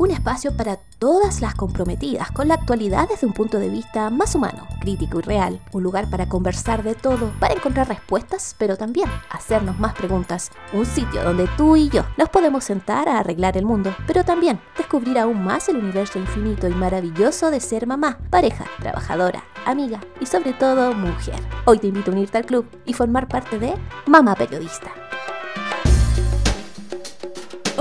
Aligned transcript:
un 0.00 0.10
espacio 0.10 0.56
para 0.56 0.76
todas 0.98 1.42
las 1.42 1.54
comprometidas 1.54 2.30
con 2.30 2.48
la 2.48 2.54
actualidad 2.54 3.06
desde 3.06 3.26
un 3.26 3.34
punto 3.34 3.58
de 3.58 3.68
vista 3.68 4.08
más 4.08 4.34
humano, 4.34 4.66
crítico 4.80 5.18
y 5.18 5.22
real, 5.22 5.60
un 5.72 5.82
lugar 5.82 6.08
para 6.08 6.26
conversar 6.26 6.82
de 6.82 6.94
todo, 6.94 7.30
para 7.38 7.52
encontrar 7.52 7.86
respuestas, 7.86 8.56
pero 8.56 8.78
también 8.78 9.10
hacernos 9.28 9.78
más 9.78 9.92
preguntas, 9.92 10.52
un 10.72 10.86
sitio 10.86 11.22
donde 11.22 11.46
tú 11.58 11.76
y 11.76 11.90
yo 11.90 12.06
nos 12.16 12.30
podemos 12.30 12.64
sentar 12.64 13.10
a 13.10 13.18
arreglar 13.18 13.58
el 13.58 13.66
mundo, 13.66 13.94
pero 14.06 14.24
también 14.24 14.58
descubrir 14.78 15.18
aún 15.18 15.44
más 15.44 15.68
el 15.68 15.76
universo 15.76 16.18
infinito 16.18 16.66
y 16.66 16.72
maravilloso 16.72 17.50
de 17.50 17.60
ser 17.60 17.86
mamá, 17.86 18.20
pareja, 18.30 18.64
trabajadora, 18.80 19.44
amiga 19.66 20.00
y 20.18 20.24
sobre 20.24 20.54
todo 20.54 20.94
mujer. 20.94 21.38
Hoy 21.66 21.78
te 21.78 21.88
invito 21.88 22.10
a 22.10 22.14
unirte 22.14 22.38
al 22.38 22.46
club 22.46 22.64
y 22.86 22.94
formar 22.94 23.28
parte 23.28 23.58
de 23.58 23.74
Mamá 24.06 24.34
Periodista. 24.34 24.92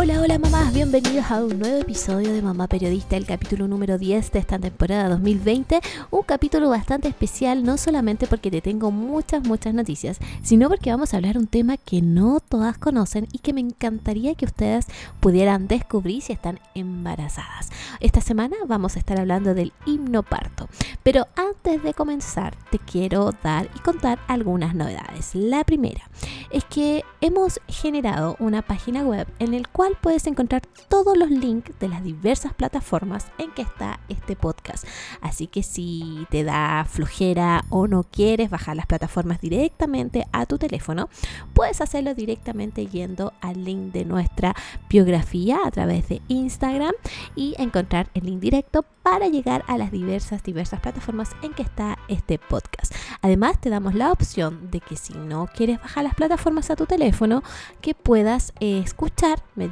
Hola, 0.01 0.21
hola 0.21 0.39
mamás, 0.39 0.73
bienvenidos 0.73 1.29
a 1.29 1.43
un 1.43 1.59
nuevo 1.59 1.75
episodio 1.75 2.31
de 2.31 2.41
Mamá 2.41 2.67
Periodista, 2.67 3.17
el 3.17 3.25
capítulo 3.25 3.67
número 3.67 3.97
10 3.97 4.31
de 4.31 4.39
esta 4.39 4.57
temporada 4.57 5.09
2020. 5.09 5.81
Un 6.09 6.21
capítulo 6.23 6.69
bastante 6.69 7.09
especial, 7.09 7.63
no 7.65 7.75
solamente 7.77 8.25
porque 8.25 8.49
te 8.49 8.61
tengo 8.61 8.91
muchas, 8.91 9.43
muchas 9.43 9.73
noticias, 9.73 10.19
sino 10.41 10.69
porque 10.69 10.89
vamos 10.89 11.13
a 11.13 11.17
hablar 11.17 11.37
un 11.37 11.47
tema 11.47 11.75
que 11.75 12.01
no 12.01 12.39
todas 12.39 12.77
conocen 12.77 13.27
y 13.33 13.39
que 13.39 13.51
me 13.51 13.59
encantaría 13.59 14.35
que 14.35 14.45
ustedes 14.45 14.85
pudieran 15.19 15.67
descubrir 15.67 16.21
si 16.21 16.31
están 16.31 16.61
embarazadas. 16.75 17.69
Esta 17.99 18.21
semana 18.21 18.55
vamos 18.67 18.95
a 18.95 18.99
estar 18.99 19.19
hablando 19.19 19.53
del 19.53 19.73
himnoparto, 19.85 20.69
pero 21.03 21.27
antes 21.35 21.83
de 21.83 21.93
comenzar 21.93 22.55
te 22.71 22.79
quiero 22.79 23.33
dar 23.43 23.69
y 23.75 23.79
contar 23.79 24.19
algunas 24.29 24.75
novedades. 24.75 25.35
La 25.35 25.65
primera 25.65 26.09
es 26.51 26.63
que 26.63 27.03
hemos 27.19 27.59
generado 27.67 28.37
una 28.39 28.61
página 28.61 29.03
web 29.03 29.27
en 29.39 29.53
el 29.53 29.67
cual 29.67 29.88
puedes 30.01 30.27
encontrar 30.27 30.61
todos 30.87 31.17
los 31.17 31.29
links 31.29 31.71
de 31.79 31.87
las 31.87 32.03
diversas 32.03 32.53
plataformas 32.53 33.27
en 33.37 33.51
que 33.51 33.61
está 33.61 33.99
este 34.09 34.35
podcast. 34.35 34.85
Así 35.21 35.47
que 35.47 35.63
si 35.63 36.27
te 36.29 36.43
da 36.43 36.85
flojera 36.85 37.63
o 37.69 37.87
no 37.87 38.03
quieres 38.03 38.49
bajar 38.49 38.75
las 38.75 38.85
plataformas 38.85 39.41
directamente 39.41 40.25
a 40.31 40.45
tu 40.45 40.57
teléfono, 40.57 41.09
puedes 41.53 41.81
hacerlo 41.81 42.13
directamente 42.13 42.87
yendo 42.87 43.33
al 43.41 43.63
link 43.63 43.91
de 43.93 44.05
nuestra 44.05 44.55
biografía 44.89 45.59
a 45.65 45.71
través 45.71 46.09
de 46.09 46.21
Instagram 46.27 46.93
y 47.35 47.55
encontrar 47.57 48.09
el 48.13 48.25
link 48.25 48.39
directo 48.39 48.85
para 49.03 49.27
llegar 49.27 49.63
a 49.67 49.77
las 49.77 49.91
diversas, 49.91 50.43
diversas 50.43 50.81
plataformas 50.81 51.31
en 51.41 51.53
que 51.53 51.63
está 51.63 51.97
este 52.09 52.37
podcast. 52.37 52.93
Además, 53.21 53.59
te 53.59 53.69
damos 53.69 53.95
la 53.95 54.11
opción 54.11 54.69
de 54.69 54.81
que 54.81 54.95
si 54.95 55.13
no 55.13 55.47
quieres 55.47 55.79
bajar 55.79 56.03
las 56.03 56.15
plataformas 56.15 56.69
a 56.69 56.75
tu 56.75 56.85
teléfono, 56.85 57.41
que 57.81 57.95
puedas 57.95 58.53
eh, 58.59 58.79
escuchar 58.79 59.41
mediante 59.55 59.68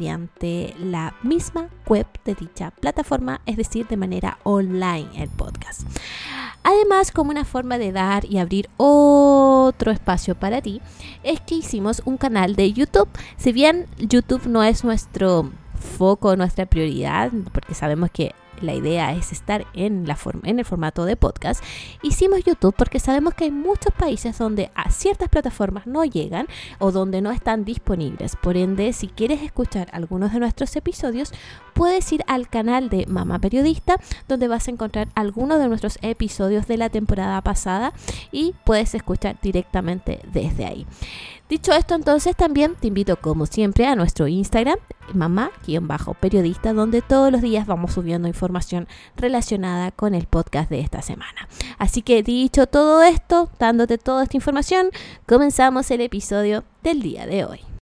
la 0.80 1.14
misma 1.24 1.70
web 1.88 2.06
de 2.26 2.36
dicha 2.36 2.72
plataforma, 2.72 3.42
es 3.46 3.58
decir, 3.58 3.88
de 3.88 3.98
manera 3.98 4.38
online 4.44 5.10
el 5.16 5.30
podcast. 5.30 5.82
Además, 6.64 7.12
como 7.12 7.32
una 7.32 7.46
forma 7.46 7.78
de 7.78 7.92
dar 7.92 8.26
y 8.26 8.40
abrir 8.40 8.70
otro 8.78 9.92
espacio 9.92 10.36
para 10.36 10.62
ti, 10.62 10.82
es 11.24 11.40
que 11.42 11.56
hicimos 11.56 12.02
un 12.06 12.18
canal 12.18 12.56
de 12.56 12.74
YouTube. 12.74 13.08
Si 13.38 13.52
bien 13.52 13.88
YouTube 13.98 14.48
no 14.48 14.64
es 14.64 14.84
nuestro 14.84 15.50
foco, 15.98 16.36
nuestra 16.36 16.66
prioridad, 16.66 17.32
porque 17.54 17.74
sabemos 17.74 18.12
que 18.12 18.34
la 18.62 18.74
idea 18.74 19.14
es 19.14 19.32
estar 19.32 19.66
en, 19.74 20.08
la 20.08 20.18
en 20.44 20.60
el 20.60 20.66
formato 20.66 21.06
de 21.06 21.16
podcast, 21.16 21.64
hicimos 22.02 22.44
YouTube 22.44 22.76
porque 22.78 23.00
sabemos 23.00 23.34
que 23.34 23.46
hay 23.46 23.52
muchos 23.52 23.94
países 23.94 24.38
donde 24.38 24.72
a 24.76 24.92
ciertas 24.92 25.30
plataformas 25.30 25.88
no 25.88 26.04
llegan 26.06 26.48
o 26.80 26.92
donde 26.92 27.22
no 27.22 27.32
están 27.32 27.66
disponibles. 27.66 28.36
Por 28.36 28.58
ende, 28.58 28.94
si 28.94 29.08
quieres 29.08 29.42
escuchar 29.42 29.88
algunos 29.92 30.34
de 30.34 30.40
nuestros 30.40 30.76
episodios, 30.76 31.32
puedes 31.74 32.12
ir 32.12 32.24
al 32.28 32.50
canal 32.50 32.90
de 32.90 33.06
Mamá 33.08 33.40
Periodista, 33.40 33.98
donde 34.28 34.48
vas 34.48 34.68
a 34.68 34.72
encontrar 34.72 35.10
algunos 35.16 35.60
de 35.60 35.68
nuestros 35.68 36.00
episodios 36.02 36.68
de 36.68 36.78
la 36.78 36.90
temporada 36.90 37.42
pasada 37.42 37.94
y 38.32 38.56
puedes 38.66 38.96
escuchar 38.96 39.38
directamente 39.42 40.20
desde 40.32 40.66
ahí. 40.66 40.88
Dicho 41.50 41.72
esto, 41.72 41.96
entonces 41.96 42.36
también 42.36 42.76
te 42.76 42.88
invito 42.88 43.16
como 43.16 43.46
siempre 43.46 43.88
a 43.88 43.96
nuestro 43.96 44.28
Instagram, 44.28 44.78
mamá-periodista, 45.14 46.74
donde 46.74 47.02
todos 47.02 47.32
los 47.32 47.42
días 47.42 47.66
vamos 47.66 47.94
subiendo 47.94 48.28
información 48.28 48.86
relacionada 49.16 49.92
con 49.92 50.14
el 50.14 50.26
podcast 50.26 50.70
de 50.70 50.82
esta 50.82 51.02
semana. 51.02 51.48
Así 51.78 52.02
que 52.02 52.22
dicho 52.22 52.68
todo 52.68 53.02
esto, 53.02 53.50
dándote 53.60 53.98
toda 53.98 54.24
esta 54.24 54.36
información, 54.36 54.90
comenzamos 55.26 55.90
el 55.90 56.02
episodio 56.02 56.66
del 56.84 57.02
día 57.02 57.26
de 57.26 57.46
hoy. 57.46 57.77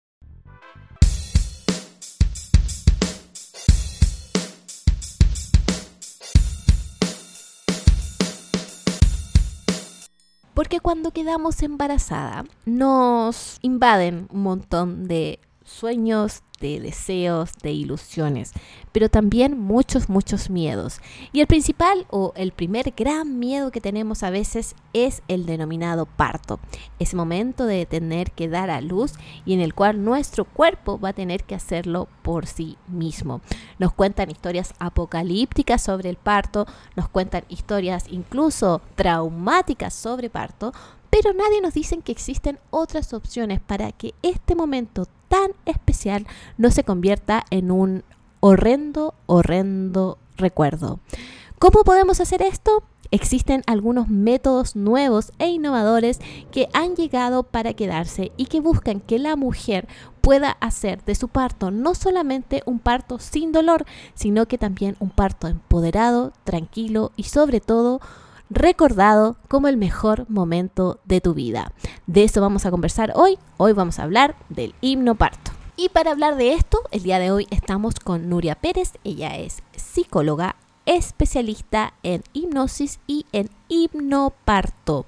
Porque 10.55 10.81
cuando 10.81 11.13
quedamos 11.13 11.63
embarazada 11.63 12.45
nos 12.67 13.59
invaden 13.63 14.29
un 14.31 14.43
montón 14.43 15.09
de 15.09 15.41
sueños, 15.65 16.43
de 16.63 16.81
deseos, 16.81 17.53
de 17.63 17.73
ilusiones, 17.73 18.53
pero 18.93 19.11
también 19.11 19.59
muchos, 19.59 20.09
muchos 20.09 20.49
miedos. 20.49 21.01
Y 21.33 21.41
el 21.41 21.47
principal 21.47 22.07
o 22.09 22.33
el 22.37 22.53
primer 22.53 22.95
gran 22.97 23.39
miedo 23.39 23.71
que 23.71 23.81
tenemos 23.81 24.23
a 24.23 24.31
veces 24.31 24.77
es 24.93 25.23
el 25.29 25.45
denominado 25.45 26.07
parto, 26.07 26.61
ese 27.01 27.17
momento 27.17 27.67
de 27.67 27.85
tener 27.85 28.31
que 28.31 28.49
dar 28.49 28.71
a 28.71 28.81
luz 28.81 29.15
y 29.45 29.55
en 29.55 29.61
el 29.61 29.75
cual 29.75 30.05
nuestro 30.05 30.45
cuerpo 30.45 30.99
va 31.01 31.11
a 31.11 31.15
tener 31.15 31.45
que 31.45 31.57
hacerlo 31.57 32.09
por 32.23 32.47
sí 32.47 32.79
mismo. 32.87 33.41
Nos 33.79 33.93
cuentan 33.93 34.31
historias 34.31 34.73
apocalípticas 34.79 35.83
sobre 35.83 36.09
el 36.09 36.17
parto, 36.17 36.67
nos 36.95 37.09
cuentan 37.09 37.45
historias 37.49 38.05
incluso 38.09 38.81
traumáticas 38.95 39.95
sobre 39.95 40.31
parto, 40.31 40.73
pero 41.13 41.35
nadie 41.35 41.61
nos 41.61 41.75
dice 41.75 41.99
que 41.99 42.11
existen 42.11 42.59
otras 42.71 43.13
opciones 43.13 43.61
para 43.61 43.93
que 43.93 44.15
este 44.23 44.55
momento 44.55 45.07
tan 45.29 45.51
especial 45.67 46.27
no 46.57 46.71
se 46.71 46.85
convierta 46.85 47.45
en 47.51 47.71
un 47.71 48.03
horrendo, 48.41 49.13
horrendo 49.27 50.17
recuerdo. 50.39 51.01
¿Cómo 51.59 51.85
podemos 51.85 52.21
hacer 52.21 52.41
esto? 52.41 52.83
Existen 53.11 53.63
algunos 53.67 54.09
métodos 54.09 54.75
nuevos 54.75 55.33
e 55.39 55.51
innovadores 55.51 56.19
que 56.51 56.71
han 56.73 56.97
llegado 56.97 57.43
para 57.43 57.75
quedarse 57.75 58.33
y 58.39 58.47
que 58.47 58.61
buscan 58.61 59.01
que 59.01 59.19
la 59.19 59.37
mujer 59.37 59.89
pueda 60.23 60.57
hacer 60.61 61.05
de 61.05 61.15
su 61.15 61.29
parto 61.29 61.71
no 61.71 61.95
solamente 61.95 62.63
un 62.65 62.79
parto 62.79 63.19
sin 63.19 63.53
dolor, 63.53 63.85
sino 64.15 64.47
que 64.47 64.57
también 64.57 64.97
un 64.99 65.11
parto 65.11 65.47
empoderado, 65.47 66.33
tranquilo 66.45 67.13
y 67.17 67.25
sobre 67.25 67.61
todo 67.61 68.01
recordado 68.55 69.37
como 69.49 69.69
el 69.69 69.77
mejor 69.77 70.27
momento 70.29 71.01
de 71.05 71.21
tu 71.21 71.35
vida. 71.35 71.73
De 72.07 72.25
eso 72.25 72.41
vamos 72.41 72.67
a 72.67 72.71
conversar 72.71 73.13
hoy. 73.15 73.39
Hoy 73.57 73.73
vamos 73.73 73.99
a 73.99 74.05
hablar 74.05 74.37
del 74.49 74.75
himno 74.81 75.15
parto. 75.15 75.53
Y 75.77 75.89
para 75.89 76.11
hablar 76.11 76.37
de 76.37 76.53
esto, 76.53 76.79
el 76.91 77.03
día 77.03 77.19
de 77.19 77.31
hoy 77.31 77.47
estamos 77.51 77.95
con 77.99 78.29
Nuria 78.29 78.55
Pérez. 78.55 78.93
Ella 79.05 79.39
es 79.39 79.63
psicóloga, 79.75 80.57
especialista 80.85 81.95
en 82.03 82.23
hipnosis 82.35 83.01
y 83.07 83.25
en 83.33 83.49
hipnoparto. 83.69 85.07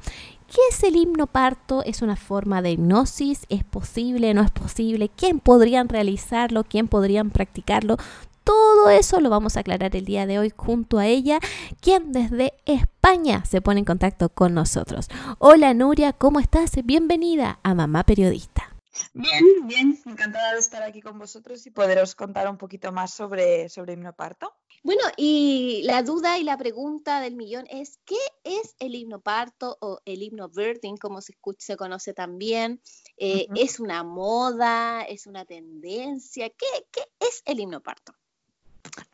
¿Qué 0.49 0.61
es 0.71 0.83
el 0.85 0.97
hipnoparto? 0.97 1.83
¿Es 1.83 2.01
una 2.01 2.17
forma 2.17 2.63
de 2.63 2.73
hipnosis? 2.73 3.45
¿Es 3.49 3.65
posible? 3.65 4.33
¿No 4.35 4.43
es 4.43 4.51
posible? 4.51 5.11
¿Quién 5.15 5.41
podrían 5.41 5.89
realizarlo? 5.89 6.65
¿Quién 6.65 6.89
podrían 6.89 7.31
practicarlo? 7.31 7.97
Todo 8.45 8.91
eso 8.91 9.21
lo 9.21 9.31
vamos 9.31 9.57
a 9.57 9.61
aclarar 9.61 9.97
el 9.97 10.05
día 10.05 10.27
de 10.27 10.39
hoy 10.39 10.53
junto 10.55 10.99
a 10.99 11.07
ella, 11.07 11.41
quien 11.81 12.13
desde 12.13 12.53
España 12.67 13.43
se 13.47 13.63
pone 13.63 13.79
en 13.81 13.87
contacto 13.87 14.29
con 14.29 14.53
nosotros. 14.53 15.09
Hola 15.39 15.73
Nuria, 15.73 16.13
¿cómo 16.13 16.41
estás? 16.41 16.73
Bienvenida 16.85 17.59
a 17.63 17.75
Mamá 17.75 18.05
Periodista. 18.05 18.77
Bien, 19.15 19.43
bien, 19.67 19.99
encantada 20.05 20.53
de 20.53 20.61
estar 20.61 20.83
aquí 20.83 21.01
con 21.01 21.19
vosotros 21.19 21.67
y 21.67 21.71
poderos 21.71 22.15
contar 22.15 22.49
un 22.49 22.59
poquito 22.59 22.93
más 22.93 23.15
sobre, 23.15 23.71
sobre 23.71 23.95
hipnoparto. 23.95 24.55
Bueno, 24.83 25.03
y 25.17 25.81
la 25.85 26.03
duda 26.03 26.39
y 26.39 26.45
la 26.45 26.59
pregunta 26.59 27.21
del 27.21 27.37
millón 27.37 27.65
es, 27.71 27.99
¿qué 28.05 28.19
es 28.45 28.77
el 28.79 28.95
hipnoparto 28.95 29.79
o 29.81 30.01
el 30.05 30.23
hipnobirthing, 30.23 30.99
como 30.99 31.23
se, 31.23 31.35
se 31.59 31.77
conoce 31.77 32.13
también? 32.13 32.83
Eh, 33.17 33.47
¿Es 33.57 33.81
una 33.81 34.05
moda? 34.05 35.03
¿Es 35.03 35.27
una 35.27 35.47
tendencia? 35.47 36.51
¿Qué, 36.51 36.67
qué 36.93 37.03
es 37.21 37.43
el 37.47 37.61
hipnoparto? 37.61 38.13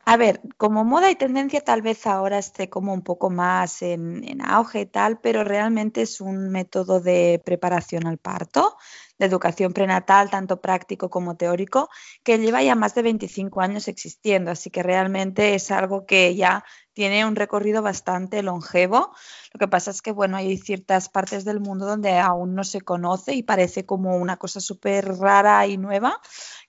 A 0.04 0.16
ver, 0.16 0.40
como 0.56 0.84
moda 0.84 1.08
y 1.10 1.14
tendencia 1.14 1.60
tal 1.60 1.82
vez 1.82 2.04
ahora 2.06 2.38
esté 2.38 2.68
como 2.68 2.92
un 2.92 3.02
poco 3.02 3.30
más 3.30 3.80
en, 3.82 4.40
auge 4.44 4.80
y 4.80 4.86
tal, 4.86 5.20
pero 5.20 5.44
realmente 5.44 6.02
es 6.02 6.20
un 6.20 6.50
método 6.50 7.00
de 7.00 7.40
preparación 7.44 8.08
al 8.08 8.18
parto, 8.18 8.76
de 9.18 9.26
educación 9.26 9.72
prenatal, 9.72 10.28
tanto 10.28 10.60
práctico 10.60 11.10
como 11.10 11.36
teórico, 11.36 11.88
que 12.24 12.38
lleva 12.38 12.60
ya 12.60 12.74
más 12.74 12.94
de 12.96 13.02
25 13.02 13.60
años 13.60 13.86
existiendo, 13.86 14.50
así 14.50 14.70
que 14.70 14.82
realmente 14.82 15.54
es 15.54 15.70
algo 15.70 16.06
que 16.06 16.34
ya 16.34 16.64
tiene 16.92 17.24
un 17.24 17.36
recorrido 17.36 17.80
bastante 17.80 18.42
longevo. 18.42 19.12
Lo 19.52 19.58
que 19.58 19.68
pasa 19.68 19.92
es 19.92 20.02
que, 20.02 20.10
bueno, 20.10 20.36
hay 20.36 20.58
ciertas 20.58 21.08
partes 21.08 21.44
del 21.44 21.60
mundo 21.60 21.86
donde 21.86 22.18
aún 22.18 22.56
no 22.56 22.64
se 22.64 22.80
conoce 22.80 23.34
y 23.34 23.44
parece 23.44 23.86
como 23.86 24.16
una 24.16 24.38
cosa 24.38 24.58
súper 24.60 25.06
rara 25.18 25.66
y 25.68 25.76
nueva 25.76 26.20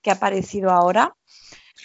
que 0.03 0.11
ha 0.11 0.13
aparecido 0.13 0.69
ahora 0.69 1.15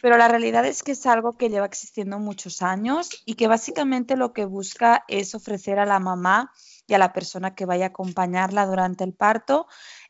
pero 0.06 0.18
la 0.18 0.28
realidad 0.28 0.64
es 0.64 0.84
que 0.84 0.92
es 0.92 1.04
algo 1.04 1.36
que 1.36 1.48
lleva 1.48 1.66
existiendo 1.66 2.20
muchos 2.20 2.62
años 2.62 3.08
y 3.24 3.34
que 3.34 3.48
básicamente 3.48 4.16
lo 4.16 4.32
que 4.32 4.44
busca 4.44 5.04
es 5.08 5.34
ofrecer 5.34 5.80
a 5.80 5.84
la 5.84 5.98
mamá 5.98 6.52
y 6.86 6.94
a 6.94 6.98
la 6.98 7.12
persona 7.12 7.56
que 7.56 7.66
vaya 7.66 7.86
a 7.86 7.88
acompañarla 7.88 8.66
durante 8.66 9.02
el 9.02 9.14
parto 9.14 9.66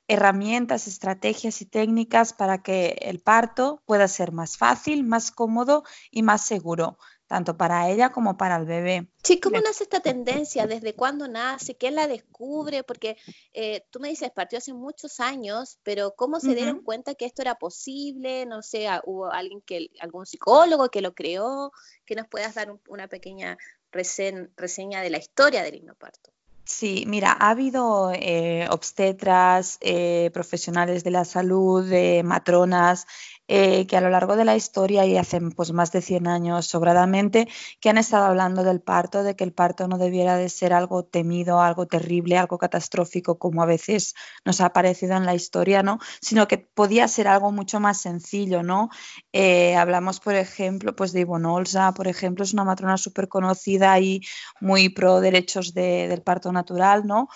herramientas, 0.06 0.86
estrategias 0.86 1.62
y 1.62 1.64
técnicas 1.64 2.34
para 2.34 2.62
que 2.62 2.98
el 3.00 3.20
parto 3.20 3.82
pueda 3.86 4.06
ser 4.06 4.32
más 4.32 4.58
fácil, 4.58 5.02
más 5.02 5.30
cómodo 5.30 5.82
y 6.10 6.22
más 6.22 6.42
seguro, 6.42 6.98
tanto 7.26 7.56
para 7.56 7.90
ella 7.90 8.10
como 8.10 8.36
para 8.36 8.56
el 8.56 8.64
bebé. 8.64 9.08
Sí, 9.22 9.40
¿cómo 9.40 9.60
nace 9.60 9.84
esta 9.84 10.00
tendencia? 10.00 10.66
¿Desde 10.66 10.94
cuándo 10.94 11.26
nace? 11.26 11.76
¿Quién 11.76 11.96
la 11.96 12.06
descubre? 12.06 12.84
Porque 12.84 13.16
eh, 13.52 13.84
tú 13.90 13.98
me 14.00 14.08
dices, 14.08 14.30
partió 14.30 14.58
hace 14.58 14.72
muchos 14.72 15.18
años, 15.18 15.78
pero 15.82 16.14
¿cómo 16.16 16.38
se 16.38 16.54
dieron 16.54 16.82
cuenta 16.82 17.14
que 17.14 17.26
esto 17.26 17.42
era 17.42 17.56
posible? 17.56 18.46
No 18.46 18.62
sé, 18.62 18.86
ah, 18.86 19.02
¿hubo 19.04 19.30
alguien 19.32 19.60
que, 19.60 19.90
algún 20.00 20.26
psicólogo 20.26 20.88
que 20.88 21.02
lo 21.02 21.14
creó? 21.14 21.72
Que 22.04 22.14
nos 22.14 22.28
puedas 22.28 22.54
dar 22.54 22.72
una 22.88 23.08
pequeña 23.08 23.58
reseña 23.90 25.00
de 25.00 25.10
la 25.10 25.18
historia 25.18 25.62
del 25.62 25.76
hipnoparto. 25.76 26.30
Sí, 26.64 27.04
mira, 27.06 27.30
ha 27.30 27.50
habido 27.50 28.12
eh, 28.12 28.66
obstetras, 28.70 29.78
eh, 29.80 30.30
profesionales 30.34 31.04
de 31.04 31.12
la 31.12 31.24
salud, 31.24 31.88
matronas, 32.24 33.06
eh, 33.48 33.86
que 33.86 33.96
a 33.96 34.00
lo 34.00 34.10
largo 34.10 34.36
de 34.36 34.44
la 34.44 34.56
historia 34.56 35.06
y 35.06 35.16
hace 35.16 35.40
pues, 35.40 35.72
más 35.72 35.92
de 35.92 36.02
100 36.02 36.26
años 36.26 36.66
sobradamente, 36.66 37.48
que 37.80 37.90
han 37.90 37.98
estado 37.98 38.24
hablando 38.24 38.64
del 38.64 38.80
parto, 38.80 39.22
de 39.22 39.36
que 39.36 39.44
el 39.44 39.52
parto 39.52 39.88
no 39.88 39.98
debiera 39.98 40.36
de 40.36 40.48
ser 40.48 40.72
algo 40.72 41.04
temido, 41.04 41.60
algo 41.60 41.86
terrible, 41.86 42.38
algo 42.38 42.58
catastrófico 42.58 43.38
como 43.38 43.62
a 43.62 43.66
veces 43.66 44.14
nos 44.44 44.60
ha 44.60 44.72
parecido 44.72 45.16
en 45.16 45.26
la 45.26 45.34
historia, 45.34 45.82
¿no? 45.82 45.98
Sino 46.20 46.48
que 46.48 46.58
podía 46.58 47.08
ser 47.08 47.28
algo 47.28 47.52
mucho 47.52 47.80
más 47.80 48.00
sencillo, 48.00 48.62
¿no? 48.62 48.88
Eh, 49.32 49.76
hablamos, 49.76 50.20
por 50.20 50.34
ejemplo, 50.34 50.94
pues 50.96 51.12
de 51.12 51.20
Ivonne 51.20 51.48
Olsa, 51.48 51.92
por 51.92 52.08
ejemplo, 52.08 52.44
es 52.44 52.52
una 52.52 52.64
matrona 52.64 52.96
súper 52.96 53.28
conocida 53.28 53.98
y 54.00 54.20
muy 54.60 54.88
pro 54.88 55.20
derechos 55.20 55.74
del 55.74 56.22
parto 56.22 56.52
natural, 56.52 57.06
¿no? 57.06 57.28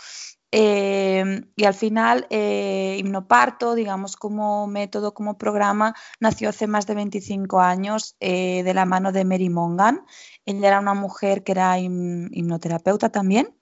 Eh, 0.52 1.44
y 1.54 1.64
al 1.64 1.74
final, 1.74 2.26
eh, 2.30 2.96
Himnoparto, 2.98 3.74
digamos, 3.74 4.16
como 4.16 4.66
método, 4.66 5.14
como 5.14 5.38
programa, 5.38 5.94
nació 6.18 6.48
hace 6.48 6.66
más 6.66 6.86
de 6.86 6.94
25 6.94 7.60
años 7.60 8.16
eh, 8.20 8.62
de 8.64 8.74
la 8.74 8.84
mano 8.84 9.12
de 9.12 9.24
Mary 9.24 9.48
Mongan. 9.48 10.04
Ella 10.44 10.68
era 10.68 10.80
una 10.80 10.94
mujer 10.94 11.44
que 11.44 11.52
era 11.52 11.78
hipnoterapeuta 11.78 13.10
también 13.10 13.54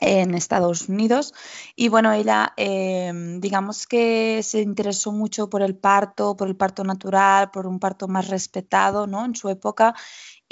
en 0.00 0.34
Estados 0.34 0.88
Unidos 0.88 1.32
y 1.76 1.88
bueno, 1.88 2.12
ella 2.12 2.54
digamos 2.56 3.86
que 3.86 4.42
se 4.42 4.60
interesó 4.60 5.12
mucho 5.12 5.48
por 5.48 5.62
el 5.62 5.76
parto, 5.76 6.36
por 6.36 6.48
el 6.48 6.56
parto 6.56 6.82
natural, 6.82 7.52
por 7.52 7.68
un 7.68 7.78
parto 7.78 8.08
más 8.08 8.28
respetado 8.28 9.06
¿no? 9.06 9.24
en 9.24 9.36
su 9.36 9.48
época 9.48 9.94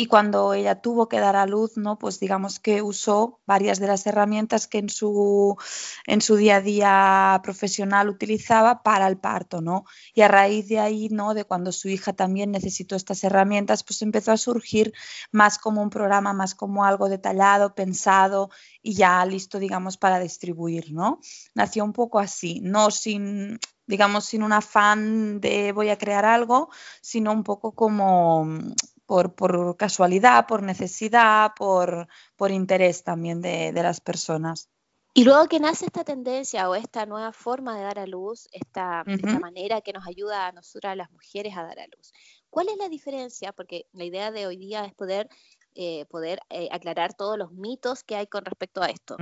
y 0.01 0.07
cuando 0.07 0.55
ella 0.55 0.81
tuvo 0.81 1.11
que 1.11 1.21
dar 1.21 1.37
a 1.37 1.45
luz, 1.45 1.77
¿no? 1.77 1.99
Pues 1.99 2.21
digamos 2.21 2.59
que 2.59 2.81
usó 2.81 3.39
varias 3.47 3.79
de 3.81 3.87
las 3.87 4.07
herramientas 4.07 4.67
que 4.67 4.79
en 4.79 4.89
su, 4.89 5.59
en 6.07 6.23
su 6.23 6.37
día 6.37 6.57
a 6.57 6.61
día 6.63 7.41
profesional 7.43 8.09
utilizaba 8.09 8.83
para 8.83 9.07
el 9.07 9.19
parto, 9.19 9.61
¿no? 9.61 9.85
Y 10.15 10.23
a 10.23 10.29
raíz 10.29 10.69
de 10.69 10.79
ahí, 10.79 11.11
¿no? 11.11 11.35
De 11.35 11.45
cuando 11.45 11.71
su 11.71 11.91
hija 11.91 12.15
también 12.15 12.51
necesitó 12.51 12.97
estas 12.97 13.23
herramientas, 13.25 13.85
pues 13.85 14.01
empezó 14.01 14.33
a 14.33 14.39
surgir 14.39 14.95
más 15.33 15.59
como 15.59 15.83
un 15.83 15.91
programa, 15.91 16.33
más 16.33 16.55
como 16.55 16.87
algo 16.87 17.11
detallado, 17.11 17.75
pensado 17.75 18.49
y 18.81 18.95
ya 18.95 19.23
listo, 19.27 19.59
digamos, 19.59 19.99
para 19.99 20.19
distribuir, 20.19 20.93
¿no? 20.93 21.21
Nació 21.55 21.85
un 21.85 21.93
poco 21.93 22.21
así, 22.21 22.61
no 22.63 22.91
sin 22.91 23.59
digamos, 23.87 24.25
sin 24.25 24.45
un 24.45 24.53
afán 24.53 25.41
de 25.41 25.73
voy 25.73 25.89
a 25.89 25.99
crear 25.99 26.25
algo, 26.25 26.71
sino 27.03 27.33
un 27.33 27.43
poco 27.43 27.73
como 27.73 28.47
por, 29.11 29.77
casualidad, 29.77 30.47
por 30.47 30.63
necesidad, 30.63 31.51
por, 31.57 32.07
por 32.37 32.53
interés 32.53 33.03
también 33.03 33.41
de, 33.41 33.73
las 33.73 34.01
personas. 34.01 34.69
Y 35.15 35.25
luego 35.25 35.49
que 35.49 35.59
nace 35.59 35.87
esta 35.87 36.05
tendencia 36.05 36.71
o 36.71 36.77
esta 36.77 37.07
nueva 37.07 37.33
forma 37.33 37.77
de 37.77 37.83
dar 37.83 37.99
a 37.99 38.07
luz, 38.07 38.49
esta, 38.53 39.03
manera 39.41 39.81
que 39.81 39.93
nos 39.93 40.07
ayuda 40.07 40.47
a 40.47 40.53
nosotras 40.53 40.97
las 40.97 41.11
mujeres 41.11 41.57
a 41.57 41.65
dar 41.65 41.81
a 41.81 41.87
luz. 41.89 42.13
¿Cuál 42.51 42.69
es 42.69 42.77
la 42.77 42.89
diferencia? 42.89 43.53
Porque 43.53 43.87
la 43.93 44.05
idea 44.05 44.31
de 44.31 44.47
hoy 44.47 44.57
día 44.57 44.85
es 44.85 44.95
poder, 44.95 45.29
eh, 45.75 46.05
poder 46.07 46.39
eh, 46.49 46.69
aclarar 46.71 47.15
todos 47.15 47.37
los 47.37 47.51
mitos 47.51 48.05
que 48.05 48.15
hay 48.15 48.29
con 48.29 48.45
respecto 48.45 48.81
a 48.81 48.87
esto. 48.87 49.17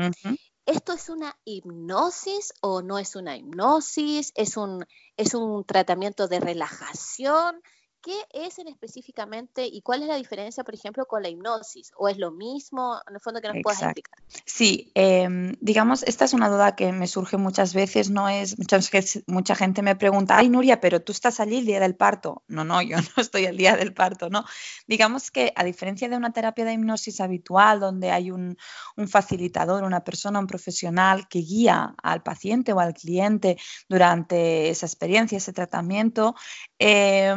¿Esto 0.66 0.92
es 0.92 1.08
una 1.08 1.34
hipnosis 1.46 2.52
o 2.60 2.82
no 2.82 2.98
es 2.98 3.16
una 3.16 3.38
hipnosis? 3.38 4.32
¿Es 4.34 4.58
un, 4.58 4.84
es 5.16 5.32
un 5.32 5.64
tratamiento 5.64 6.28
de 6.28 6.40
relajación? 6.40 7.62
¿Qué 8.08 8.46
es 8.46 8.58
en 8.58 8.68
específicamente 8.68 9.66
y 9.66 9.82
cuál 9.82 10.00
es 10.00 10.08
la 10.08 10.16
diferencia, 10.16 10.64
por 10.64 10.74
ejemplo, 10.74 11.04
con 11.04 11.22
la 11.22 11.28
hipnosis? 11.28 11.92
¿O 11.94 12.08
es 12.08 12.16
lo 12.16 12.30
mismo? 12.30 12.96
En 13.06 13.16
el 13.16 13.20
fondo, 13.20 13.42
que 13.42 13.48
nos 13.48 13.62
puedas 13.62 13.82
explicar. 13.82 14.18
Sí, 14.46 14.90
em, 14.94 15.54
digamos, 15.60 16.02
esta 16.04 16.24
es 16.24 16.32
una 16.32 16.48
duda 16.48 16.74
que 16.74 16.90
me 16.90 17.06
surge 17.06 17.36
muchas 17.36 17.74
veces, 17.74 18.08
no 18.08 18.30
es, 18.30 18.58
muchas, 18.58 18.90
mucha 19.26 19.54
gente 19.54 19.82
me 19.82 19.94
pregunta, 19.94 20.38
ay 20.38 20.48
Nuria, 20.48 20.80
pero 20.80 21.02
tú 21.02 21.12
estás 21.12 21.38
allí 21.38 21.58
el 21.58 21.66
día 21.66 21.80
del 21.80 21.96
parto. 21.96 22.44
No, 22.48 22.64
no, 22.64 22.80
yo 22.80 22.96
no 23.14 23.22
estoy 23.22 23.44
el 23.44 23.58
día 23.58 23.76
del 23.76 23.92
parto, 23.92 24.30
no. 24.30 24.46
Digamos 24.86 25.30
que 25.30 25.52
a 25.54 25.62
diferencia 25.62 26.08
de 26.08 26.16
una 26.16 26.32
terapia 26.32 26.64
de 26.64 26.72
hipnosis 26.72 27.20
habitual, 27.20 27.78
donde 27.78 28.10
hay 28.10 28.30
un, 28.30 28.56
un 28.96 29.08
facilitador, 29.08 29.84
una 29.84 30.02
persona, 30.02 30.38
un 30.38 30.46
profesional 30.46 31.28
que 31.28 31.40
guía 31.40 31.94
al 32.02 32.22
paciente 32.22 32.72
o 32.72 32.80
al 32.80 32.94
cliente 32.94 33.58
durante 33.86 34.70
esa 34.70 34.86
experiencia, 34.86 35.36
ese 35.36 35.52
tratamiento, 35.52 36.34
eh, 36.78 37.34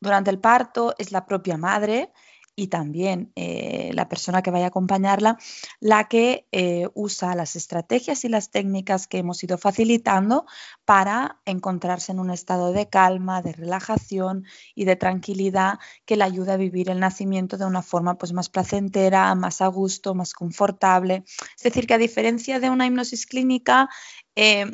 durante 0.00 0.30
el 0.30 0.38
parto 0.38 0.94
es 0.98 1.12
la 1.12 1.26
propia 1.26 1.56
madre 1.56 2.12
y 2.58 2.66
también 2.66 3.30
eh, 3.36 3.92
la 3.94 4.08
persona 4.08 4.42
que 4.42 4.50
vaya 4.50 4.64
a 4.64 4.68
acompañarla 4.68 5.38
la 5.78 6.08
que 6.08 6.48
eh, 6.50 6.88
usa 6.94 7.36
las 7.36 7.54
estrategias 7.54 8.24
y 8.24 8.28
las 8.28 8.50
técnicas 8.50 9.06
que 9.06 9.18
hemos 9.18 9.44
ido 9.44 9.58
facilitando 9.58 10.44
para 10.84 11.40
encontrarse 11.44 12.10
en 12.10 12.18
un 12.18 12.30
estado 12.32 12.72
de 12.72 12.88
calma, 12.88 13.42
de 13.42 13.52
relajación 13.52 14.44
y 14.74 14.86
de 14.86 14.96
tranquilidad 14.96 15.78
que 16.04 16.16
le 16.16 16.24
ayuda 16.24 16.54
a 16.54 16.56
vivir 16.56 16.90
el 16.90 16.98
nacimiento 16.98 17.58
de 17.58 17.64
una 17.64 17.82
forma 17.82 18.18
pues, 18.18 18.32
más 18.32 18.48
placentera, 18.48 19.32
más 19.36 19.60
a 19.60 19.68
gusto, 19.68 20.16
más 20.16 20.32
confortable. 20.32 21.22
Es 21.56 21.62
decir, 21.62 21.86
que 21.86 21.94
a 21.94 21.98
diferencia 21.98 22.58
de 22.58 22.70
una 22.70 22.86
hipnosis 22.86 23.24
clínica, 23.26 23.88
eh, 24.34 24.66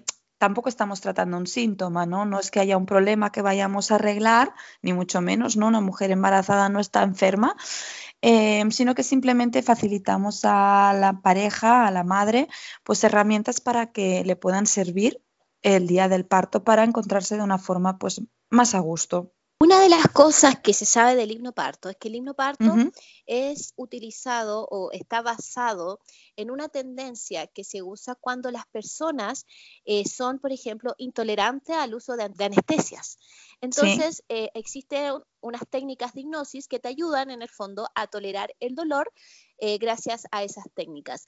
tampoco 0.45 0.69
estamos 0.69 1.01
tratando 1.01 1.39
un 1.39 1.47
síntoma, 1.47 2.05
¿no? 2.05 2.27
No 2.27 2.39
es 2.39 2.51
que 2.51 2.61
haya 2.61 2.77
un 2.77 2.85
problema 2.85 3.33
que 3.33 3.41
vayamos 3.41 3.91
a 3.91 3.95
arreglar, 3.95 4.53
ni 4.83 4.93
mucho 4.93 5.23
menos, 5.23 5.57
¿no? 5.57 5.69
Una 5.69 5.81
mujer 5.81 6.11
embarazada 6.11 6.69
no 6.69 6.81
está 6.81 7.03
enferma, 7.03 7.57
em, 8.21 8.71
sino 8.71 8.95
que 8.95 9.03
simplemente 9.03 9.63
facilitamos 9.63 10.45
a 10.45 10.93
la 10.93 11.23
pareja, 11.23 11.87
a 11.87 11.91
la 11.91 12.05
madre, 12.05 12.49
pues 12.83 13.03
herramientas 13.05 13.63
para 13.63 13.91
que 13.91 14.23
le 14.23 14.37
puedan 14.37 14.67
servir 14.67 15.23
el 15.63 15.87
día 15.87 16.09
del 16.09 16.27
parto 16.27 16.63
para 16.63 16.85
encontrarse 16.85 17.37
de 17.37 17.43
una 17.43 17.57
forma 17.59 17.97
pues 17.99 18.21
más 18.51 18.75
a 18.75 18.81
gusto. 18.81 19.33
Una 19.65 19.81
de 19.81 19.89
las 19.89 20.09
cosas 20.09 20.61
que 20.61 20.75
se 20.75 20.85
sabe 20.85 21.17
del 21.17 21.31
himno 21.31 21.53
parto 21.53 21.89
es 21.89 21.97
que 21.97 22.09
el 22.09 22.17
himno 22.17 22.35
parto 22.35 22.77
es 23.25 23.73
utilizado 23.77 24.69
o 24.71 24.93
está 24.93 25.23
basado 25.23 26.01
en 26.37 26.51
una 26.51 26.69
tendencia 26.69 27.47
que 27.47 27.65
se 27.65 27.81
usa 27.81 28.15
cuando 28.15 28.51
las 28.51 28.67
personas 28.67 29.47
eh, 29.87 30.07
son, 30.07 30.39
por 30.39 30.53
ejemplo, 30.53 30.95
intolerantes 30.99 31.75
al 31.75 31.95
uso 31.95 32.15
de, 32.15 32.25
anestesias. 32.45 33.17
Entonces, 33.63 34.23
eh, 34.29 34.51
existen 34.53 35.15
unas 35.41 35.63
técnicas 35.71 36.13
de 36.13 36.21
hipnosis 36.21 36.69
que 36.69 36.79
te 36.79 36.89
ayudan 36.89 37.31
en 37.31 37.41
el 37.41 37.49
fondo 37.49 37.89
a 37.95 38.07
tolerar 38.07 38.55
el 38.61 38.75
dolor 38.75 39.11
eh, 39.57 39.79
gracias 39.79 40.27
a 40.31 40.43
esas 40.43 40.67
técnicas. 40.75 41.25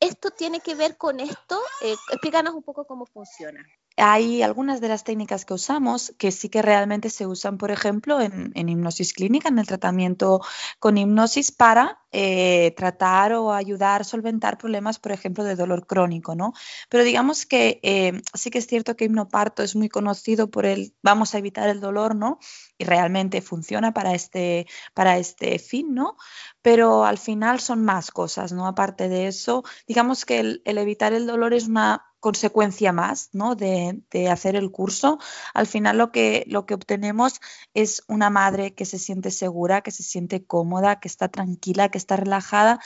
¿Esto 0.00 0.32
tiene 0.32 0.58
que 0.58 0.74
ver 0.74 0.96
con 0.96 1.20
esto? 1.20 1.62
explícanos 2.10 2.52
un 2.52 2.64
poco 2.64 2.84
cómo 2.84 3.06
funciona 3.06 3.64
hay 3.96 4.42
algunas 4.42 4.80
de 4.80 4.88
las 4.88 5.04
técnicas 5.04 5.44
que 5.46 5.54
usamos 5.54 6.12
que 6.18 6.30
sí 6.30 6.50
que 6.50 6.60
realmente 6.60 7.08
se 7.08 7.26
usan, 7.26 7.56
por 7.56 7.70
ejemplo, 7.70 8.20
en, 8.20 8.52
hipnosis 8.54 9.14
clínica, 9.14 9.48
en 9.48 9.58
el 9.58 9.66
tratamiento 9.66 10.40
con 10.78 10.98
hipnosis 10.98 11.50
para 11.50 12.00
eh, 12.12 12.74
tratar 12.76 13.32
o 13.32 13.52
ayudar 13.52 14.02
a 14.02 14.04
solventar 14.04 14.58
problemas, 14.58 14.98
por 14.98 15.12
ejemplo, 15.12 15.44
de 15.44 15.56
dolor 15.56 15.86
crónico, 15.86 16.34
¿no? 16.34 16.52
Pero 16.90 17.04
digamos 17.04 17.46
que 17.46 17.80
eh, 17.82 18.20
sí 18.34 18.50
que 18.50 18.58
es 18.58 18.66
cierto 18.66 18.96
que 18.96 19.06
hipnoparto 19.06 19.62
es 19.62 19.74
muy 19.74 19.88
conocido 19.88 20.50
por 20.50 20.66
el 20.66 20.94
vamos 21.02 21.34
a 21.34 21.38
evitar 21.38 21.68
el 21.70 21.80
dolor, 21.80 22.14
¿no? 22.14 22.38
Y 22.76 22.84
realmente 22.84 23.40
funciona 23.40 23.94
para 23.94 24.14
este, 24.14 24.66
para 24.92 25.16
este 25.16 25.58
fin, 25.58 25.94
¿no? 25.94 26.16
Pero 26.60 27.06
al 27.06 27.16
final 27.18 27.60
son 27.60 27.82
más 27.82 28.10
cosas, 28.10 28.52
¿no? 28.52 28.66
Aparte 28.66 29.08
de 29.08 29.28
eso, 29.28 29.64
digamos 29.86 30.26
que 30.26 30.40
el 30.40 30.78
evitar 30.78 31.14
el 31.14 31.26
dolor 31.26 31.54
es 31.54 31.66
una 31.68 32.04
consecuencia 32.26 32.90
más 32.92 33.30
¿no? 33.34 33.54
de, 33.54 34.02
hacer 34.28 34.56
el 34.56 34.72
curso. 34.72 35.20
Al 35.54 35.68
final 35.68 35.96
lo 35.96 36.10
que, 36.10 36.44
lo 36.48 36.66
que 36.66 36.74
obtenemos 36.74 37.40
es 37.72 38.02
una 38.08 38.30
madre 38.30 38.74
que 38.74 38.84
se 38.84 38.98
siente 38.98 39.30
segura, 39.30 39.80
que 39.80 39.92
se 39.92 40.02
siente 40.02 40.44
cómoda, 40.44 40.98
que 40.98 41.06
está 41.06 41.28
tranquila, 41.28 41.88
que 41.88 41.98
está 41.98 42.16
relajada 42.16 42.80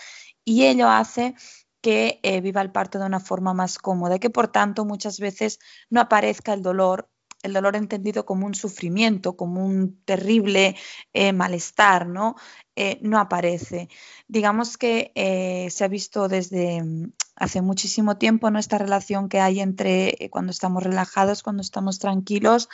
y 0.44 0.66
ello 0.66 0.90
hace 0.90 1.35
que 1.80 2.20
eh, 2.23 2.42
viva 2.42 2.61
el 2.61 2.70
parto 2.70 2.99
de 2.99 3.06
una 3.06 3.18
forma 3.18 3.54
más 3.54 3.78
cómoda 3.78 4.16
y 4.16 4.18
que 4.18 4.28
por 4.28 4.49
tanto 4.49 4.85
muchas 4.85 5.18
veces 5.18 5.59
no 5.88 6.02
aparezca 6.02 6.52
el 6.52 6.61
dolor 6.61 7.09
el 7.42 7.52
dolor 7.52 7.76
entendido 7.76 8.25
como 8.26 8.47
un 8.47 8.54
sufrimiento, 8.54 9.37
como 9.37 9.64
un 9.64 10.02
terrible 10.04 10.76
eh, 11.12 11.32
malestar, 11.32 12.06
¿no? 12.06 12.37
Eh, 12.76 12.99
no 13.02 13.18
aparece. 13.18 13.88
Digamos 14.28 14.78
que 14.78 15.12
eh, 15.14 15.68
se 15.70 15.85
ha 15.85 15.88
visto 15.88 16.28
desde 16.28 16.82
mm, 16.82 17.12
hace 17.37 17.62
muchísimo 17.62 18.16
tiempo 18.16 18.50
nuestra 18.50 18.78
relación 18.78 19.28
que 19.28 19.40
hay 19.40 19.61
entre 19.61 20.28
cuando 20.30 20.50
estamos 20.52 20.82
relajados, 20.82 21.42
cuando 21.42 21.62
estamos 21.62 21.99
tranquilos 21.99 22.68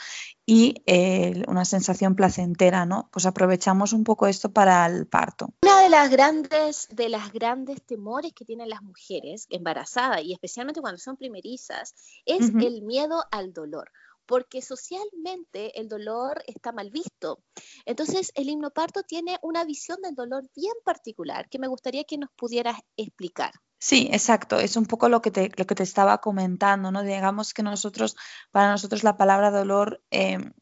y 0.44 0.82
una 1.49 1.64
sensación 1.64 2.14
placentera, 2.14 2.85
¿no? 2.85 3.08
Pues 3.12 3.26
aprovechamos 3.26 3.92
un 3.92 4.04
poco 4.04 4.26
esto 4.26 4.52
para 4.52 4.87
el 4.87 5.06
parto. 5.06 5.52
Una 5.62 5.82
de 5.82 5.88
las 5.88 6.11
grandes, 6.11 6.88
de 6.90 7.08
las 7.08 7.32
grandes 7.32 7.82
temores 7.82 8.32
que 8.32 8.44
tienen 8.44 8.68
las 8.68 8.82
mujeres 8.82 9.46
embarazadas 9.50 10.23
y 10.23 10.32
especialmente 10.32 10.80
cuando 10.80 10.99
son 10.99 11.16
primerizas 11.16 11.94
es 12.25 12.52
el 12.54 12.82
miedo 12.82 13.25
al 13.30 13.52
dolor 13.52 13.90
porque 14.26 14.62
socialmente 14.62 15.78
el 15.80 15.88
dolor 15.88 16.42
está 16.47 16.73
mal 16.73 16.90
visto. 16.90 17.40
Entonces, 17.85 18.33
el 18.35 18.49
himnoparto 18.49 19.02
tiene 19.02 19.38
una 19.42 19.64
visión 19.64 20.00
del 20.02 20.14
dolor 20.14 20.49
bien 20.54 20.75
particular 20.85 21.49
que 21.49 21.59
me 21.59 21.68
gustaría 21.68 22.04
que 22.04 22.18
nos 22.18 22.30
pudieras 22.37 22.78
explicar. 22.97 23.52
Sí, 23.78 24.09
exacto. 24.11 24.59
Es 24.59 24.76
un 24.76 24.87
poco 24.87 25.09
lo 25.09 25.21
que 25.21 25.30
te, 25.30 25.52
lo 25.56 25.66
que 25.66 25.75
te 25.75 25.83
estaba 25.83 26.18
comentando, 26.18 26.90
¿no? 26.90 27.02
Digamos 27.02 27.54
que 27.54 27.62
nosotros, 27.62 28.16
para 28.50 28.71
nosotros 28.71 29.04
la 29.04 29.16
palabra 29.16 29.50
dolor 29.50 30.02
em, 30.11 30.52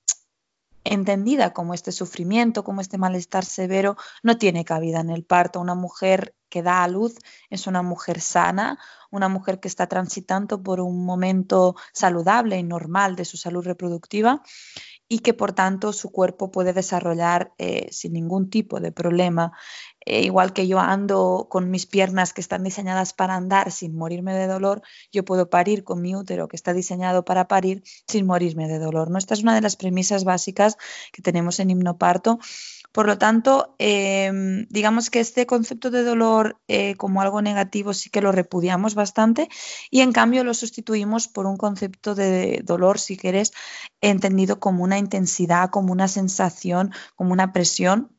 entendida 0.85 1.53
como 1.53 1.75
este 1.75 1.93
sufrimiento, 1.93 2.65
como 2.65 2.81
este 2.81 2.99
malestar 2.99 3.45
severo, 3.45 3.97
no 4.23 4.37
tiene 4.37 4.65
cabida 4.65 5.01
en 5.01 5.11
el 5.11 5.25
parto. 5.25 5.61
Una 5.61 5.75
mujer 5.75 6.35
que 6.55 6.63
da 6.63 6.85
a 6.85 6.89
luz 6.89 7.17
es 7.51 7.67
una 7.67 7.83
mujer 7.83 8.21
sana, 8.21 8.79
una 9.11 9.29
mujer 9.29 9.59
que 9.59 9.67
está 9.67 9.89
transitando 9.89 10.63
por 10.63 10.79
un 10.79 11.05
momento 11.05 11.75
saludable 11.93 12.57
y 12.57 12.63
normal 12.63 13.17
de 13.17 13.25
su 13.25 13.37
salud 13.37 13.65
reproductiva 13.65 14.41
y 15.09 15.19
que 15.19 15.35
por 15.35 15.53
tanto 15.53 15.93
su 15.93 16.13
cuerpo 16.13 16.53
puede 16.53 16.73
desarrollar 16.73 17.53
eh, 17.59 17.89
sin 17.91 18.13
ningún 18.13 18.51
tipo 18.51 18.79
de 18.79 18.93
problema. 18.93 19.51
Eh, 20.07 20.23
igual 20.23 20.53
que 20.53 20.69
yo 20.69 20.79
ando 20.79 21.49
con 21.51 21.73
mis 21.73 21.87
piernas 21.87 22.33
que 22.33 22.41
están 22.41 22.63
diseñadas 22.63 23.15
para 23.15 23.35
andar 23.35 23.73
sin 23.73 23.97
morirme 23.97 24.33
de 24.35 24.47
dolor, 24.47 24.83
yo 25.11 25.25
puedo 25.25 25.51
parir 25.51 25.83
con 25.83 26.01
mi 26.01 26.15
útero 26.15 26.47
que 26.47 26.55
está 26.55 26.73
diseñado 26.73 27.25
para 27.25 27.49
parir 27.49 27.83
sin 28.07 28.27
morirme 28.27 28.69
de 28.69 28.79
dolor. 28.79 29.11
¿no? 29.11 29.19
Esta 29.19 29.35
es 29.35 29.43
una 29.43 29.57
de 29.57 29.61
las 29.61 29.75
premisas 29.75 30.23
básicas 30.23 30.77
que 31.13 31.21
tenemos 31.21 31.59
en 31.59 31.71
himnoparto 31.71 32.39
por 32.95 33.09
lo 33.09 33.19
tanto, 33.19 33.75
em, 33.81 34.69
digamos 34.71 35.11
que 35.11 35.19
este 35.19 35.47
concepto 35.47 35.91
de 35.91 36.05
dolor 36.05 36.44
eh, 36.69 36.95
como 36.97 37.23
algo 37.23 37.43
negativo 37.43 37.95
sí 37.95 38.11
que 38.11 38.21
lo 38.21 38.33
repudiamos 38.33 38.95
bastante 38.95 39.49
y 39.91 40.01
en 40.01 40.13
cambio 40.13 40.45
lo 40.45 40.55
sustituimos 40.55 41.29
por 41.29 41.47
un 41.47 41.57
concepto 41.57 42.15
de 42.15 42.63
dolor, 42.65 42.99
si 42.99 43.17
quieres, 43.17 43.53
entendido 44.01 44.61
como 44.61 44.85
una 44.85 44.99
intensidad, 44.99 45.71
como 45.71 45.93
una 45.93 46.09
sensación, 46.09 46.93
como 47.15 47.33
una 47.33 47.53
presión, 47.53 48.11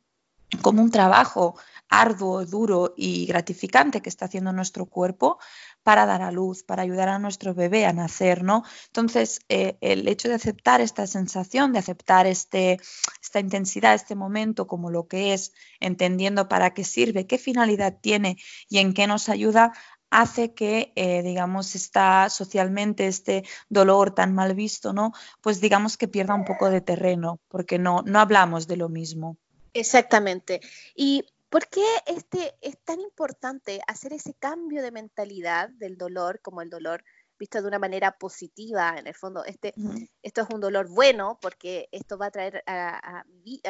como 0.62 0.82
un 0.82 0.92
trabajo 0.92 1.56
arduo, 1.90 2.46
duro 2.46 2.94
y 2.98 3.26
gratificante 3.26 4.02
que 4.02 4.10
está 4.10 4.26
haciendo 4.26 4.52
nuestro 4.52 4.86
cuerpo 4.86 5.38
para 5.86 6.08
dar 6.08 6.24
a 6.24 6.32
luz, 6.32 6.64
para 6.64 6.82
ayudar 6.82 7.10
a 7.10 7.20
nuestro 7.20 7.54
bebé 7.54 7.86
a 7.86 7.94
nacer, 7.94 8.44
¿no? 8.44 8.64
Entonces, 8.88 9.40
eh, 9.50 9.78
el 9.82 10.08
hecho 10.08 10.28
de 10.28 10.34
aceptar 10.34 10.82
esta 10.82 11.06
sensación, 11.06 11.74
de 11.74 11.78
aceptar 11.78 12.26
este, 12.26 12.80
esta 13.22 13.40
intensidad, 13.40 13.94
este 13.94 14.16
momento 14.16 14.66
como 14.66 14.90
lo 14.90 15.08
que 15.08 15.36
es, 15.36 15.54
entendiendo 15.80 16.50
para 16.50 16.74
qué 16.74 16.84
sirve, 16.84 17.28
qué 17.28 17.38
finalidad 17.38 18.00
tiene 18.02 18.38
y 18.68 18.80
en 18.80 18.96
qué 18.96 19.06
nos 19.06 19.30
ayuda, 19.30 19.74
hace 20.10 20.56
que, 20.56 20.92
eh, 20.96 21.22
digamos, 21.22 21.76
está 21.76 22.32
socialmente 22.32 23.06
este 23.06 23.44
dolor 23.70 24.16
tan 24.16 24.34
mal 24.34 24.56
visto, 24.56 24.92
¿no? 24.92 25.14
Pues 25.42 25.62
digamos 25.62 25.98
que 25.98 26.08
pierda 26.08 26.34
un 26.34 26.46
poco 26.46 26.72
de 26.72 26.82
terreno, 26.82 27.40
porque 27.48 27.78
no, 27.78 28.02
no 28.02 28.20
hablamos 28.20 28.66
de 28.66 28.78
lo 28.78 28.90
mismo. 28.90 29.38
Exactamente. 29.76 30.62
Y 30.96 31.26
¿Por 31.56 31.70
qué 31.70 31.86
este, 32.06 32.54
es 32.60 32.78
tan 32.84 33.00
importante 33.00 33.80
hacer 33.88 34.12
ese 34.12 34.34
cambio 34.34 34.84
de 34.84 34.92
mentalidad 34.92 35.70
del 35.70 35.98
dolor, 35.98 36.42
como 36.42 36.62
el 36.62 36.70
dolor 36.70 37.02
visto 37.40 37.62
de 37.62 37.68
una 37.70 37.80
manera 37.80 38.18
positiva? 38.18 38.98
En 38.98 39.08
el 39.08 39.16
fondo, 39.16 39.46
este, 39.46 39.74
esto 40.22 40.42
es 40.42 40.50
un 40.54 40.60
dolor 40.60 40.90
bueno 40.90 41.40
porque 41.42 41.88
esto 41.94 42.18
va 42.18 42.26
a 42.26 42.32
traer 42.32 42.62
a, 42.68 43.24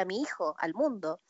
mi 0.04 0.20
hijo 0.20 0.56
al 0.58 0.74
mundo. 0.74 1.20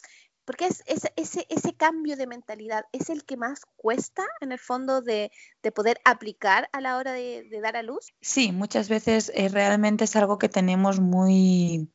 Porque 0.46 0.64
es, 0.64 0.82
ese, 0.86 1.12
ese, 1.50 1.74
cambio 1.76 2.16
de 2.16 2.26
mentalidad 2.26 2.86
es 2.90 3.10
el 3.10 3.26
que 3.26 3.36
más 3.36 3.60
cuesta, 3.76 4.24
en 4.40 4.50
el 4.50 4.58
fondo, 4.58 5.02
de, 5.02 5.30
poder 5.74 6.00
aplicar 6.06 6.70
a 6.72 6.80
la 6.80 6.96
hora 6.96 7.12
de, 7.12 7.46
dar 7.62 7.76
a 7.76 7.82
luz. 7.82 8.14
Sí, 8.22 8.50
muchas 8.52 8.88
veces 8.88 9.30
eh, 9.34 9.50
realmente 9.50 10.04
es 10.04 10.16
algo 10.16 10.38
que 10.38 10.48
tenemos 10.48 11.00
muy 11.00 11.92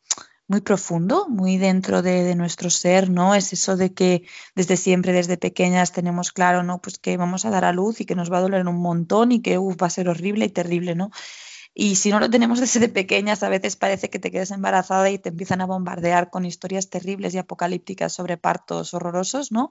muy 0.51 0.59
profundo, 0.59 1.27
muy 1.29 1.57
dentro 1.57 2.01
de, 2.01 2.35
nuestro 2.35 2.69
ser, 2.69 3.09
¿no? 3.09 3.35
Es 3.35 3.53
eso 3.53 3.77
de 3.77 3.93
que 3.93 4.23
desde 4.53 4.75
siempre, 4.75 5.13
desde 5.13 5.37
pequeñas, 5.37 5.93
tenemos 5.93 6.33
claro, 6.33 6.61
¿no? 6.61 6.81
Pues 6.81 6.99
que 6.99 7.15
vamos 7.15 7.45
a 7.45 7.49
dar 7.49 7.63
a 7.63 7.71
luz 7.71 8.01
y 8.01 8.05
que 8.05 8.15
nos 8.15 8.29
va 8.29 8.39
a 8.39 8.41
doler 8.41 8.67
un 8.67 8.81
montón 8.81 9.31
y 9.31 9.41
que 9.41 9.57
va 9.57 9.87
a 9.87 9.89
ser 9.89 10.09
horrible 10.09 10.45
y 10.45 10.49
terrible, 10.49 10.93
¿no? 10.93 11.09
Y 11.73 11.95
si 11.95 12.09
no 12.09 12.19
lo 12.19 12.29
tenemos 12.29 12.59
desde 12.59 12.89
pequeñas, 12.89 13.43
a 13.43 13.49
veces 13.49 13.77
parece 13.77 14.09
que 14.09 14.19
te 14.19 14.29
quedas 14.29 14.51
embarazada 14.51 15.09
y 15.09 15.19
te 15.19 15.29
empiezan 15.29 15.61
a 15.61 15.65
bombardear 15.65 16.29
con 16.29 16.43
historias 16.43 16.89
terribles 16.89 17.33
y 17.33 17.37
apocalípticas 17.37 18.11
sobre 18.11 18.35
partos 18.35 18.93
horrorosos, 18.93 19.53
¿no? 19.53 19.69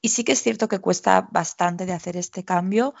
Y 0.00 0.10
sí 0.10 0.22
que 0.22 0.32
es 0.32 0.42
cierto 0.42 0.68
que 0.68 0.78
cuesta 0.78 1.28
bastante 1.32 1.84
de 1.84 1.94
hacer 1.94 2.16
este 2.16 2.44
cambio. 2.44 2.94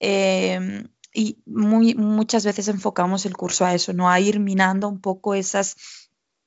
Em, 0.00 0.88
y 1.14 1.42
muchas 1.44 2.46
veces 2.46 2.68
enfocamos 2.68 3.26
el 3.26 3.36
curso 3.36 3.66
a 3.66 3.74
eso, 3.74 3.92
¿no? 3.92 4.08
A 4.08 4.18
ir 4.20 4.40
minando 4.40 4.88
un 4.88 5.00
poco 5.00 5.34
esas 5.34 5.76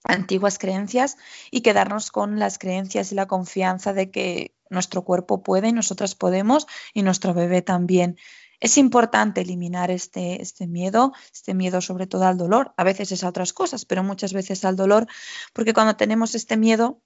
antiguas 0.08 0.58
creencias 0.60 1.18
y 1.52 1.62
quedarnos 1.62 2.12
con 2.12 2.40
las 2.40 2.58
creencias 2.58 3.12
y 3.12 3.16
la 3.16 3.28
confianza 3.28 3.94
de 3.94 4.12
que 4.12 4.56
nuestro 4.70 5.04
cuerpo 5.04 5.44
puede 5.44 5.70
y 5.70 5.74
nosotras 5.74 6.16
podemos 6.16 6.68
y 6.94 7.04
nuestro 7.04 7.34
bebé 7.34 7.62
también. 7.62 8.18
Es 8.60 8.78
importante 8.78 9.42
eliminar 9.42 9.92
este, 9.92 10.42
este 10.42 10.68
miedo, 10.68 11.14
este 11.34 11.54
miedo 11.54 11.82
sobre 11.82 12.08
todo 12.08 12.26
al 12.26 12.38
dolor. 12.38 12.74
A 12.78 12.84
veces 12.84 13.12
es 13.12 13.24
a 13.24 13.30
otras 13.30 13.54
cosas, 13.54 13.86
pero 13.86 14.04
muchas 14.04 14.34
veces 14.34 14.64
al 14.66 14.76
dolor, 14.76 15.08
porque 15.54 15.74
cuando 15.74 15.96
tenemos 15.98 16.36
este 16.36 16.58
miedo 16.58 17.02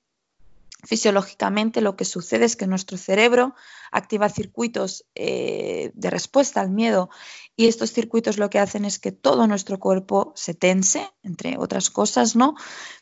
Fisiológicamente 0.84 1.82
lo 1.82 1.98
que 1.98 2.06
sucede 2.06 2.46
es 2.46 2.56
que 2.56 2.66
nuestro 2.66 2.98
cerebro 2.98 3.54
activa 3.92 4.30
circuitos 4.30 5.06
eh, 5.14 5.92
de 5.94 6.10
respuesta 6.10 6.62
al 6.62 6.70
miedo 6.70 7.10
y 7.58 7.68
estos 7.68 7.92
circuitos 7.92 8.38
lo 8.38 8.50
que 8.50 8.60
hacen 8.60 8.86
es 8.86 9.00
que 9.00 9.12
todo 9.12 9.46
nuestro 9.46 9.78
cuerpo 9.78 10.32
se 10.38 10.54
tense, 10.54 11.12
entre 11.22 11.58
otras 11.58 11.90
cosas, 11.90 12.38
¿no? 12.38 12.56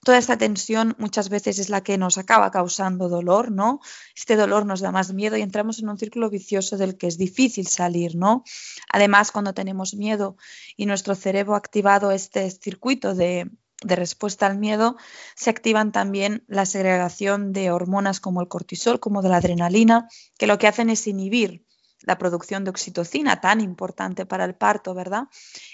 Toda 0.04 0.18
esta 0.18 0.40
tensión 0.40 0.96
muchas 0.98 1.30
veces 1.30 1.60
es 1.60 1.70
la 1.70 1.82
que 1.82 2.00
nos 2.00 2.18
acaba 2.18 2.50
causando 2.50 3.10
dolor, 3.10 3.52
¿no? 3.52 3.80
Este 4.16 4.36
dolor 4.36 4.66
nos 4.66 4.80
da 4.80 4.92
más 4.92 5.14
miedo 5.14 5.38
y 5.38 5.44
entramos 5.44 5.78
en 5.78 5.90
un 5.90 6.00
círculo 6.00 6.32
vicioso 6.32 6.78
del 6.78 6.98
que 6.98 7.06
es 7.06 7.20
difícil 7.20 7.68
salir, 7.68 8.16
¿no? 8.16 8.44
Además, 8.92 9.32
cuando 9.32 9.54
tenemos 9.54 9.94
miedo 9.94 10.36
y 10.76 10.88
nuestro 10.88 11.14
cerebro 11.14 11.54
ha 11.54 11.60
activado 11.60 12.10
este 12.10 12.50
circuito 12.50 13.14
de 13.14 13.52
de 13.84 13.96
respuesta 13.96 14.48
al 14.48 14.58
miedo, 14.58 14.98
se 15.36 15.50
activan 15.50 15.92
también 15.92 16.44
la 16.48 16.66
segregación 16.66 17.54
de 17.54 17.72
hormonas 17.72 18.20
como 18.20 18.42
el 18.42 18.48
cortisol, 18.48 19.00
como 19.00 19.22
de 19.22 19.30
la 19.30 19.38
adrenalina, 19.38 20.08
que 20.38 20.48
lo 20.48 20.58
que 20.58 20.68
hacen 20.68 20.90
es 20.90 21.06
inhibir 21.08 21.66
la 22.02 22.18
producción 22.18 22.64
de 22.64 22.70
oxitocina, 22.70 23.42
tan 23.42 23.60
importante 23.60 24.26
para 24.26 24.46
el 24.46 24.56
parto, 24.56 24.94
¿verdad? 24.94 25.24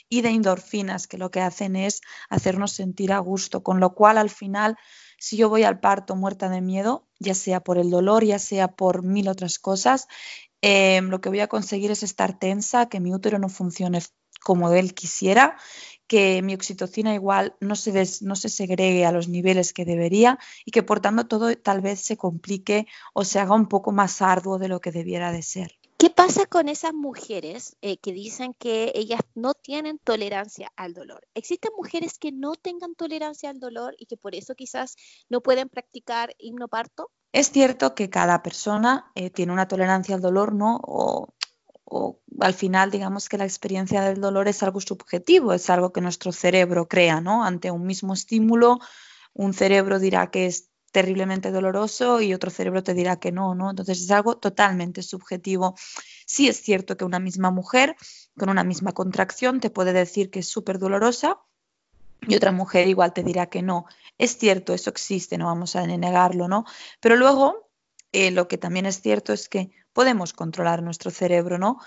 Y 0.10 0.22
de 0.22 0.30
endorfinas, 0.30 1.08
que 1.08 1.18
lo 1.18 1.32
que 1.32 1.42
hacen 1.42 1.76
es 1.76 2.02
hacernos 2.30 2.72
sentir 2.72 3.12
a 3.14 3.20
gusto, 3.20 3.62
con 3.62 3.80
lo 3.80 3.94
cual 3.94 4.18
al 4.18 4.30
final, 4.30 4.78
si 5.18 5.38
yo 5.38 5.50
voy 5.50 5.64
al 5.64 5.80
parto 5.80 6.16
muerta 6.16 6.50
de 6.50 6.62
miedo, 6.62 7.08
ya 7.20 7.36
sea 7.36 7.60
por 7.60 7.78
el 7.78 7.90
dolor, 7.90 8.24
ya 8.24 8.40
sea 8.40 8.70
por 8.70 9.04
mil 9.04 9.28
otras 9.28 9.60
cosas, 9.60 10.08
eh, 10.62 11.02
lo 11.02 11.20
que 11.20 11.30
voy 11.30 11.42
a 11.42 11.48
conseguir 11.48 11.92
es 11.92 12.04
estar 12.04 12.38
tensa, 12.40 12.88
que 12.88 13.02
mi 13.02 13.14
útero 13.14 13.38
no 13.38 13.50
funcione 13.50 14.00
como 14.44 14.72
él 14.72 14.94
quisiera 14.94 15.58
que 16.14 16.44
mi 16.44 16.54
oxitocina 16.54 17.16
igual 17.16 17.56
no 17.60 17.76
se, 17.76 17.92
no 18.22 18.36
se 18.36 18.48
segregue 18.48 19.04
a 19.04 19.12
los 19.12 19.28
niveles 19.28 19.74
que 19.74 19.84
debería 19.84 20.38
y 20.64 20.70
que 20.70 20.84
por 20.84 21.00
tanto 21.00 21.26
todo 21.26 21.58
tal 21.58 21.82
vez 21.82 22.02
se 22.02 22.18
complique 22.18 22.86
o 23.14 23.24
se 23.24 23.40
haga 23.40 23.56
un 23.56 23.68
poco 23.68 23.92
más 23.92 24.22
arduo 24.22 24.60
de 24.60 24.68
lo 24.68 24.80
que 24.80 24.92
debiera 24.92 25.32
de 25.32 25.42
ser. 25.42 25.80
¿Qué 25.98 26.12
pasa 26.12 26.46
con 26.46 26.70
esas 26.70 26.94
mujeres 26.94 27.78
eh, 27.82 27.98
que 27.98 28.14
dicen 28.14 28.54
que 28.54 28.92
ellas 28.94 29.22
no 29.34 29.56
tienen 29.56 29.98
tolerancia 29.98 30.72
al 30.76 30.94
dolor? 30.94 31.26
¿Existen 31.34 31.72
mujeres 31.76 32.20
que 32.20 32.32
no 32.32 32.54
tengan 32.54 32.94
tolerancia 32.94 33.50
al 33.50 33.60
dolor 33.60 33.96
y 33.98 34.06
que 34.06 34.16
por 34.16 34.36
eso 34.36 34.54
quizás 34.54 34.96
no 35.30 35.42
pueden 35.42 35.68
practicar 35.68 36.36
himnoparto? 36.38 37.10
Es 37.32 37.50
cierto 37.50 37.96
que 37.96 38.12
cada 38.12 38.44
persona 38.44 39.12
eh, 39.16 39.32
tiene 39.32 39.52
una 39.52 39.68
tolerancia 39.68 40.14
al 40.14 40.22
dolor, 40.22 40.54
¿no? 40.54 40.80
O 40.84 41.34
o 41.86 42.20
al 42.40 42.54
final 42.54 42.92
digamos 42.92 43.30
que 43.30 43.38
la 43.38 43.46
experiencia 43.46 44.02
del 44.02 44.22
dolor 44.22 44.48
es 44.48 44.64
algo 44.64 44.80
subjetivo, 44.82 45.54
es 45.54 45.70
algo 45.70 45.92
que 45.92 46.02
nuestro 46.02 46.32
cerebro 46.32 46.88
crea, 46.88 47.22
¿no? 47.22 47.44
Ante 47.44 47.72
un 47.72 47.86
mismo 47.86 48.14
estímulo, 48.14 48.80
un 49.34 49.54
cerebro 49.54 50.00
dirá 50.00 50.32
que 50.32 50.46
es 50.46 50.70
terriblemente 50.92 51.52
doloroso 51.52 52.22
y 52.22 52.34
otro 52.34 52.52
cerebro 52.52 52.84
te 52.84 52.94
dirá 52.94 53.18
que 53.18 53.32
no, 53.32 53.56
¿no? 53.56 53.72
Entonces 53.72 54.02
es 54.02 54.12
algo 54.12 54.38
totalmente 54.38 55.02
subjetivo. 55.02 55.76
Sí 56.26 56.48
es 56.48 56.62
cierto 56.62 56.98
que 56.98 57.06
una 57.06 57.20
misma 57.20 57.52
mujer 57.52 57.96
con 58.38 58.50
una 58.50 58.64
misma 58.64 58.94
contracción 58.94 59.60
te 59.60 59.70
puede 59.70 59.92
decir 59.94 60.30
que 60.30 60.40
es 60.40 60.48
súper 60.48 60.80
dolorosa, 60.80 61.40
y 62.28 62.36
otra 62.36 62.52
mujer 62.52 62.88
igual 62.88 63.14
te 63.14 63.24
dirá 63.24 63.48
que 63.48 63.62
no. 63.62 63.86
Es 64.18 64.38
cierto, 64.38 64.74
eso 64.74 64.90
existe, 64.90 65.38
no 65.38 65.46
vamos 65.46 65.76
a 65.76 65.86
negarlo, 65.86 66.48
¿no? 66.48 66.66
Pero 67.00 67.16
luego, 67.16 67.70
eh, 68.12 68.32
lo 68.32 68.48
que 68.48 68.58
también 68.58 68.86
es 68.86 69.02
cierto 69.02 69.34
es 69.34 69.50
que 69.50 69.72
podemos 69.94 70.34
controlar 70.34 70.84
nuestro 70.84 71.12
cerebro, 71.12 71.58
¿no? 71.58 71.80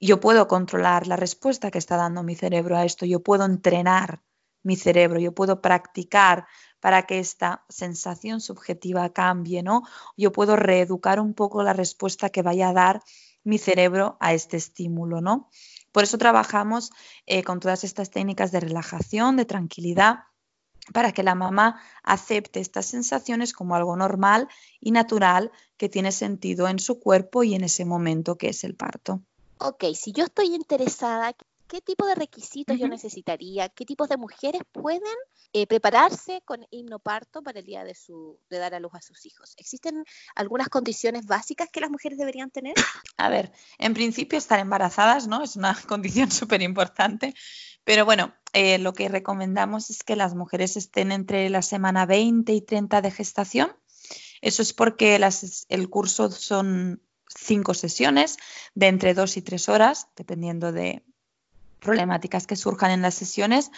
Yo 0.00 0.18
puedo 0.18 0.48
controlar 0.48 1.06
la 1.06 1.16
respuesta 1.16 1.70
que 1.70 1.78
está 1.78 1.96
dando 1.96 2.22
mi 2.22 2.34
cerebro 2.34 2.76
a 2.76 2.84
esto, 2.84 3.06
yo 3.06 3.20
puedo 3.20 3.44
entrenar 3.44 4.22
mi 4.62 4.76
cerebro, 4.76 5.20
yo 5.20 5.32
puedo 5.32 5.60
practicar 5.60 6.46
para 6.80 7.02
que 7.02 7.18
esta 7.18 7.64
sensación 7.68 8.40
subjetiva 8.40 9.12
cambie, 9.12 9.62
¿no? 9.62 9.82
Yo 10.16 10.32
puedo 10.32 10.56
reeducar 10.56 11.20
un 11.20 11.34
poco 11.34 11.62
la 11.62 11.72
respuesta 11.72 12.30
que 12.30 12.42
vaya 12.42 12.70
a 12.70 12.72
dar 12.72 13.02
mi 13.44 13.58
cerebro 13.58 14.16
a 14.20 14.32
este 14.34 14.56
estímulo, 14.56 15.20
¿no? 15.20 15.48
Por 15.92 16.04
eso 16.04 16.18
trabajamos 16.18 16.90
eh, 17.26 17.42
con 17.42 17.60
todas 17.60 17.84
estas 17.84 18.10
técnicas 18.10 18.52
de 18.52 18.60
relajación, 18.60 19.36
de 19.36 19.44
tranquilidad, 19.44 20.20
para 20.92 21.12
que 21.12 21.22
la 21.22 21.34
mamá 21.34 21.80
acepte 22.02 22.60
estas 22.60 22.86
sensaciones 22.86 23.52
como 23.52 23.74
algo 23.74 23.96
normal 23.96 24.48
y 24.80 24.90
natural 24.90 25.52
que 25.76 25.88
tiene 25.88 26.12
sentido 26.12 26.68
en 26.68 26.78
su 26.78 27.00
cuerpo 27.00 27.42
y 27.42 27.54
en 27.54 27.64
ese 27.64 27.84
momento 27.84 28.36
que 28.36 28.48
es 28.48 28.64
el 28.64 28.74
parto. 28.74 29.20
Ok, 29.58 29.84
si 29.94 30.12
yo 30.12 30.24
estoy 30.24 30.54
interesada, 30.54 31.34
¿qué 31.68 31.80
tipo 31.80 32.06
de 32.06 32.14
requisitos 32.14 32.78
yo 32.78 32.88
necesitaría? 32.88 33.68
¿Qué 33.68 33.84
tipos 33.84 34.08
de 34.08 34.16
mujeres 34.16 34.62
pueden 34.72 35.02
eh, 35.52 35.66
prepararse 35.66 36.42
con 36.44 36.66
himnoparto 36.70 37.42
para 37.42 37.60
el 37.60 37.66
día 37.66 37.84
de, 37.84 37.94
su, 37.94 38.38
de 38.48 38.58
dar 38.58 38.74
a 38.74 38.80
luz 38.80 38.94
a 38.94 39.02
sus 39.02 39.24
hijos? 39.26 39.54
¿Existen 39.56 40.04
algunas 40.34 40.68
condiciones 40.68 41.26
básicas 41.26 41.68
que 41.70 41.80
las 41.80 41.90
mujeres 41.90 42.18
deberían 42.18 42.50
tener? 42.50 42.74
A 43.18 43.28
ver, 43.28 43.52
en 43.78 43.94
principio 43.94 44.38
estar 44.38 44.58
embarazadas, 44.58 45.28
¿no? 45.28 45.42
Es 45.42 45.56
una 45.56 45.74
condición 45.86 46.30
súper 46.30 46.62
importante. 46.62 47.34
Pero 47.90 48.04
bueno, 48.04 48.32
eh, 48.52 48.78
lo 48.78 48.92
que 48.92 49.08
recomendamos 49.08 49.90
es 49.90 50.04
que 50.04 50.14
las 50.14 50.36
mujeres 50.36 50.76
estén 50.76 51.10
entre 51.10 51.50
la 51.50 51.60
semana 51.60 52.06
20 52.06 52.52
y 52.52 52.60
30 52.60 53.02
de 53.02 53.10
gestación. 53.10 53.76
Eso 54.42 54.62
es 54.62 54.72
porque 54.72 55.18
el 55.68 55.90
curso 55.90 56.30
son 56.30 57.02
cinco 57.26 57.74
sesiones 57.74 58.36
de 58.76 58.86
entre 58.86 59.12
dos 59.12 59.36
y 59.36 59.42
tres 59.42 59.68
horas, 59.68 60.06
dependiendo 60.14 60.70
de, 60.70 61.02
problemáticas 61.80 62.46
que 62.46 62.54
surjan 62.54 62.92
en 62.92 63.02
las 63.02 63.14
sesiones. 63.14 63.72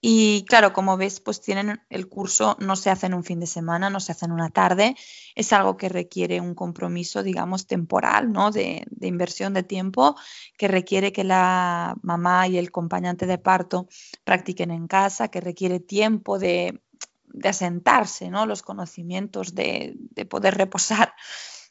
Y 0.00 0.44
claro, 0.44 0.72
como 0.72 0.96
ves, 0.96 1.18
pues 1.18 1.40
tienen 1.40 1.80
el 1.90 2.08
curso, 2.08 2.56
no 2.60 2.76
se 2.76 2.90
hace 2.90 3.06
en 3.06 3.14
un 3.14 3.24
fin 3.24 3.40
de 3.40 3.48
semana, 3.48 3.90
no 3.90 3.98
se 3.98 4.12
hace 4.12 4.26
en 4.26 4.32
una 4.32 4.50
tarde, 4.50 4.94
es 5.34 5.52
algo 5.52 5.76
que 5.76 5.88
requiere 5.88 6.40
un 6.40 6.54
compromiso, 6.54 7.24
digamos, 7.24 7.66
temporal, 7.66 8.32
¿no? 8.32 8.52
De, 8.52 8.86
inversión 9.00 9.54
de 9.54 9.64
tiempo, 9.64 10.14
que 10.56 10.68
requiere 10.68 11.12
que 11.12 11.24
la 11.24 11.96
mamá 12.02 12.46
y 12.46 12.58
el 12.58 12.68
acompañante 12.68 13.26
de 13.26 13.38
parto 13.38 13.88
practiquen 14.22 14.70
en 14.70 14.86
casa, 14.86 15.28
que 15.28 15.40
requiere 15.40 15.80
tiempo 15.80 16.38
de, 16.38 16.80
de 17.26 17.48
asentarse, 17.48 18.30
¿no? 18.30 18.46
Los 18.46 18.62
conocimientos, 18.62 19.54
de, 19.56 19.94
de 19.96 20.24
poder 20.26 20.56
reposar 20.56 21.12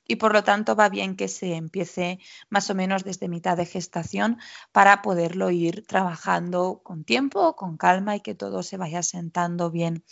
y 0.07 0.15
por 0.15 0.33
lo 0.33 0.43
tanto 0.43 0.75
va 0.75 0.89
bien 0.89 1.15
que 1.15 1.27
se 1.27 1.55
empiece 1.55 2.19
más 2.49 2.69
o 2.69 2.75
menos 2.75 3.03
desde 3.03 3.27
mitad 3.27 3.57
de 3.57 3.65
gestación 3.65 4.37
para 4.71 5.01
poderlo 5.01 5.49
ir 5.51 5.85
trabajando 5.85 6.81
con 6.83 7.03
tiempo, 7.03 7.55
con 7.55 7.77
calma 7.77 8.15
y 8.15 8.21
que 8.21 8.35
todo 8.35 8.63
se 8.63 8.77
vaya 8.77 9.03
sentando 9.03 9.69
bien. 9.69 10.03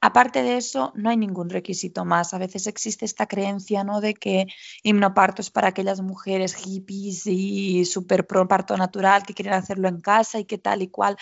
Aparte 0.00 0.42
de 0.42 0.56
eso, 0.56 0.92
no 0.96 1.10
hay 1.10 1.16
ningún 1.16 1.50
requisito 1.50 2.04
más. 2.04 2.32
A 2.32 2.38
veces 2.38 2.66
existe 2.66 3.04
esta 3.04 3.26
creencia 3.26 3.84
¿no? 3.84 4.00
de 4.00 4.14
que 4.14 4.46
himnoparto 4.82 5.42
es 5.42 5.50
para 5.50 5.68
aquellas 5.68 6.00
mujeres 6.00 6.54
hippies 6.54 7.26
y 7.26 7.84
súper 7.84 8.26
pro 8.26 8.48
parto 8.48 8.76
natural 8.76 9.24
que 9.24 9.34
quieren 9.34 9.54
hacerlo 9.54 9.88
en 9.88 10.00
casa 10.00 10.38
y 10.38 10.44
que 10.44 10.58
tal 10.58 10.82
y 10.82 10.88
cual. 10.88 11.16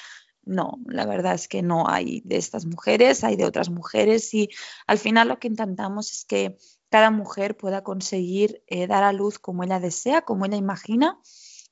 No, 0.44 0.78
la 0.86 1.04
verdad 1.04 1.34
es 1.34 1.46
que 1.46 1.60
no 1.60 1.88
hay 1.88 2.22
de 2.24 2.38
estas 2.38 2.64
mujeres, 2.64 3.22
hay 3.22 3.36
de 3.36 3.44
otras 3.44 3.68
mujeres 3.68 4.32
y 4.32 4.48
al 4.86 4.98
final 4.98 5.28
lo 5.28 5.38
que 5.38 5.48
intentamos 5.48 6.10
es 6.10 6.24
que 6.24 6.56
cada 6.90 7.10
mujer 7.10 7.56
pueda 7.56 7.82
conseguir 7.82 8.62
eh, 8.66 8.86
dar 8.86 9.04
a 9.04 9.12
luz 9.12 9.38
como 9.38 9.64
ella 9.64 9.80
desea, 9.80 10.22
como 10.22 10.46
ella 10.46 10.56
imagina, 10.56 11.18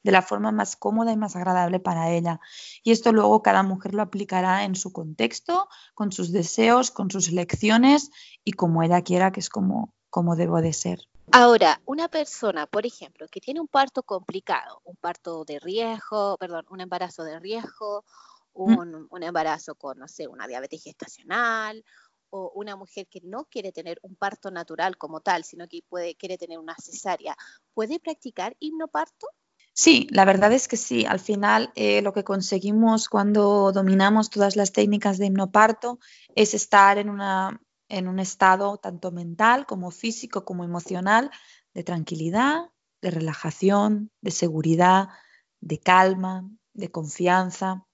de 0.03 0.13
la 0.13 0.23
forma 0.23 0.53
más 0.53 0.77
cómoda 0.77 1.13
y 1.13 1.17
más 1.17 1.35
agradable 1.35 1.81
para 1.81 2.13
ella. 2.13 2.41
Y 2.85 2.93
esto 2.93 3.13
luego 3.13 3.43
cada 3.43 3.65
mujer 3.65 3.93
lo 3.93 4.03
aplicará 4.03 4.65
en 4.65 4.77
su 4.77 4.93
contexto, 4.93 5.69
con 5.95 6.13
sus 6.13 6.31
deseos, 6.31 6.93
con 6.93 7.11
sus 7.11 7.29
elecciones 7.29 8.11
y 8.45 8.53
como 8.53 8.85
ella 8.85 9.03
quiera, 9.03 9.33
que 9.33 9.41
es 9.41 9.49
como, 9.49 9.93
como 10.09 10.37
debo 10.37 10.61
de 10.61 10.73
ser. 10.73 11.01
Ahora, 11.33 11.81
una 11.87 12.07
persona, 12.07 12.69
por 12.69 12.87
ejemplo, 12.87 13.27
que 13.29 13.41
tiene 13.41 13.61
un 13.61 13.67
parto 13.67 14.05
complicado, 14.05 14.81
un 14.85 14.95
parto 14.95 15.45
de 15.45 15.59
riesgo, 15.59 16.37
perdón, 16.39 16.67
un 16.71 16.81
embarazo 16.81 17.25
de 17.25 17.41
riesgo, 17.41 18.05
mm. 18.55 18.79
un, 18.79 19.09
un 19.11 19.23
embarazo 19.25 19.75
con, 19.75 19.99
no 19.99 20.07
sé, 20.07 20.29
una 20.29 20.47
diabetes 20.47 20.85
gestacional, 20.85 21.85
una 22.55 22.77
mujer 22.77 23.07
que 23.09 23.21
no 23.23 23.45
quiere 23.45 23.73
tener 23.73 23.99
un 24.03 24.17
parto 24.17 24.51
natural 24.51 24.97
como 24.97 25.21
tal, 25.21 25.45
sino 25.45 25.67
que 25.69 25.81
puede, 25.89 26.15
quiere 26.17 26.39
tener 26.39 26.59
una 26.59 26.75
cesárea, 26.77 27.37
¿puede 27.75 27.99
practicar 27.99 28.57
hipnoparto? 28.61 29.29
Sí, 29.73 30.07
la 30.11 30.25
verdad 30.25 30.53
es 30.53 30.69
que 30.69 30.79
sí. 30.79 31.05
Al 31.05 31.21
final, 31.21 31.71
eh, 31.75 32.01
lo 32.01 32.15
que 32.15 32.25
conseguimos 32.25 33.11
cuando 33.11 33.73
dominamos 33.73 34.31
todas 34.31 34.57
las 34.57 34.73
técnicas 34.73 35.19
de 35.19 35.27
hipnoparto 35.27 35.99
es 36.35 36.55
estar 36.55 36.97
en 36.99 37.11
un 38.09 38.19
estado 38.19 38.79
tanto 38.79 39.13
mental 39.13 39.67
como 39.67 39.91
físico 39.91 40.47
como 40.47 40.65
emocional 40.65 41.31
de 41.75 41.85
tranquilidad, 41.85 42.71
de 43.03 43.11
relajación, 43.11 44.11
de 44.23 44.31
seguridad, 44.31 45.09
de 45.61 45.79
calma, 45.79 46.49
de 46.73 46.91
confianza. 46.91 47.85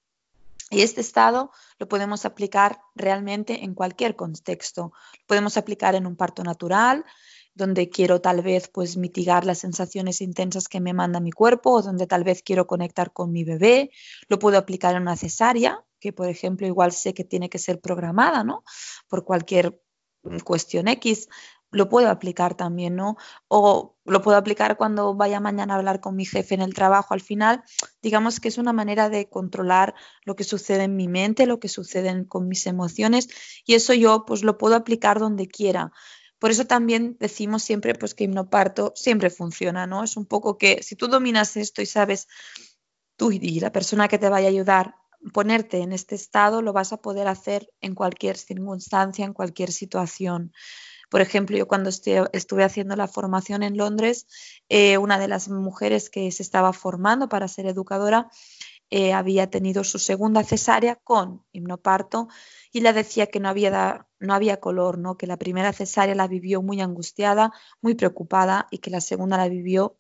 Y 0.73 0.81
este 0.81 1.03
estado 1.03 1.51
lo 1.79 1.87
podemos 1.87 2.25
aplicar 2.25 2.81
realmente 2.95 3.63
en 3.63 3.75
cualquier 3.75 4.17
contexto. 4.17 4.93
Lo 5.21 5.27
podemos 5.27 5.59
aplicar 5.59 5.95
en 5.95 6.07
un 6.07 6.17
parto 6.17 6.43
natural, 6.43 7.05
donde 7.53 7.91
quiero 7.91 8.23
tal 8.23 8.41
vez 8.41 8.69
pues 8.69 8.97
mitigar 8.97 9.45
las 9.45 9.59
sensaciones 9.59 10.23
intensas 10.23 10.69
que 10.69 10.81
me 10.81 10.95
manda 10.95 11.21
mi 11.21 11.31
cuerpo 11.31 11.73
o 11.73 11.83
donde 11.83 12.07
tal 12.07 12.25
vez 12.25 12.43
quiero 12.43 12.67
conectar 12.67 13.13
con 13.13 13.31
mi 13.33 13.45
bebé. 13.45 13.91
Lo 14.29 14.39
puedo 14.39 14.57
aplicar 14.57 14.97
en 14.97 15.03
una 15.03 15.17
cesárea, 15.19 15.85
que 16.01 16.15
por 16.15 16.29
ejemplo 16.29 16.67
igual 16.67 16.93
sé 16.93 17.13
que 17.13 17.25
tiene 17.25 17.51
que 17.51 17.59
ser 17.59 17.79
programada, 17.79 18.43
¿no? 18.43 18.65
Por 19.09 19.27
cualquier 19.27 19.79
cuestión 20.43 20.89
X 20.89 21.29
lo 21.73 21.89
puedo 21.89 22.09
aplicar 22.11 22.55
también, 22.55 22.95
¿no? 22.95 23.17
O 23.49 23.97
lo 24.05 24.23
puedo 24.23 24.37
aplicar 24.37 24.77
cuando 24.77 25.15
vaya 25.15 25.41
mañana 25.41 25.75
a 25.75 25.79
hablar 25.79 26.01
con 26.01 26.15
mi 26.15 26.27
jefe 26.27 26.55
en 26.55 26.61
el 26.61 26.75
trabajo. 26.75 27.15
Al 27.15 27.23
final, 27.23 27.65
digamos 28.03 28.41
que 28.41 28.49
es 28.49 28.59
una 28.59 28.73
manera 28.73 29.09
de 29.09 29.29
controlar 29.29 29.95
lo 30.25 30.37
que 30.37 30.45
sucede 30.45 30.85
en 30.85 30.97
mi 30.97 31.09
mente, 31.09 31.47
lo 31.47 31.59
que 31.59 31.69
sucede 31.69 32.27
con 32.29 32.47
mis 32.47 32.67
emociones 32.67 33.29
y 33.65 33.75
eso 33.75 33.95
yo 33.95 34.25
pues 34.27 34.45
lo 34.45 34.59
puedo 34.59 34.77
aplicar 34.77 35.19
donde 35.19 35.49
quiera. 35.49 35.93
Por 36.39 36.51
eso 36.51 36.67
también 36.67 37.17
decimos 37.19 37.63
siempre 37.63 37.95
pues 37.95 38.15
que 38.15 38.25
hipnoparto 38.25 38.93
siempre 38.95 39.31
funciona, 39.31 39.87
¿no? 39.87 40.05
Es 40.05 40.17
un 40.17 40.27
poco 40.27 40.59
que 40.59 40.83
si 40.83 40.95
tú 40.95 41.09
dominas 41.09 41.57
esto 41.57 41.81
y 41.81 41.87
sabes 41.87 42.29
tú 43.17 43.33
y 43.33 43.61
la 43.61 43.73
persona 43.73 44.09
que 44.09 44.19
te 44.19 44.29
vaya 44.29 44.49
a 44.49 44.51
ayudar 44.51 44.95
ponerte 45.33 45.79
en 45.79 45.93
este 45.93 46.15
estado, 46.17 46.63
lo 46.63 46.73
vas 46.73 46.93
a 46.93 46.97
poder 46.97 47.29
hacer 47.29 47.69
en 47.81 47.95
cualquier 47.95 48.37
circunstancia, 48.37 49.25
en 49.25 49.33
cualquier 49.33 49.71
situación. 49.71 50.53
Por 51.13 51.21
ejemplo, 51.21 51.59
yo 51.59 51.69
cuando 51.69 51.91
estuve 51.91 52.65
haciendo 52.65 52.97
la 52.97 53.07
formación 53.07 53.63
en 53.63 53.77
Londres, 53.77 54.27
eh, 54.71 54.97
una 54.97 55.19
de 55.19 55.29
las 55.29 55.51
mujeres 55.51 56.09
que 56.09 56.33
se 56.33 56.43
estaba 56.43 56.73
formando 56.73 57.29
para 57.29 57.49
ser 57.49 57.67
educadora 57.67 58.31
eh, 58.89 59.13
había 59.13 59.51
tenido 59.51 59.85
su 59.85 59.99
segunda 59.99 60.43
cesárea 60.43 60.97
con 60.97 61.45
hipnoparto 61.53 62.29
y 62.73 62.81
le 62.81 62.95
decía 62.95 63.27
que 63.27 63.41
no 63.41 63.51
había, 63.51 64.07
no 64.21 64.33
había 64.33 64.59
color, 64.59 64.97
¿no? 64.97 65.19
que 65.19 65.27
la 65.27 65.37
primera 65.37 65.75
cesárea 65.75 66.15
la 66.15 66.29
vivió 66.29 66.63
muy 66.63 66.81
angustiada, 66.81 67.53
muy 67.83 67.95
preocupada 67.95 68.67
y 68.71 68.79
que 68.79 68.89
la 68.89 69.03
segunda 69.03 69.37
la 69.37 69.49
vivió 69.49 69.99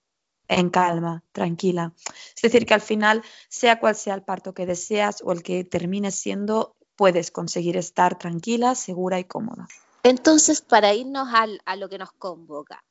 en 0.48 0.70
calma, 0.70 1.24
tranquila. 1.32 1.92
Es 2.34 2.40
decir, 2.40 2.64
que 2.64 2.72
al 2.72 2.80
final, 2.80 3.22
sea 3.50 3.80
cual 3.80 3.96
sea 3.96 4.14
el 4.14 4.22
parto 4.22 4.54
que 4.54 4.64
deseas 4.64 5.20
o 5.22 5.32
el 5.32 5.42
que 5.42 5.62
termine 5.64 6.10
siendo, 6.10 6.74
puedes 6.96 7.30
conseguir 7.30 7.76
estar 7.76 8.16
tranquila, 8.16 8.74
segura 8.74 9.18
y 9.18 9.24
cómoda. 9.24 9.68
Entonces, 10.04 10.62
para 10.62 10.94
irnos 10.94 11.28
a 11.64 11.76
lo 11.76 11.88
que 11.88 11.96
nos 11.98 12.10
convoca, 12.12 12.84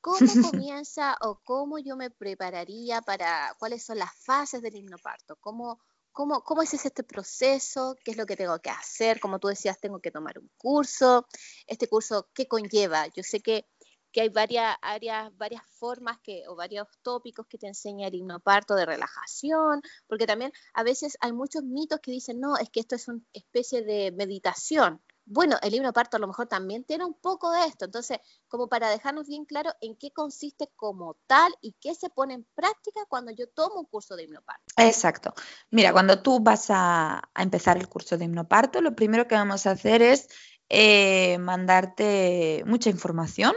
¿cómo 0.00 0.18
comienza 0.64 1.16
o 1.20 1.40
cómo 1.44 1.78
yo 1.78 1.96
me 1.96 2.10
prepararía 2.10 3.02
para 3.02 3.54
cuáles 3.58 3.84
son 3.84 3.98
las 3.98 4.10
fases 4.24 4.62
del 4.62 4.76
hipnoparto? 4.76 5.36
¿Cómo, 5.40 5.78
cómo, 6.12 6.42
cómo 6.42 6.62
es 6.62 6.72
este 6.72 7.02
proceso? 7.02 7.94
¿Qué 8.02 8.12
es 8.12 8.16
lo 8.16 8.24
que 8.24 8.36
tengo 8.36 8.58
que 8.60 8.70
hacer? 8.70 9.20
Como 9.20 9.38
tú 9.38 9.48
decías, 9.48 9.78
tengo 9.78 10.00
que 10.00 10.10
tomar 10.10 10.38
un 10.38 10.50
curso. 10.56 11.26
¿Este 11.66 11.88
curso 11.88 12.30
qué 12.32 12.48
conlleva? 12.48 13.06
Yo 13.08 13.22
sé 13.22 13.40
que, 13.40 13.66
que 14.10 14.22
hay 14.22 14.30
varias 14.30 14.76
áreas, 14.80 15.36
varias 15.36 15.62
formas 15.78 16.18
que, 16.22 16.48
o 16.48 16.56
varios 16.56 16.88
tópicos 17.02 17.46
que 17.48 17.58
te 17.58 17.66
enseña 17.66 18.08
el 18.08 18.14
hipnoparto 18.14 18.74
de 18.76 18.86
relajación, 18.86 19.82
porque 20.06 20.26
también 20.26 20.52
a 20.72 20.82
veces 20.84 21.18
hay 21.20 21.32
muchos 21.32 21.64
mitos 21.64 22.00
que 22.00 22.12
dicen, 22.12 22.40
no, 22.40 22.56
es 22.56 22.70
que 22.70 22.80
esto 22.80 22.94
es 22.94 23.08
una 23.08 23.20
especie 23.34 23.82
de 23.82 24.10
meditación 24.12 25.02
bueno, 25.26 25.56
el 25.60 25.72
libro 25.72 25.92
parto 25.92 26.16
a 26.16 26.20
lo 26.20 26.28
mejor 26.28 26.46
también 26.46 26.84
tiene 26.84 27.04
un 27.04 27.14
poco 27.14 27.50
de 27.50 27.66
esto. 27.66 27.84
Entonces, 27.84 28.18
como 28.48 28.68
para 28.68 28.88
dejarnos 28.88 29.26
bien 29.26 29.44
claro 29.44 29.72
en 29.80 29.96
qué 29.96 30.12
consiste 30.12 30.70
como 30.76 31.16
tal 31.26 31.52
y 31.60 31.72
qué 31.80 31.94
se 31.96 32.08
pone 32.08 32.34
en 32.34 32.46
práctica 32.54 33.00
cuando 33.08 33.32
yo 33.32 33.48
tomo 33.48 33.80
un 33.80 33.86
curso 33.86 34.14
de 34.14 34.22
hipnoparto. 34.22 34.62
Exacto. 34.76 35.34
Mira, 35.70 35.92
cuando 35.92 36.22
tú 36.22 36.38
vas 36.40 36.66
a, 36.70 37.28
empezar 37.34 37.76
el 37.76 37.88
curso 37.88 38.16
de 38.16 38.24
hipnoparto, 38.26 38.80
lo 38.80 38.94
primero 38.94 39.26
que 39.26 39.34
vamos 39.34 39.66
a 39.66 39.72
hacer 39.72 40.00
es 40.00 40.28
eh, 40.68 41.38
mandarte 41.38 42.62
mucha 42.64 42.88
información. 42.88 43.54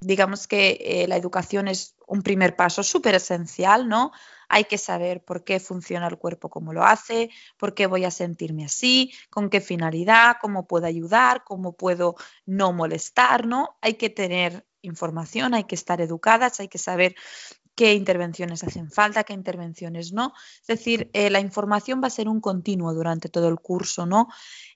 Digamos 0.00 0.48
que 0.48 0.78
eh, 0.80 1.06
la 1.06 1.16
educación 1.16 1.68
es 1.68 1.96
un 2.06 2.22
primer 2.22 2.56
paso 2.56 2.82
súper 2.82 3.14
esencial, 3.14 3.88
¿no? 3.88 4.10
Hay 4.48 4.64
que 4.64 4.78
saber 4.78 5.24
por 5.24 5.44
qué 5.44 5.60
funciona 5.60 6.06
el 6.06 6.18
cuerpo 6.18 6.50
como 6.50 6.72
lo 6.72 6.84
hace, 6.84 7.30
por 7.56 7.74
qué 7.74 7.86
voy 7.86 8.04
a 8.04 8.10
sentirme 8.10 8.64
así, 8.64 9.12
con 9.30 9.50
qué 9.50 9.60
finalidad, 9.60 10.36
cómo 10.40 10.66
puedo 10.66 10.86
ayudar, 10.86 11.44
cómo 11.44 11.72
puedo 11.72 12.16
no 12.46 12.72
molestar, 12.72 13.46
¿no? 13.46 13.76
Hay 13.80 13.94
que 13.94 14.10
tener 14.10 14.66
información, 14.82 15.54
hay 15.54 15.64
que 15.64 15.74
estar 15.74 16.00
educadas, 16.00 16.60
hay 16.60 16.68
que 16.68 16.78
saber 16.78 17.14
qué 17.74 17.94
intervenciones 17.94 18.62
hacen 18.62 18.90
falta, 18.90 19.24
qué 19.24 19.32
intervenciones 19.32 20.12
no. 20.12 20.32
Es 20.60 20.66
decir, 20.66 21.10
eh, 21.12 21.30
la 21.30 21.40
información 21.40 22.00
va 22.02 22.08
a 22.08 22.10
ser 22.10 22.28
un 22.28 22.40
continuo 22.40 22.94
durante 22.94 23.28
todo 23.28 23.48
el 23.48 23.58
curso, 23.58 24.06
¿no? 24.06 24.28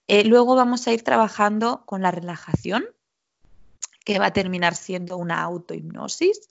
Eh, 0.06 0.24
luego 0.24 0.54
vamos 0.54 0.86
a 0.86 0.92
ir 0.92 1.02
trabajando 1.02 1.84
con 1.86 2.02
la 2.02 2.10
relajación, 2.10 2.84
que 4.04 4.18
va 4.18 4.26
a 4.26 4.32
terminar 4.32 4.74
siendo 4.74 5.18
una 5.18 5.42
autohipnosis. 5.42 6.48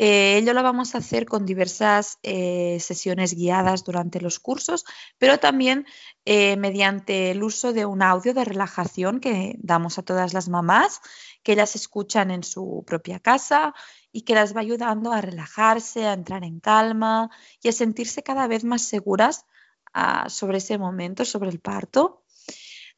Eh, 0.00 0.38
ello 0.38 0.54
lo 0.54 0.62
vamos 0.62 0.94
a 0.94 0.98
hacer 0.98 1.26
con 1.26 1.44
diversas 1.44 2.20
eh, 2.22 2.78
sesiones 2.78 3.34
guiadas 3.34 3.82
durante 3.82 4.20
los 4.20 4.38
cursos, 4.38 4.84
pero 5.18 5.38
también 5.38 5.86
eh, 6.24 6.56
mediante 6.56 7.32
el 7.32 7.42
uso 7.42 7.72
de 7.72 7.84
un 7.84 8.00
audio 8.00 8.32
de 8.32 8.44
relajación 8.44 9.18
que 9.18 9.56
damos 9.58 9.98
a 9.98 10.04
todas 10.04 10.34
las 10.34 10.48
mamás, 10.48 11.00
que 11.42 11.54
ellas 11.54 11.74
escuchan 11.74 12.30
en 12.30 12.44
su 12.44 12.84
propia 12.86 13.18
casa 13.18 13.74
y 14.12 14.22
que 14.22 14.36
las 14.36 14.54
va 14.54 14.60
ayudando 14.60 15.12
a 15.12 15.20
relajarse, 15.20 16.06
a 16.06 16.12
entrar 16.12 16.44
en 16.44 16.60
calma 16.60 17.28
y 17.60 17.68
a 17.68 17.72
sentirse 17.72 18.22
cada 18.22 18.46
vez 18.46 18.62
más 18.62 18.82
seguras 18.82 19.46
ah, 19.94 20.28
sobre 20.28 20.58
ese 20.58 20.78
momento, 20.78 21.24
sobre 21.24 21.50
el 21.50 21.58
parto. 21.58 22.22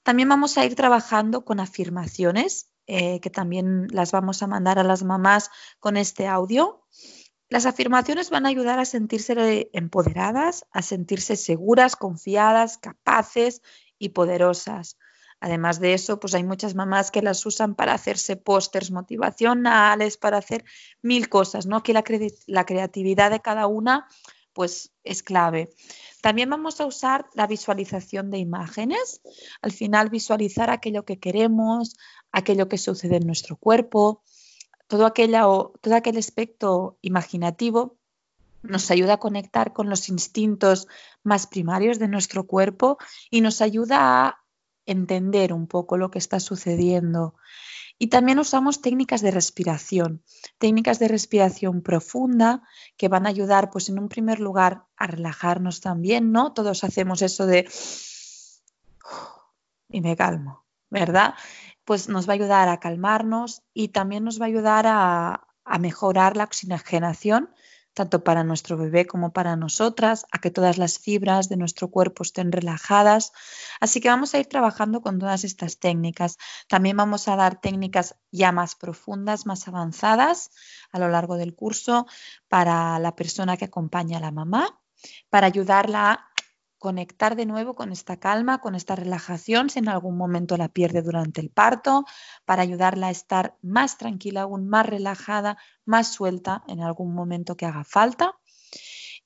También 0.03 0.29
vamos 0.29 0.59
a 0.59 0.67
ir 0.67 0.75
trabajando 0.75 1.47
con 1.47 1.61
afirmaciones 1.61 2.71
eh, 2.93 3.21
que 3.21 3.31
también 3.31 3.87
las 3.93 4.11
vamos 4.11 4.43
a 4.43 4.49
mandar 4.49 4.81
a 4.81 4.83
las 4.83 5.05
mamás 5.05 5.53
con 5.79 5.97
este 5.97 6.27
audio. 6.27 6.85
Las 7.49 7.65
afirmaciones 7.65 8.31
van 8.31 8.47
a 8.47 8.49
ayudar 8.49 8.81
a 8.81 8.85
sentirse 8.85 9.71
empoderadas, 9.73 10.67
a 10.73 10.83
sentirse 10.83 11.37
seguras, 11.37 11.95
confiadas, 11.95 12.79
capaces 12.79 13.63
y 13.97 14.09
poderosas. 14.09 14.99
Además 15.39 15.79
de 15.79 15.95
eso, 15.95 16.19
pues 16.19 16.35
hay 16.35 16.43
muchas 16.43 16.75
mamás 16.75 17.13
que 17.13 17.23
las 17.23 17.47
usan 17.47 17.77
para 17.77 17.95
hacerse 17.95 18.35
pósters 18.35 18.91
motivacionales, 18.91 20.17
para 20.17 20.39
hacer 20.39 20.65
mil 21.01 21.29
cosas, 21.29 21.67
¿no? 21.67 21.85
Que 21.85 21.93
la, 21.93 22.03
la 22.49 22.67
creatividad 22.67 23.31
de 23.31 23.41
cada 23.41 23.69
una, 23.69 24.09
pues 24.61 24.93
es 25.05 25.23
clave. 25.23 25.71
También 26.21 26.51
vamos 26.51 26.83
a 26.83 26.87
usar 26.87 27.31
la 27.33 27.47
visualización 27.47 28.31
de 28.31 28.37
imágenes. 28.37 29.23
Al 29.63 29.73
final, 29.73 30.11
visualizar 30.11 30.69
aquello 30.69 31.07
que 31.07 31.19
queremos, 31.19 31.97
aquello 32.31 32.69
que 32.69 32.77
sucede 32.77 33.17
en 33.17 33.27
nuestro 33.27 33.57
cuerpo, 33.57 34.23
todo, 34.87 35.07
aquella, 35.07 35.45
todo 35.81 35.95
aquel 35.95 36.19
aspecto 36.19 36.99
imaginativo 37.01 37.97
nos 38.61 38.91
ayuda 38.91 39.15
a 39.15 39.17
conectar 39.17 39.73
con 39.73 39.89
los 39.89 40.11
instintos 40.11 40.89
más 41.23 41.47
primarios 41.47 41.99
de 41.99 42.09
nuestro 42.09 42.47
cuerpo 42.47 42.99
y 43.31 43.41
nos 43.41 43.63
ayuda 43.63 43.97
a 44.27 44.45
entender 44.85 45.55
un 45.55 45.69
poco 45.69 45.97
lo 45.97 46.11
que 46.11 46.19
está 46.19 46.39
sucediendo. 46.39 47.35
Y 48.01 48.09
también 48.09 48.41
usamos 48.41 48.81
técnicas 48.81 49.21
de 49.21 49.31
respiración, 49.31 50.25
técnicas 50.59 50.99
de 50.99 51.07
respiración 51.07 51.83
profunda 51.83 52.63
que 52.97 53.09
van 53.09 53.27
a 53.27 53.29
ayudar, 53.29 53.71
pues 53.71 53.91
en 53.91 54.01
un 54.01 54.09
primer 54.09 54.41
lugar, 54.41 54.87
a 54.97 55.07
relajarnos 55.07 55.81
también, 55.81 56.33
¿no? 56.33 56.53
Todos 56.53 56.83
hacemos 56.83 57.23
eso 57.23 57.47
de 57.47 57.69
y 59.89 60.01
me 60.01 60.17
calmo, 60.17 60.65
¿verdad? 60.89 61.35
pues 61.91 62.09
nos 62.09 62.29
va 62.29 62.35
a 62.35 62.35
ayudar 62.35 62.69
a 62.69 62.79
calmarnos 62.79 63.65
y 63.75 63.89
también 63.89 64.23
nos 64.23 64.41
va 64.41 64.45
a 64.45 64.49
ayudar 64.49 64.85
a, 64.87 65.47
mejorar 65.81 66.37
la 66.37 66.45
oxigenación, 66.45 67.51
tanto 67.95 68.25
para 68.25 68.45
nuestro 68.45 68.77
bebé 68.77 69.07
como 69.07 69.33
para 69.33 69.57
nosotras, 69.57 70.27
a 70.31 70.39
que 70.39 70.51
todas 70.51 70.79
las 70.79 70.99
fibras 70.99 71.49
de 71.49 71.57
nuestro 71.57 71.91
cuerpo 71.91 72.23
estén 72.23 72.53
relajadas. 72.53 73.33
Así 73.81 74.01
que 74.01 74.09
vamos 74.09 74.35
a 74.35 74.39
ir 74.39 74.47
trabajando 74.47 75.01
con 75.01 75.19
todas 75.19 75.45
estas 75.45 75.79
técnicas. 75.79 76.39
También 76.69 76.97
vamos 76.97 77.29
a 77.29 77.37
dar 77.37 77.61
técnicas 77.61 78.17
ya 78.31 78.53
más 78.53 78.75
profundas, 78.75 79.47
más 79.47 79.69
avanzadas 79.69 80.51
a 80.93 80.99
lo 80.99 81.09
largo 81.09 81.37
del 81.37 81.55
curso 81.55 82.07
para 82.49 82.99
la 82.99 83.17
persona 83.17 83.57
que 83.57 83.67
acompaña 83.67 84.19
a 84.19 84.21
la 84.21 84.31
mamá, 84.31 84.81
para 85.29 85.47
ayudarla 85.47 86.30
conectar 86.81 87.37
de 87.37 87.45
nuevo 87.45 87.75
con 87.75 87.93
esta 87.93 88.17
calma, 88.17 88.61
con 88.61 88.75
esta 88.75 88.97
relajación, 88.97 89.69
si 89.69 89.79
en 89.79 89.89
algún 89.89 90.17
momento 90.17 90.57
la 90.57 90.71
pierde 90.71 91.03
durante 91.03 91.41
el 91.43 91.51
parto, 91.51 92.07
para 92.47 92.63
ayudarla 92.63 93.09
a 93.09 93.11
estar 93.11 93.57
más 93.63 93.99
tranquila, 93.99 94.43
aún 94.43 94.67
más 94.67 94.87
relajada, 94.87 95.59
más 95.85 96.09
suelta 96.09 96.65
en 96.67 96.81
algún 96.81 97.15
momento 97.15 97.55
que 97.57 97.67
haga 97.67 97.85
falta. 97.85 98.35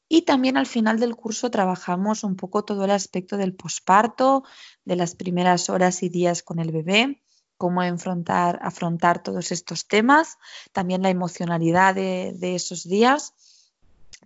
Y 0.08 0.22
también 0.22 0.56
al 0.56 0.66
final 0.66 0.98
del 0.98 1.14
curso 1.14 1.48
trabajamos 1.50 2.24
un 2.24 2.34
poco 2.34 2.64
todo 2.64 2.84
el 2.84 2.90
aspecto 2.90 3.36
del 3.36 3.54
posparto, 3.54 4.42
de 4.84 4.96
las 4.96 5.14
primeras 5.14 5.70
horas 5.70 6.02
y 6.02 6.08
días 6.08 6.42
con 6.42 6.58
el 6.58 6.72
bebé, 6.72 7.22
cómo 7.56 7.82
afrontar, 7.82 8.58
afrontar 8.62 9.22
todos 9.22 9.52
estos 9.52 9.86
temas, 9.86 10.38
también 10.72 11.02
la 11.02 11.10
emocionalidad 11.10 11.94
de, 11.94 12.34
de 12.36 12.56
esos 12.56 12.82
días 12.82 13.32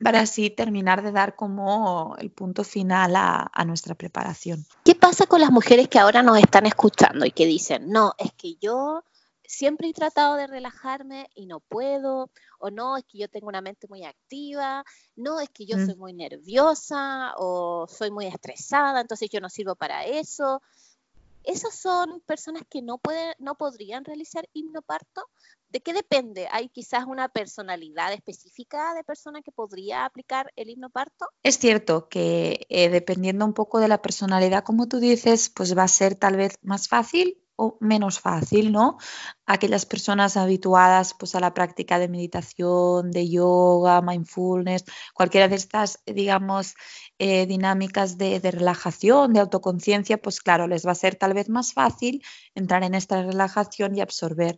para 0.02 0.20
así 0.20 0.50
terminar 0.50 1.02
de 1.02 1.12
dar 1.12 1.36
como 1.36 2.16
el 2.18 2.30
punto 2.30 2.64
final 2.64 3.14
a, 3.16 3.64
nuestra 3.66 3.94
preparación. 3.94 4.64
¿Qué 4.84 4.94
pasa 4.94 5.26
con 5.26 5.40
las 5.40 5.50
mujeres 5.50 5.88
que 5.88 5.98
ahora 5.98 6.22
nos 6.22 6.38
están 6.38 6.66
escuchando 6.66 7.26
y 7.26 7.32
que 7.32 7.46
dicen, 7.46 7.90
no, 7.90 8.14
es 8.18 8.32
que 8.32 8.54
yo 8.56 9.04
siempre 9.44 9.88
he 9.88 9.92
tratado 9.92 10.36
de 10.36 10.46
relajarme 10.46 11.28
y 11.34 11.46
no 11.46 11.60
puedo, 11.60 12.30
o 12.58 12.70
no, 12.70 12.96
es 12.96 13.04
que 13.04 13.18
yo 13.18 13.28
tengo 13.28 13.48
una 13.48 13.60
mente 13.60 13.86
muy 13.88 14.04
activa, 14.04 14.84
no, 15.16 15.40
es 15.40 15.48
que 15.50 15.66
yo 15.66 15.76
soy 15.76 15.96
mm. 15.96 15.98
muy 15.98 16.12
nerviosa 16.12 17.34
o 17.36 17.86
soy 17.88 18.10
muy 18.10 18.26
estresada, 18.26 19.00
entonces 19.00 19.28
yo 19.30 19.40
no 19.40 19.48
sirvo 19.48 19.74
para 19.74 20.04
eso. 20.04 20.62
Esas 21.48 21.74
son 21.74 22.20
personas 22.26 22.62
que 22.68 22.82
no, 22.82 22.98
pueden, 22.98 23.34
no 23.38 23.56
podrían 23.56 24.04
realizar 24.04 24.48
hipnoparto 24.52 25.28
¿De 25.70 25.80
qué 25.80 25.92
depende? 25.92 26.48
¿Hay 26.50 26.70
quizás 26.70 27.04
una 27.06 27.28
personalidad 27.28 28.12
específica 28.14 28.94
de 28.94 29.04
persona 29.04 29.42
que 29.42 29.52
podría 29.52 30.06
aplicar 30.06 30.50
el 30.56 30.70
hipnoparto? 30.70 31.26
Es 31.42 31.58
cierto 31.58 32.08
que 32.08 32.66
eh, 32.70 32.88
dependiendo 32.88 33.44
un 33.44 33.52
poco 33.52 33.78
de 33.78 33.88
la 33.88 34.00
personalidad, 34.00 34.64
como 34.64 34.88
tú 34.88 34.98
dices, 34.98 35.50
pues 35.50 35.76
va 35.76 35.82
a 35.82 35.88
ser 35.88 36.14
tal 36.14 36.36
vez 36.36 36.54
más 36.62 36.88
fácil 36.88 37.42
o 37.58 37.76
menos 37.80 38.20
fácil, 38.20 38.70
¿no? 38.70 38.98
Aquellas 39.44 39.84
personas 39.84 40.36
habituadas 40.36 41.14
pues 41.18 41.34
a 41.34 41.40
la 41.40 41.54
práctica 41.54 41.98
de 41.98 42.08
meditación, 42.08 43.10
de 43.10 43.28
yoga, 43.28 44.00
mindfulness, 44.00 44.84
cualquiera 45.12 45.48
de 45.48 45.56
estas, 45.56 46.00
digamos, 46.06 46.74
eh, 47.18 47.46
dinámicas 47.46 48.16
de, 48.16 48.38
relajación, 48.38 49.32
de 49.32 49.40
autoconciencia, 49.40 50.18
pues 50.18 50.40
claro, 50.40 50.68
les 50.68 50.86
va 50.86 50.92
a 50.92 50.94
ser 50.94 51.16
tal 51.16 51.34
vez 51.34 51.48
más 51.48 51.72
fácil 51.72 52.22
entrar 52.54 52.84
en 52.84 52.94
esta 52.94 53.22
relajación 53.22 53.96
y 53.96 54.00
absorber 54.00 54.56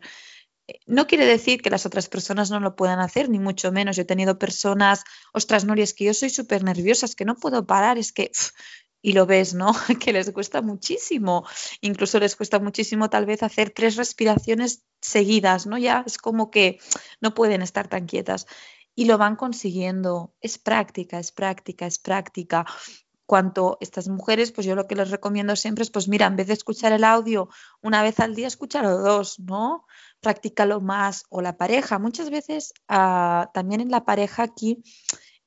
no 0.86 1.08
quiere 1.08 1.26
decir 1.26 1.62
que 1.62 1.70
las 1.70 1.86
otras 1.86 2.08
personas 2.08 2.50
no 2.50 2.60
lo 2.60 2.76
puedan 2.76 3.00
hacer, 3.00 3.28
ni 3.28 3.40
mucho 3.40 3.72
menos. 3.72 3.96
Yo 3.96 4.02
he 4.02 4.04
tenido 4.04 4.38
personas, 4.38 5.02
ostras, 5.32 5.64
Nuria, 5.64 5.86
que 5.96 6.04
yo 6.04 6.14
soy 6.14 6.30
súper 6.30 6.62
nerviosa, 6.62 7.08
que 7.16 7.24
no 7.24 7.34
puedo 7.34 7.66
parar, 7.66 7.98
es 7.98 8.12
que... 8.12 8.30
y 9.02 9.12
lo 9.12 9.26
ves, 9.26 9.54
¿no? 9.54 9.72
que 10.00 10.12
les 10.12 10.30
cuesta 10.30 10.62
muchísimo. 10.62 11.46
Incluso 11.80 12.18
les 12.18 12.36
cuesta 12.36 12.58
muchísimo 12.58 13.10
tal 13.10 13.26
vez 13.26 13.42
hacer 13.42 13.70
tres 13.70 13.96
respiraciones 13.96 14.84
seguidas, 15.00 15.66
¿no? 15.66 15.78
Ya 15.78 16.04
es 16.06 16.18
como 16.18 16.50
que 16.50 16.78
no 17.20 17.34
pueden 17.34 17.62
estar 17.62 17.88
tan 17.88 18.06
quietas. 18.06 18.46
Y 18.94 19.06
lo 19.06 19.18
van 19.18 19.36
consiguiendo. 19.36 20.34
Es 20.40 20.58
práctica, 20.58 21.18
es 21.18 21.32
práctica, 21.32 21.86
es 21.86 21.98
práctica 21.98 22.66
cuanto 23.30 23.78
estas 23.80 24.08
mujeres, 24.08 24.50
pues 24.50 24.66
yo 24.66 24.74
lo 24.74 24.88
que 24.88 24.96
les 24.96 25.08
recomiendo 25.12 25.54
siempre 25.54 25.84
es, 25.84 25.90
pues 25.92 26.08
mira, 26.08 26.26
en 26.26 26.34
vez 26.34 26.48
de 26.48 26.54
escuchar 26.54 26.92
el 26.92 27.04
audio 27.04 27.48
una 27.80 28.02
vez 28.02 28.18
al 28.18 28.34
día, 28.34 28.48
escúchalo 28.48 28.98
dos, 28.98 29.38
¿no? 29.38 29.86
Practícalo 30.18 30.80
más. 30.80 31.26
O 31.30 31.40
la 31.40 31.56
pareja, 31.56 32.00
muchas 32.00 32.28
veces 32.28 32.74
ah, 32.88 33.48
también 33.54 33.80
en 33.82 33.92
la 33.92 34.04
pareja 34.04 34.42
aquí 34.42 34.82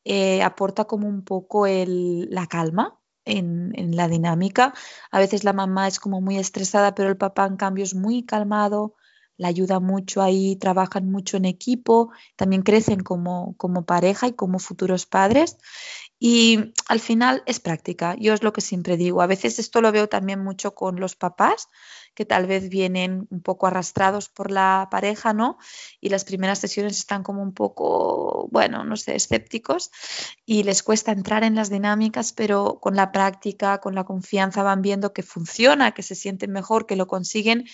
eh, 0.05 0.41
aporta 0.43 0.85
como 0.85 1.09
un 1.09 1.25
poco 1.25 1.67
el, 1.67 2.29
la 2.29 2.47
calma, 2.47 3.01
en, 3.25 3.95
la 3.95 4.07
dinámica. 4.07 4.73
A 5.11 5.19
veces 5.19 5.43
la 5.43 5.53
mamá 5.53 5.87
es 5.87 5.99
como 5.99 6.21
muy 6.21 6.37
estresada, 6.37 6.95
pero 6.95 7.09
el 7.09 7.17
papá 7.17 7.45
en 7.45 7.57
cambio 7.57 7.83
es 7.83 7.95
muy 7.95 8.23
calmado, 8.25 8.95
la 9.37 9.47
ayuda 9.47 9.79
mucho 9.79 10.21
ahí, 10.21 10.55
trabajan 10.55 11.09
mucho 11.11 11.37
en 11.37 11.45
equipo, 11.45 12.11
también 12.35 12.61
crecen 12.61 13.01
como, 13.01 13.55
como 13.57 13.85
pareja 13.85 14.27
y 14.27 14.33
como 14.33 14.59
futuros 14.59 15.05
padres. 15.05 15.57
Y 16.25 16.71
al 16.87 17.01
final 17.01 17.43
es 17.45 17.59
práctica, 17.59 18.15
yo 18.17 18.33
es 18.33 18.43
lo 18.43 18.53
que 18.53 18.61
siempre 18.61 18.95
digo. 18.95 19.21
A 19.21 19.27
veces 19.27 19.59
esto 19.59 19.81
lo 19.81 19.91
veo 19.91 20.07
también 20.07 20.41
mucho 20.41 20.73
con 20.73 20.97
los 21.01 21.17
papás, 21.17 21.67
que 22.15 22.23
tal 22.23 22.47
vez 22.47 22.69
vienen 22.69 23.27
un 23.29 23.41
poco 23.41 23.67
arrastrados 23.67 24.29
por 24.29 24.49
la 24.49 24.87
pareja, 24.89 25.33
¿no? 25.33 25.57
Y 25.99 26.07
las 26.07 26.23
primeras 26.23 26.59
sesiones 26.59 26.97
están 26.97 27.23
como 27.23 27.43
un 27.43 27.53
poco, 27.53 28.47
bueno, 28.51 28.85
no 28.85 28.95
sé, 28.95 29.17
escépticos 29.17 29.91
y 30.45 30.63
les 30.63 30.81
cuesta 30.81 31.11
entrar 31.11 31.43
en 31.43 31.55
las 31.55 31.69
dinámicas, 31.69 32.31
pero 32.31 32.79
con 32.79 32.95
la 32.95 33.11
práctica, 33.11 33.79
con 33.79 33.93
la 33.93 34.05
confianza 34.05 34.63
van 34.63 34.81
viendo 34.81 35.11
que 35.11 35.23
funciona, 35.23 35.91
que 35.91 36.03
se 36.03 36.15
sienten 36.15 36.53
mejor, 36.53 36.85
que 36.85 36.95
lo 36.95 37.05
consiguen 37.05 37.65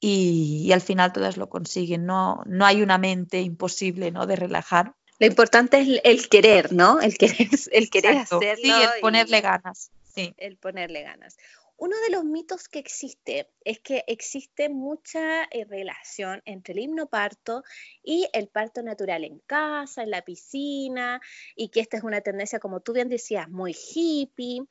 y, 0.00 0.72
al 0.72 0.80
final 0.80 1.12
todas 1.12 1.36
lo 1.36 1.50
consiguen. 1.50 2.06
No, 2.06 2.40
no 2.46 2.64
hay 2.64 2.80
una 2.80 2.96
mente 2.96 3.42
imposible, 3.42 4.12
¿no? 4.12 4.24
De 4.24 4.36
relajar 4.36 4.94
lo 5.18 5.26
importante 5.26 5.80
es 5.80 6.00
el 6.04 6.28
querer, 6.28 6.72
¿no? 6.72 7.00
El 7.00 7.18
querer, 7.18 7.48
el 7.72 7.90
querer 7.90 8.18
hacerlo. 8.18 8.56
Sí, 8.62 8.70
el 8.70 9.00
ponerle 9.00 9.40
ganas. 9.40 9.90
Sí. 10.14 10.34
El 10.36 10.56
ponerle 10.56 11.02
ganas. 11.02 11.36
Uno 11.80 11.96
de 12.00 12.10
los 12.10 12.24
mitos 12.24 12.68
que 12.68 12.80
existe 12.80 13.48
es 13.64 13.78
que 13.78 14.02
existe 14.08 14.68
mucha 14.68 15.44
eh, 15.44 15.64
relación 15.64 16.42
entre 16.44 16.72
el 16.72 16.80
himnoparto 16.80 17.62
y 18.02 18.28
el 18.32 18.48
parto 18.48 18.82
natural 18.82 19.22
en 19.22 19.38
casa, 19.38 20.02
en 20.02 20.10
la 20.10 20.22
piscina, 20.22 21.20
y 21.54 21.68
que 21.68 21.78
esta 21.78 21.96
es 21.96 22.02
una 22.02 22.20
tendencia, 22.20 22.58
como 22.58 22.80
tú 22.80 22.94
bien 22.94 23.08
decías, 23.08 23.48
muy 23.48 23.76
hippie 23.76 24.62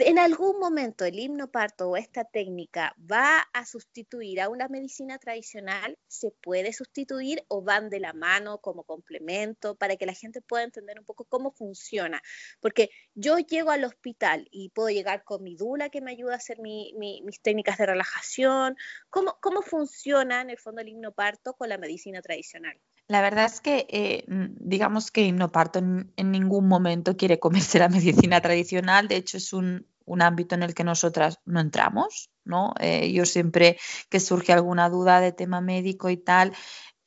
en 0.00 0.18
algún 0.18 0.58
momento 0.58 1.04
el 1.04 1.18
himnoparto 1.18 1.88
o 1.88 1.96
esta 1.96 2.24
técnica 2.24 2.94
va 2.98 3.40
a 3.52 3.66
sustituir 3.66 4.40
a 4.40 4.48
una 4.48 4.68
medicina 4.68 5.18
tradicional, 5.18 5.98
se 6.06 6.30
puede 6.30 6.72
sustituir 6.72 7.44
o 7.48 7.62
van 7.62 7.90
de 7.90 8.00
la 8.00 8.12
mano 8.12 8.58
como 8.58 8.84
complemento 8.84 9.76
para 9.76 9.96
que 9.96 10.06
la 10.06 10.14
gente 10.14 10.40
pueda 10.40 10.64
entender 10.64 10.98
un 10.98 11.04
poco 11.04 11.24
cómo 11.24 11.52
funciona. 11.52 12.22
Porque 12.60 12.90
yo 13.14 13.38
llego 13.38 13.70
al 13.70 13.84
hospital 13.84 14.48
y 14.50 14.70
puedo 14.70 14.90
llegar 14.90 15.24
con 15.24 15.42
mi 15.42 15.56
dula 15.56 15.90
que 15.90 16.00
me 16.00 16.12
ayuda 16.12 16.34
a 16.34 16.36
hacer 16.36 16.58
mis 16.60 17.42
técnicas 17.42 17.78
de 17.78 17.86
relajación. 17.86 18.76
¿Cómo, 19.10 19.38
¿Cómo 19.40 19.62
funciona 19.62 20.40
en 20.42 20.50
el 20.50 20.58
fondo 20.58 20.80
el 20.80 20.88
himnoparto 20.88 21.54
con 21.54 21.68
la 21.68 21.78
medicina 21.78 22.22
tradicional? 22.22 22.78
La 23.08 23.22
verdad 23.22 23.46
es 23.46 23.62
que, 23.62 23.86
eh, 23.88 24.24
digamos 24.28 25.10
que 25.10 25.22
Hipnoparto 25.22 25.78
en, 25.78 26.12
en, 26.16 26.30
ningún 26.30 26.68
momento 26.68 27.16
quiere 27.16 27.40
comerse 27.40 27.78
la 27.78 27.88
medicina 27.88 28.40
tradicional, 28.42 29.08
de 29.08 29.16
hecho 29.16 29.38
es 29.38 29.52
un, 29.54 29.86
ámbito 30.20 30.54
en 30.54 30.62
el 30.62 30.74
que 30.74 30.84
nosotras 30.84 31.40
no 31.46 31.60
entramos, 31.60 32.30
¿no? 32.44 32.74
Eh, 32.80 33.12
yo 33.12 33.26
siempre 33.26 33.78
que 34.08 34.20
surge 34.20 34.52
alguna 34.52 34.88
duda 34.88 35.20
de 35.20 35.32
tema 35.32 35.60
médico 35.60 36.10
y 36.10 36.16
tal, 36.18 36.54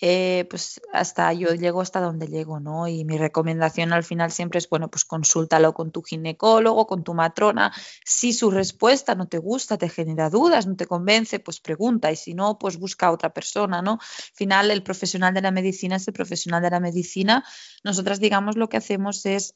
eh, 0.03 0.47
pues 0.49 0.81
hasta 0.91 1.31
yo 1.31 1.49
llego 1.53 1.79
hasta 1.79 2.01
donde 2.01 2.27
llego, 2.27 2.59
¿no? 2.59 2.87
Y 2.87 3.05
mi 3.05 3.19
recomendación 3.19 3.93
al 3.93 4.03
final 4.03 4.31
siempre 4.31 4.57
es, 4.57 4.67
bueno, 4.67 4.89
pues 4.89 5.05
consúltalo 5.05 5.75
con 5.75 5.91
tu 5.91 6.01
ginecólogo, 6.01 6.87
con 6.87 7.03
tu 7.03 7.13
matrona. 7.13 7.71
Si 8.03 8.33
su 8.33 8.49
respuesta 8.49 9.13
no 9.13 9.27
te 9.27 9.37
gusta, 9.37 9.77
te 9.77 9.89
genera 9.89 10.31
dudas, 10.31 10.65
no 10.65 10.75
te 10.75 10.87
convence, 10.87 11.39
pues 11.39 11.59
pregunta 11.59 12.11
y 12.11 12.15
si 12.15 12.33
no, 12.33 12.57
pues 12.57 12.77
busca 12.77 13.07
a 13.07 13.11
otra 13.11 13.31
persona, 13.31 13.83
¿no? 13.83 13.91
Al 13.91 14.33
final 14.33 14.71
el 14.71 14.81
profesional 14.81 15.35
de 15.35 15.41
la 15.43 15.51
medicina 15.51 15.97
es 15.97 16.07
el 16.07 16.15
profesional 16.15 16.63
de 16.63 16.71
la 16.71 16.79
medicina. 16.79 17.45
Nosotras, 17.83 18.19
digamos, 18.19 18.57
lo 18.57 18.69
que 18.69 18.77
hacemos 18.77 19.23
es 19.27 19.55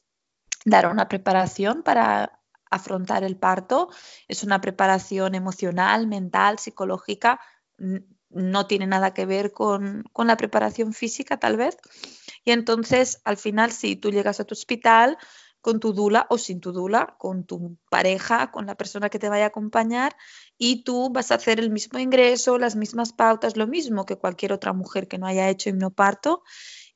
dar 0.64 0.86
una 0.86 1.08
preparación 1.08 1.82
para 1.82 2.40
afrontar 2.70 3.24
el 3.24 3.36
parto. 3.36 3.88
Es 4.28 4.44
una 4.44 4.60
preparación 4.60 5.34
emocional, 5.34 6.06
mental, 6.06 6.60
psicológica 6.60 7.40
no 8.30 8.66
tiene 8.66 8.86
nada 8.86 9.14
que 9.14 9.26
ver 9.26 9.52
con, 9.52 10.04
la 10.16 10.36
preparación 10.36 10.92
física 10.92 11.38
tal 11.38 11.56
vez. 11.56 11.76
Y 12.44 12.52
entonces, 12.52 13.20
al 13.24 13.36
final, 13.36 13.72
si 13.72 13.96
tú 13.96 14.10
llegas 14.10 14.40
a 14.40 14.44
tu 14.44 14.54
hospital 14.54 15.18
con 15.60 15.80
tu 15.80 15.92
dula 15.92 16.26
o 16.30 16.38
sin 16.38 16.60
tu 16.60 16.70
dula, 16.70 17.16
con 17.18 17.44
tu 17.44 17.76
pareja, 17.90 18.52
con 18.52 18.66
la 18.66 18.76
persona 18.76 19.08
que 19.08 19.18
te 19.18 19.28
vaya 19.28 19.44
a 19.44 19.48
acompañar, 19.48 20.14
y 20.56 20.84
tú 20.84 21.10
vas 21.10 21.32
a 21.32 21.36
hacer 21.36 21.58
el 21.58 21.70
mismo 21.70 21.98
ingreso, 21.98 22.56
las 22.56 22.76
mismas 22.76 23.12
pautas, 23.12 23.56
lo 23.56 23.66
mismo 23.66 24.06
que 24.06 24.16
cualquier 24.16 24.52
otra 24.52 24.72
mujer 24.72 25.08
que 25.08 25.18
no 25.18 25.26
haya 25.26 25.48
hecho 25.48 25.70
hipnoparto, 25.70 26.44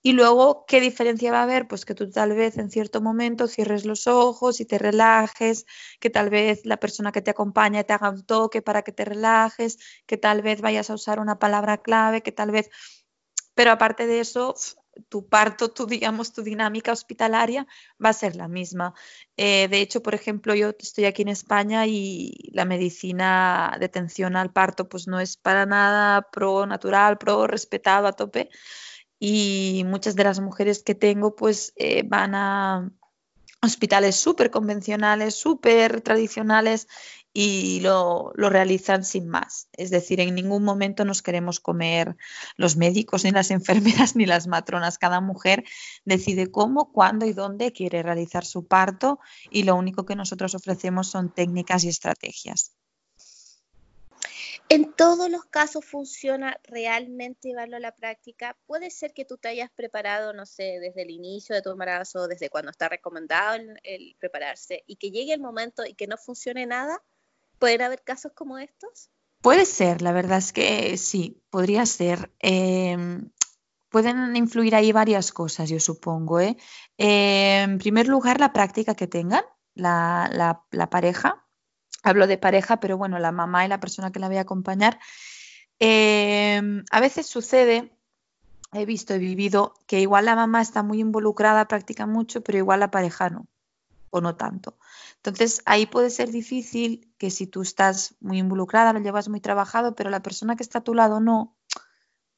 y 0.02 0.12
luego, 0.12 0.64
¿qué 0.66 0.80
diferencia 0.80 1.30
va 1.30 1.40
a 1.40 1.42
haber? 1.42 1.68
Pues 1.68 1.84
que 1.84 1.94
tú 1.94 2.10
tal 2.10 2.32
vez 2.34 2.56
en 2.56 2.70
cierto 2.70 3.02
momento 3.02 3.48
cierres 3.48 3.84
los 3.84 4.06
ojos 4.06 4.60
y 4.60 4.64
te 4.64 4.78
relajes, 4.78 5.66
que 6.00 6.08
tal 6.08 6.30
vez 6.30 6.64
la 6.64 6.78
persona 6.78 7.12
que 7.12 7.20
te 7.20 7.30
acompaña 7.30 7.84
te 7.84 7.92
haga 7.92 8.10
un 8.10 8.24
toque 8.24 8.62
para 8.62 8.82
que 8.82 8.92
te 8.92 9.04
relajes, 9.04 9.78
que 10.06 10.16
tal 10.16 10.40
vez 10.40 10.62
vayas 10.62 10.88
a 10.88 10.94
usar 10.94 11.20
una 11.20 11.38
palabra 11.38 11.78
clave, 11.78 12.22
que 12.22 12.32
tal 12.32 12.50
vez... 12.50 12.70
Pero 13.54 13.72
aparte 13.72 14.06
de 14.06 14.20
eso, 14.20 14.54
tu 15.08 15.28
parto, 15.28 15.70
tu, 15.70 15.86
digamos, 15.86 16.32
tu 16.32 16.42
dinámica 16.42 16.92
hospitalaria 16.92 17.66
va 18.02 18.10
a 18.10 18.12
ser 18.14 18.36
la 18.36 18.48
misma. 18.48 18.94
Eh, 19.36 19.68
de 19.68 19.80
hecho, 19.80 20.02
por 20.02 20.14
ejemplo, 20.14 20.54
yo 20.54 20.72
estoy 20.78 21.04
aquí 21.04 21.22
en 21.22 21.28
España 21.28 21.86
y 21.86 22.50
la 22.52 22.64
medicina 22.64 23.76
de 23.78 23.86
atención 23.86 24.36
al 24.36 24.52
parto 24.52 24.88
pues 24.88 25.06
no 25.08 25.20
es 25.20 25.36
para 25.36 25.66
nada 25.66 26.22
pro 26.30 26.66
natural, 26.66 27.18
pro 27.18 27.46
respetado 27.46 28.06
a 28.06 28.12
tope 28.12 28.50
y 29.20 29.84
muchas 29.86 30.16
de 30.16 30.24
las 30.24 30.40
mujeres 30.40 30.82
que 30.82 30.94
tengo 30.96 31.36
pues 31.36 31.74
eh, 31.76 32.02
van 32.04 32.34
a 32.34 32.90
hospitales 33.62 34.16
súper 34.16 34.50
convencionales, 34.50 35.34
súper 35.34 36.00
tradicionales 36.00 36.88
y 37.32 37.80
lo, 37.80 38.32
lo, 38.34 38.48
realizan 38.48 39.04
sin 39.04 39.28
más. 39.28 39.68
Es 39.74 39.90
decir, 39.90 40.20
en 40.20 40.34
ningún 40.34 40.64
momento 40.64 41.04
nos 41.04 41.22
queremos 41.22 41.60
comer 41.60 42.16
los 42.56 42.76
médicos, 42.76 43.24
ni 43.24 43.30
las 43.30 43.50
enfermeras, 43.50 44.16
ni 44.16 44.24
las 44.24 44.46
matronas. 44.46 44.98
Cada 44.98 45.20
mujer 45.20 45.64
decide 46.06 46.50
cómo, 46.50 46.90
cuándo 46.90 47.26
y 47.26 47.34
dónde 47.34 47.72
quiere 47.72 48.02
realizar 48.02 48.46
su 48.46 48.66
parto 48.66 49.20
y 49.50 49.64
lo 49.64 49.76
único 49.76 50.06
que 50.06 50.16
nosotros 50.16 50.54
ofrecemos 50.54 51.08
son 51.08 51.32
técnicas 51.32 51.84
y 51.84 51.88
estrategias. 51.88 52.72
En 54.72 54.92
todos 54.92 55.28
los 55.28 55.46
casos 55.46 55.84
funciona 55.84 56.56
realmente 56.62 57.48
llevarlo 57.48 57.76
a 57.76 57.80
la 57.80 57.90
práctica. 57.90 58.56
Puede 58.66 58.92
ser 58.92 59.12
que 59.12 59.24
tú 59.24 59.36
te 59.36 59.48
hayas 59.48 59.68
preparado, 59.72 60.32
no 60.32 60.46
sé, 60.46 60.78
desde 60.80 61.02
el 61.02 61.10
inicio 61.10 61.56
de 61.56 61.60
tu 61.60 61.70
embarazo, 61.70 62.28
desde 62.28 62.50
cuando 62.50 62.70
está 62.70 62.88
recomendado 62.88 63.56
el, 63.82 64.14
prepararse, 64.20 64.84
y 64.86 64.94
que 64.94 65.10
llegue 65.10 65.32
el 65.34 65.40
momento 65.40 65.84
y 65.84 65.94
que 65.94 66.06
no 66.06 66.16
funcione 66.16 66.66
nada. 66.66 67.02
¿Pueden 67.58 67.82
haber 67.82 68.02
casos 68.02 68.30
como 68.32 68.58
estos? 68.58 69.10
Puede 69.42 69.66
ser, 69.66 70.02
la 70.02 70.12
verdad 70.12 70.38
es 70.38 70.52
que 70.52 70.96
sí, 70.98 71.42
podría 71.50 71.84
ser. 71.84 72.30
Em, 72.38 73.28
pueden 73.88 74.36
influir 74.36 74.76
ahí 74.76 74.92
varias 74.92 75.32
cosas, 75.32 75.68
yo 75.68 75.80
supongo. 75.80 76.38
¿eh? 76.38 76.56
en 76.96 77.78
primer 77.78 78.06
lugar, 78.06 78.38
la 78.38 78.52
práctica 78.52 78.94
que 78.94 79.08
tengan 79.08 79.42
la 79.74 80.88
pareja 80.92 81.49
hablo 82.02 82.26
de 82.26 82.38
pareja, 82.38 82.78
pero 82.80 82.96
bueno, 82.96 83.18
la 83.18 83.32
mamá 83.32 83.64
y 83.64 83.68
la 83.68 83.80
persona 83.80 84.12
que 84.12 84.20
la 84.20 84.28
voy 84.28 84.38
a 84.38 84.42
acompañar, 84.42 84.98
em, 85.78 86.84
a 86.90 87.00
veces 87.00 87.26
sucede, 87.26 87.92
he 88.72 88.86
visto, 88.86 89.14
he 89.14 89.18
vivido, 89.18 89.74
que 89.86 90.00
igual 90.00 90.26
la 90.26 90.36
mamá 90.36 90.62
está 90.62 90.82
muy 90.82 91.00
involucrada, 91.00 91.68
practica 91.68 92.06
mucho, 92.06 92.42
pero 92.42 92.58
igual 92.58 92.80
la 92.80 92.90
pareja 92.90 93.30
no, 93.30 93.46
o 94.10 94.20
no 94.20 94.36
tanto. 94.36 94.76
Entonces, 95.16 95.62
ahí 95.66 95.86
puede 95.86 96.10
ser 96.10 96.30
difícil 96.30 97.12
que 97.18 97.30
si 97.30 97.46
tú 97.46 97.62
estás 97.62 98.14
muy 98.20 98.38
involucrada, 98.38 98.92
lo 98.92 99.00
llevas 99.00 99.28
muy 99.28 99.40
trabajado, 99.40 99.94
pero 99.94 100.10
la 100.10 100.22
persona 100.22 100.56
que 100.56 100.62
está 100.62 100.78
a 100.78 100.84
tu 100.84 100.94
lado 100.94 101.20
no, 101.20 101.56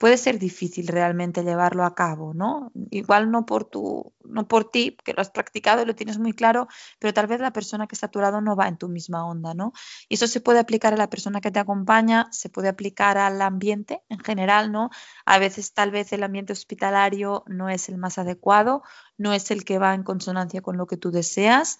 puede 0.03 0.19
ser 0.19 0.41
difícil 0.41 0.88
realmente 0.88 1.45
llevarlo 1.45 1.85
a 1.85 1.95
cabo, 1.95 2.35
¿no? 2.35 2.73
Igual 2.91 3.31
no 3.31 3.47
por 3.47 3.67
tu, 3.67 4.12
no 4.25 4.49
por 4.49 4.69
ti, 4.69 4.97
que 5.05 5.12
lo 5.12 5.21
has 5.21 5.31
practicado 5.31 5.81
y 5.81 5.85
lo 5.85 5.95
tienes 5.95 6.19
muy 6.19 6.33
claro, 6.33 6.67
pero 6.99 7.15
tal 7.15 7.29
vez 7.29 7.38
la 7.38 7.53
persona 7.53 7.87
que 7.87 7.95
está 7.95 8.11
a 8.12 8.41
no 8.41 8.57
va 8.57 8.67
en 8.67 8.79
tu 8.79 8.88
misma 8.88 9.25
onda, 9.25 9.55
¿no? 9.55 9.73
Y 10.09 10.17
eso 10.17 10.27
se 10.27 10.41
puede 10.41 10.59
aplicar 10.59 10.93
a 10.93 10.97
la 10.97 11.09
persona 11.09 11.41
que 11.41 11.53
te 11.53 11.61
acompaña, 11.61 12.27
se 12.33 12.49
puede 12.49 12.69
aplicar 12.69 13.17
al 13.17 13.41
ambiente 13.41 14.03
en 14.09 14.19
general, 14.19 14.73
¿no? 14.73 14.91
A 15.25 15.38
veces 15.38 15.73
tal 15.73 15.93
vez 15.93 16.12
el 16.12 16.25
ambiente 16.25 16.53
hospitalario 16.53 17.45
no 17.47 17.69
es 17.69 17.88
el 17.88 17.97
más 17.97 18.19
adecuado, 18.19 18.83
no 19.19 19.33
es 19.33 19.53
el 19.53 19.65
que 19.65 19.79
va 19.79 19.95
en 19.95 20.03
consonancia 20.03 20.62
con 20.62 20.79
lo 20.79 20.88
que 20.88 20.97
tú 20.97 21.12
deseas. 21.12 21.79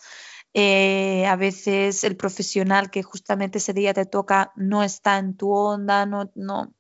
Eh, 0.55 1.27
a 1.27 1.35
veces 1.35 2.05
el 2.05 2.17
profesional 2.17 2.89
que 2.89 3.03
justamente 3.03 3.59
ese 3.59 3.73
día 3.73 3.93
te 3.95 4.07
toca 4.07 4.53
no 4.55 4.85
está 4.85 5.19
en 5.19 5.37
tu 5.37 5.51
onda, 5.51 6.07
no, 6.07 6.31
no, 6.37 6.73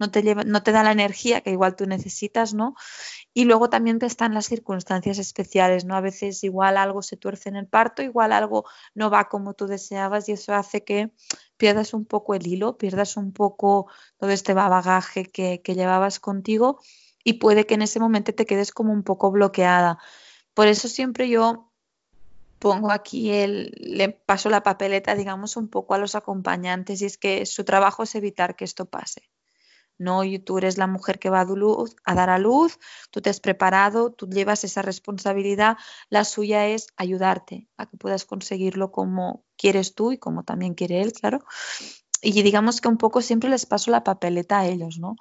no 0.00 0.10
te, 0.10 0.22
lleva, 0.22 0.42
no 0.44 0.62
te 0.62 0.72
da 0.72 0.82
la 0.82 0.92
energía 0.92 1.42
que 1.42 1.50
igual 1.50 1.76
tú 1.76 1.86
necesitas, 1.86 2.54
¿no? 2.54 2.74
Y 3.32 3.44
luego 3.44 3.70
también 3.70 3.98
te 3.98 4.06
están 4.06 4.34
las 4.34 4.46
circunstancias 4.46 5.18
especiales, 5.18 5.84
¿no? 5.84 5.94
A 5.94 6.00
veces 6.00 6.42
igual 6.42 6.76
algo 6.76 7.02
se 7.02 7.16
tuerce 7.16 7.48
en 7.50 7.56
el 7.56 7.68
parto, 7.68 8.02
igual 8.02 8.32
algo 8.32 8.64
no 8.94 9.10
va 9.10 9.28
como 9.28 9.54
tú 9.54 9.66
deseabas 9.66 10.28
y 10.28 10.32
eso 10.32 10.54
hace 10.54 10.82
que 10.82 11.12
pierdas 11.56 11.94
un 11.94 12.06
poco 12.06 12.34
el 12.34 12.46
hilo, 12.46 12.78
pierdas 12.78 13.16
un 13.16 13.32
poco 13.32 13.86
todo 14.18 14.30
este 14.30 14.54
bagaje 14.54 15.26
que, 15.26 15.60
que 15.62 15.74
llevabas 15.74 16.18
contigo 16.18 16.80
y 17.22 17.34
puede 17.34 17.66
que 17.66 17.74
en 17.74 17.82
ese 17.82 18.00
momento 18.00 18.34
te 18.34 18.46
quedes 18.46 18.72
como 18.72 18.92
un 18.92 19.02
poco 19.02 19.30
bloqueada. 19.30 19.98
Por 20.54 20.66
eso 20.66 20.88
siempre 20.88 21.28
yo 21.28 21.70
pongo 22.58 22.92
aquí 22.92 23.30
el, 23.32 23.72
le 23.76 24.10
paso 24.10 24.50
la 24.50 24.62
papeleta, 24.62 25.14
digamos, 25.14 25.56
un 25.56 25.68
poco 25.68 25.94
a 25.94 25.98
los 25.98 26.14
acompañantes 26.14 27.02
y 27.02 27.06
es 27.06 27.18
que 27.18 27.46
su 27.46 27.64
trabajo 27.64 28.04
es 28.04 28.14
evitar 28.14 28.54
que 28.54 28.64
esto 28.64 28.84
pase. 28.84 29.30
No, 30.00 30.24
y 30.24 30.38
tú 30.38 30.58
eres 30.58 30.78
la 30.78 30.86
mujer 30.86 31.18
que 31.18 31.28
va 31.28 31.42
a, 31.42 31.44
luz, 31.44 31.94
a 32.04 32.14
dar 32.14 32.30
a 32.30 32.38
luz, 32.38 32.78
tú 33.10 33.20
te 33.20 33.28
has 33.28 33.38
preparado, 33.38 34.10
tú 34.10 34.26
llevas 34.28 34.64
esa 34.64 34.80
responsabilidad, 34.80 35.76
la 36.08 36.24
suya 36.24 36.66
es 36.66 36.88
ayudarte 36.96 37.68
a 37.76 37.84
que 37.86 37.98
puedas 37.98 38.24
conseguirlo 38.24 38.92
como 38.92 39.44
quieres 39.58 39.94
tú 39.94 40.12
y 40.12 40.18
como 40.18 40.42
también 40.42 40.74
quiere 40.74 41.02
él, 41.02 41.12
claro. 41.12 41.44
Y 42.22 42.42
digamos 42.42 42.80
que 42.80 42.88
un 42.88 42.96
poco 42.96 43.20
siempre 43.20 43.50
les 43.50 43.66
paso 43.66 43.90
la 43.90 44.02
papeleta 44.02 44.60
a 44.60 44.66
ellos, 44.66 44.98
¿no? 44.98 45.16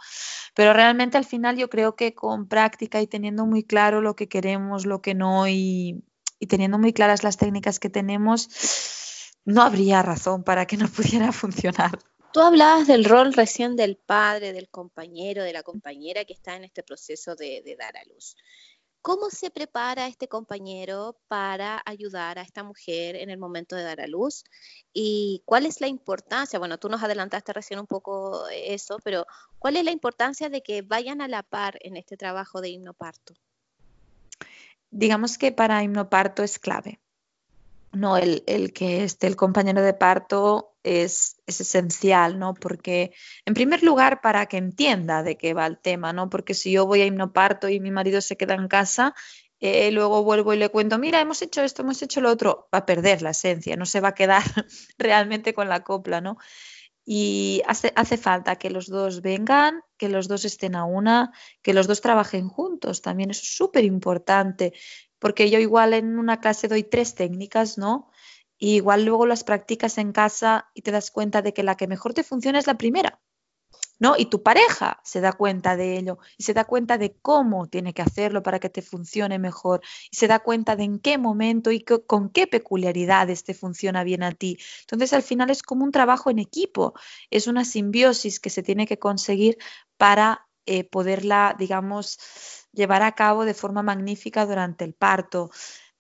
Pero 0.56 0.74
realmente 0.74 1.18
al 1.18 1.26
final 1.26 1.58
yo 1.58 1.70
creo 1.70 1.96
que 1.96 2.14
con 2.16 2.48
práctica 2.48 3.02
y 3.02 3.08
teniendo 3.08 3.46
muy 3.46 3.64
claro 3.64 4.02
lo 4.02 4.16
que 4.16 4.30
queremos, 4.30 4.86
lo 4.86 5.02
que 5.02 5.14
no 5.14 5.48
y, 5.48 6.04
y 6.40 6.48
teniendo 6.48 6.80
muy 6.80 6.94
claras 6.94 7.24
las 7.24 7.38
técnicas 7.38 7.80
que 7.80 7.90
tenemos, 7.90 8.50
no 9.44 9.62
habría 9.62 10.02
razón 10.04 10.44
para 10.44 10.66
que 10.66 10.78
no 10.78 10.88
pudiera 10.96 11.34
funcionar. 11.34 12.00
Tú 12.32 12.42
hablabas 12.42 12.86
del 12.86 13.06
rol 13.06 13.34
recién 13.34 13.76
del 13.76 13.96
padre, 13.96 14.54
del 14.54 14.70
compañero, 14.70 15.44
de 15.44 15.52
la 15.52 15.64
compañera 15.64 16.26
que 16.26 16.34
está 16.34 16.56
en 16.56 16.64
este 16.64 16.84
proceso 16.84 17.36
de, 17.36 17.76
dar 17.80 17.98
a 17.98 18.04
luz. 18.06 18.36
¿Cómo 19.02 19.32
se 19.32 19.50
prepara 19.50 20.06
este 20.08 20.28
compañero 20.28 21.18
para 21.28 21.82
ayudar 21.86 22.38
a 22.38 22.44
esta 22.44 22.64
mujer 22.64 23.16
en 23.16 23.32
el 23.32 23.40
momento 23.40 23.76
de 23.76 23.84
dar 23.84 24.02
a 24.02 24.08
luz? 24.08 24.44
¿Y 24.94 25.42
cuál 25.46 25.66
es 25.66 25.82
la 25.82 25.88
importancia? 25.88 26.60
Bueno, 26.60 26.78
tú 26.78 26.88
nos 26.88 27.02
adelantaste 27.02 27.52
recién 27.52 27.80
un 27.80 27.88
poco 27.88 28.48
eso, 28.50 29.00
pero 29.04 29.26
¿cuál 29.58 29.78
es 29.78 29.86
la 29.86 29.92
importancia 29.92 30.50
de 30.50 30.62
que 30.62 30.84
vayan 30.84 31.22
a 31.22 31.28
la 31.28 31.42
par 31.42 31.80
en 31.82 31.98
este 31.98 32.16
trabajo 32.16 32.62
de 32.62 32.70
himnoparto? 32.70 33.34
Digamos 34.92 35.40
que 35.40 35.52
para 35.52 35.82
himnoparto 35.82 36.44
es 36.44 36.60
clave. 36.60 37.00
No, 37.92 38.18
el, 38.18 38.44
el 38.46 38.72
que 38.72 39.04
esté 39.04 39.28
el 39.28 39.36
compañero 39.36 39.82
de 39.82 39.94
parto 39.94 40.76
es, 40.84 41.42
esencial, 41.48 42.40
¿no? 42.40 42.54
Porque, 42.54 43.14
en 43.46 43.54
primer 43.54 43.84
lugar, 43.84 44.22
para 44.22 44.46
que 44.46 44.58
entienda 44.58 45.24
de 45.24 45.38
qué 45.38 45.54
va 45.54 45.66
el 45.66 45.80
tema, 45.80 46.14
¿no? 46.14 46.30
Porque 46.30 46.54
si 46.54 46.72
yo 46.72 46.86
voy 46.86 47.02
a 47.02 47.06
himnoparto 47.06 47.70
y 47.70 47.80
mi 47.80 47.92
marido 47.92 48.22
se 48.22 48.38
queda 48.38 48.56
en 48.56 48.68
casa, 48.68 49.14
eh, 49.60 49.92
luego 49.92 50.24
vuelvo 50.24 50.54
y 50.54 50.58
le 50.58 50.70
cuento, 50.70 50.98
mira, 51.00 51.20
hemos 51.20 51.42
hecho 51.42 51.62
esto, 51.64 51.82
hemos 51.82 52.02
hecho 52.02 52.22
lo 52.22 52.30
otro, 52.30 52.70
va 52.74 52.80
a 52.80 52.86
perder 52.86 53.22
la 53.22 53.32
esencia, 53.32 53.76
no 53.76 53.86
se 53.86 54.00
va 54.00 54.10
a 54.10 54.16
quedar 54.16 54.44
realmente 54.98 55.54
con 55.54 55.68
la 55.70 55.84
copla, 55.84 56.22
¿no? 56.22 56.38
Y 57.06 57.64
hace, 57.66 57.92
hace, 57.96 58.18
falta 58.18 58.58
que 58.58 58.70
los 58.70 58.88
dos 58.88 59.22
vengan, 59.22 59.82
que 59.98 60.10
los 60.10 60.28
dos 60.28 60.46
estén 60.46 60.76
a 60.76 60.86
una, 60.86 61.32
que 61.64 61.74
los 61.74 61.88
dos 61.88 62.02
trabajen 62.02 62.48
juntos. 62.50 63.02
También 63.02 63.32
es 63.32 63.40
súper 63.40 63.84
importante, 63.84 64.74
porque 65.20 65.50
yo 65.50 65.60
igual 65.60 65.94
en 65.94 66.18
una 66.18 66.40
clase 66.40 66.68
doy 66.68 66.84
tres 66.84 67.16
técnicas, 67.16 67.78
¿no? 67.78 68.10
Y 68.58 68.76
igual 68.76 69.06
luego 69.06 69.26
las 69.26 69.44
practicas 69.44 69.98
en 69.98 70.12
casa 70.12 70.70
y 70.74 70.82
te 70.82 70.92
das 70.92 71.12
cuenta 71.12 71.42
de 71.42 71.54
que 71.54 71.64
la 71.64 71.76
que 71.76 71.88
mejor 71.88 72.14
te 72.14 72.24
funciona 72.24 72.60
es 72.60 72.68
la 72.68 72.78
primera. 72.78 73.22
¿No? 74.02 74.16
Y 74.18 74.28
tu 74.28 74.44
pareja 74.44 75.02
se 75.04 75.20
da 75.20 75.34
cuenta 75.34 75.76
de 75.76 75.98
ello 75.98 76.20
y 76.38 76.44
se 76.44 76.54
da 76.54 76.64
cuenta 76.64 76.98
de 76.98 77.18
cómo 77.22 77.68
tiene 77.68 77.94
que 77.94 78.02
hacerlo 78.02 78.42
para 78.42 78.60
que 78.60 78.70
te 78.70 78.82
funcione 78.82 79.40
mejor 79.40 79.82
y 80.10 80.16
se 80.16 80.28
da 80.28 80.40
cuenta 80.40 80.78
de 80.78 80.86
en 80.86 81.00
qué 81.00 81.18
momento 81.18 81.70
y 81.70 81.84
con 81.84 82.30
qué 82.30 82.48
peculiaridades 82.48 83.44
te 83.44 83.54
funciona 83.54 84.06
bien 84.06 84.24
a 84.24 84.32
ti. 84.32 84.58
Entonces 84.82 85.12
al 85.12 85.22
final 85.22 85.50
es 85.50 85.64
como 85.64 85.84
un 85.84 85.92
trabajo 85.92 86.30
en 86.30 86.40
equipo, 86.40 86.94
es 87.30 87.48
una 87.48 87.66
simbiosis 87.66 88.40
que 88.40 88.50
se 88.50 88.64
tiene 88.64 88.88
que 88.88 89.00
conseguir 89.00 89.58
para 89.98 90.49
eh, 90.70 90.84
poderla, 90.84 91.56
digamos, 91.58 92.20
llevar 92.72 93.02
a 93.02 93.14
cabo 93.14 93.46
de 93.46 93.54
forma 93.54 93.82
magnífica 93.84 94.46
durante 94.46 94.86
el 94.86 94.94
parto 94.94 95.50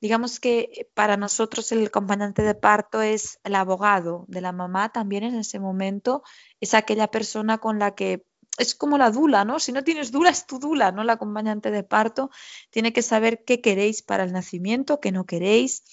digamos 0.01 0.39
que 0.39 0.89
para 0.93 1.17
nosotros 1.17 1.71
el 1.71 1.87
acompañante 1.87 2.41
de 2.41 2.55
parto 2.55 3.01
es 3.01 3.39
el 3.43 3.55
abogado 3.55 4.25
de 4.27 4.41
la 4.41 4.51
mamá 4.51 4.93
también 4.93 5.23
en 5.23 5.35
ese 5.35 5.59
momento, 5.59 6.23
es 6.61 6.73
aquella 6.73 7.07
persona 7.07 7.57
con 7.57 7.79
la 7.79 7.95
que 7.95 8.25
es 8.57 8.75
como 8.75 8.97
la 8.97 9.11
dula, 9.11 9.45
¿no? 9.45 9.59
Si 9.59 9.71
no 9.71 9.83
tienes 9.83 10.11
dula, 10.11 10.29
es 10.29 10.45
tu 10.45 10.59
dula, 10.59 10.91
¿no? 10.91 11.03
La 11.03 11.13
acompañante 11.13 11.71
de 11.71 11.83
parto 11.83 12.29
tiene 12.69 12.91
que 12.93 13.01
saber 13.01 13.43
qué 13.45 13.61
queréis 13.61 14.01
para 14.01 14.23
el 14.23 14.33
nacimiento, 14.33 14.99
qué 14.99 15.11
no 15.11 15.25
queréis, 15.25 15.83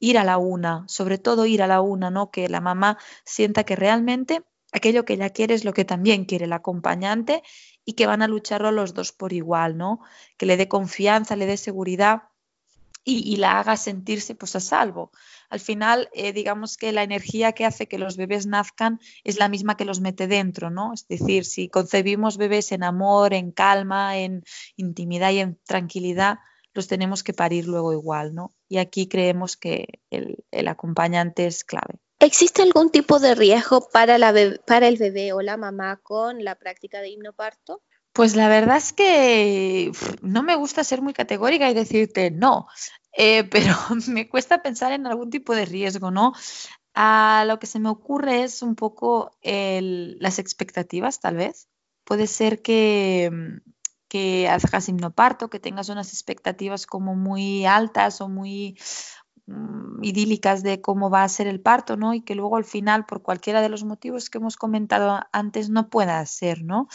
ir 0.00 0.18
a 0.18 0.24
la 0.24 0.38
una, 0.38 0.84
sobre 0.88 1.18
todo 1.18 1.46
ir 1.46 1.62
a 1.62 1.66
la 1.66 1.80
una, 1.80 2.10
¿no? 2.10 2.30
Que 2.30 2.48
la 2.48 2.60
mamá 2.60 2.98
sienta 3.24 3.64
que 3.64 3.76
realmente 3.76 4.42
aquello 4.72 5.04
que 5.04 5.14
ella 5.14 5.30
quiere 5.30 5.54
es 5.54 5.64
lo 5.64 5.72
que 5.72 5.84
también 5.84 6.24
quiere 6.24 6.44
el 6.44 6.52
acompañante 6.52 7.42
y 7.88 7.94
que 7.94 8.06
van 8.06 8.20
a 8.20 8.28
lucharlo 8.28 8.70
los 8.70 8.92
dos 8.92 9.12
por 9.12 9.32
igual, 9.32 9.78
¿no? 9.78 10.00
Que 10.36 10.44
le 10.44 10.58
dé 10.58 10.68
confianza, 10.68 11.36
le 11.36 11.46
dé 11.46 11.56
seguridad 11.56 12.24
y, 13.02 13.36
la 13.36 13.58
haga 13.58 13.78
sentirse 13.78 14.34
pues 14.34 14.54
a 14.56 14.60
salvo. 14.60 15.10
Al 15.48 15.60
final, 15.60 16.10
eh, 16.12 16.34
digamos 16.34 16.76
que 16.76 16.92
la 16.92 17.02
energía 17.02 17.52
que 17.52 17.64
hace 17.64 17.88
que 17.88 17.96
los 17.96 18.18
bebés 18.18 18.46
nazcan 18.46 19.00
es 19.24 19.38
la 19.38 19.48
misma 19.48 19.78
que 19.78 19.86
los 19.86 20.02
mete 20.02 20.26
dentro, 20.26 20.68
¿no? 20.68 20.92
Es 20.92 21.08
decir, 21.08 21.46
si 21.46 21.70
concebimos 21.70 22.36
bebés 22.36 22.72
en 22.72 22.82
amor, 22.84 23.32
en 23.32 23.52
calma, 23.52 24.18
en 24.18 24.44
intimidad 24.76 25.30
y 25.30 25.38
en 25.38 25.58
tranquilidad, 25.64 26.40
los 26.74 26.88
tenemos 26.88 27.22
que 27.22 27.32
parir 27.32 27.66
luego 27.66 27.94
igual, 27.94 28.34
¿no? 28.34 28.52
Y 28.68 28.76
aquí 28.76 29.08
creemos 29.08 29.56
que 29.56 30.02
el, 30.10 30.68
acompañante 30.68 31.46
es 31.46 31.64
clave. 31.64 31.94
¿Existe 32.20 32.62
algún 32.62 32.90
tipo 32.90 33.20
de 33.20 33.34
riesgo 33.34 33.88
para, 33.92 34.18
la 34.18 34.34
para 34.66 34.88
el 34.88 34.96
bebé 34.96 35.32
o 35.32 35.40
la 35.40 35.56
mamá 35.56 36.00
con 36.02 36.42
la 36.42 36.56
práctica 36.56 37.00
de 37.00 37.10
himnoparto? 37.10 37.82
Pues 38.12 38.34
la 38.34 38.48
verdad 38.48 38.78
es 38.78 38.92
que 38.92 39.92
no 40.22 40.42
me 40.42 40.56
gusta 40.56 40.82
ser 40.82 41.02
muy 41.02 41.12
categórica 41.12 41.70
y 41.70 41.74
decirte 41.74 42.32
no, 42.32 42.66
eh, 43.12 43.44
pero 43.50 43.74
me 44.08 44.28
cuesta 44.28 44.62
pensar 44.62 44.92
en 44.92 45.06
algún 45.06 45.30
tipo 45.30 45.54
de 45.54 45.66
riesgo, 45.66 46.10
¿no? 46.10 46.32
A 46.94 47.44
lo 47.46 47.60
que 47.60 47.66
se 47.66 47.78
me 47.78 47.90
ocurre 47.90 48.42
es 48.42 48.62
un 48.62 48.74
poco 48.74 49.30
las 49.42 50.38
expectativas, 50.40 51.20
tal 51.20 51.36
vez. 51.36 51.68
Puede 52.02 52.26
ser 52.26 52.60
que, 52.62 53.30
que 54.08 54.48
hagas 54.48 54.88
himnoparto, 54.88 55.48
que 55.48 55.60
tengas 55.60 55.88
unas 55.88 56.12
expectativas 56.12 56.86
como 56.86 57.14
muy 57.14 57.66
altas 57.66 58.20
o 58.20 58.28
muy 58.28 58.76
mm, 59.48 60.04
idílicas 60.04 60.62
de 60.62 60.80
cómo 60.80 61.10
va 61.10 61.24
a 61.24 61.28
ser 61.28 61.48
el 61.48 61.60
parto, 61.60 61.96
¿no? 61.96 62.14
Y 62.14 62.22
que 62.22 62.36
luego 62.36 62.56
al 62.56 62.64
final, 62.64 63.06
por 63.06 63.22
cualquiera 63.22 63.60
de 63.62 63.68
los 63.68 63.84
motivos 63.84 64.30
que 64.30 64.38
hemos 64.38 64.56
comentado 64.56 65.20
antes, 65.32 65.70
no 65.70 65.90
pueda 65.90 66.24
ser, 66.26 66.62
¿no? 66.62 66.88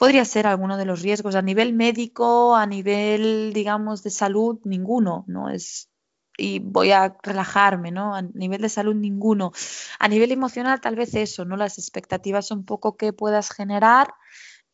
podría 0.00 0.24
ser 0.24 0.46
alguno 0.46 0.78
de 0.78 0.86
los 0.86 1.02
riesgos. 1.02 1.34
A 1.34 1.42
nivel 1.42 1.74
médico, 1.74 2.56
a 2.56 2.64
nivel, 2.64 3.52
digamos, 3.52 4.02
de 4.02 4.08
salud, 4.08 4.58
ninguno, 4.64 5.24
¿no? 5.28 5.50
Es, 5.50 5.90
y 6.38 6.58
voy 6.58 6.92
a 6.92 7.18
relajarme, 7.22 7.90
¿no? 7.90 8.14
A 8.14 8.22
nivel 8.22 8.62
de 8.62 8.70
salud, 8.70 8.94
ninguno. 8.94 9.52
A 9.98 10.08
nivel 10.08 10.32
emocional, 10.32 10.80
tal 10.80 10.96
vez 10.96 11.14
eso, 11.14 11.44
¿no? 11.44 11.58
Las 11.58 11.76
expectativas 11.76 12.50
un 12.50 12.64
poco 12.64 12.96
que 12.96 13.12
puedas 13.12 13.50
generar 13.50 14.14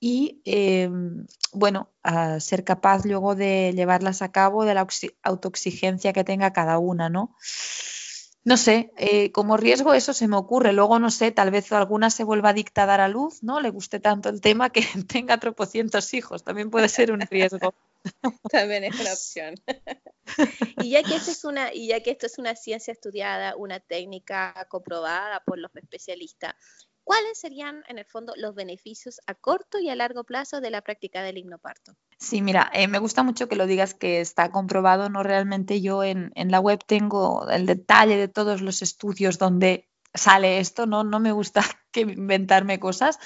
y, 0.00 0.40
em, 0.44 1.26
bueno, 1.52 1.90
ser 2.40 2.64
capaz 2.64 3.04
luego 3.04 3.34
de 3.34 3.72
llevarlas 3.74 4.22
a 4.22 4.30
cabo 4.30 4.64
de 4.64 4.74
la 4.74 4.86
autoexigencia 5.22 6.12
que 6.12 6.24
tenga 6.24 6.52
cada 6.52 6.78
una, 6.78 7.08
¿no? 7.08 7.34
no 8.46 8.56
sé, 8.56 8.92
eh, 8.96 9.32
como 9.32 9.56
riesgo 9.56 9.92
eso 9.92 10.12
se 10.12 10.28
me 10.28 10.36
ocurre. 10.36 10.72
Luego, 10.72 11.00
no 11.00 11.10
sé, 11.10 11.32
tal 11.32 11.50
vez 11.50 11.72
alguna 11.72 12.10
se 12.10 12.22
vuelva 12.22 12.50
a 12.50 12.86
dar 12.86 13.00
a 13.00 13.08
luz, 13.08 13.42
¿no? 13.42 13.60
Le 13.60 13.70
guste 13.70 13.98
tanto 13.98 14.28
el 14.28 14.40
tema 14.40 14.70
que 14.70 14.82
tenga 15.12 15.38
tropocientos 15.38 16.14
hijos. 16.14 16.44
También 16.44 16.70
puede 16.70 16.88
ser 16.88 17.10
un 17.10 17.22
riesgo. 17.22 17.74
También 18.52 18.84
es 18.84 19.00
una 19.00 19.12
opción. 19.12 19.56
y 20.80 20.90
ya 20.90 21.02
que 21.02 21.16
esto 21.16 21.32
es 21.32 21.44
una, 21.44 21.74
y 21.74 21.88
ya 21.88 22.00
que 22.04 22.12
esto 22.12 22.26
es 22.26 22.38
una 22.38 22.54
ciencia 22.54 22.92
estudiada, 22.92 23.56
una 23.56 23.80
técnica 23.80 24.68
comprobada 24.70 25.42
por 25.44 25.58
los 25.58 25.74
especialistas, 25.74 26.54
¿cuáles 27.06 27.38
serían 27.38 27.84
en 27.88 27.98
el 27.98 28.04
fondo 28.04 28.34
los 28.36 28.56
beneficios 28.56 29.20
a 29.28 29.34
corto 29.34 29.78
y 29.78 29.88
a 29.88 29.94
largo 29.94 30.24
plazo 30.24 30.60
de 30.60 30.70
la 30.70 30.82
práctica 30.82 31.22
del 31.22 31.38
himnoparto? 31.38 31.92
Sí, 32.18 32.42
mira, 32.42 32.68
eh, 32.74 32.88
me 32.88 32.98
gusta 32.98 33.22
mucho 33.22 33.46
que 33.46 33.54
lo 33.54 33.66
digas 33.66 33.94
que 33.94 34.20
está 34.20 34.50
comprobado, 34.50 35.08
no 35.08 35.22
realmente 35.22 35.80
yo 35.80 36.02
en, 36.02 36.32
la 36.34 36.58
web 36.58 36.80
tengo 36.84 37.48
el 37.48 37.64
detalle 37.64 38.16
de 38.16 38.26
todos 38.26 38.60
los 38.60 38.82
estudios 38.82 39.38
donde 39.38 39.88
sale 40.14 40.58
esto, 40.58 40.86
no, 40.86 41.04
no 41.04 41.20
me 41.20 41.30
gusta 41.30 41.62
que 41.92 42.00
inventarme 42.00 42.80
cosas. 42.80 43.20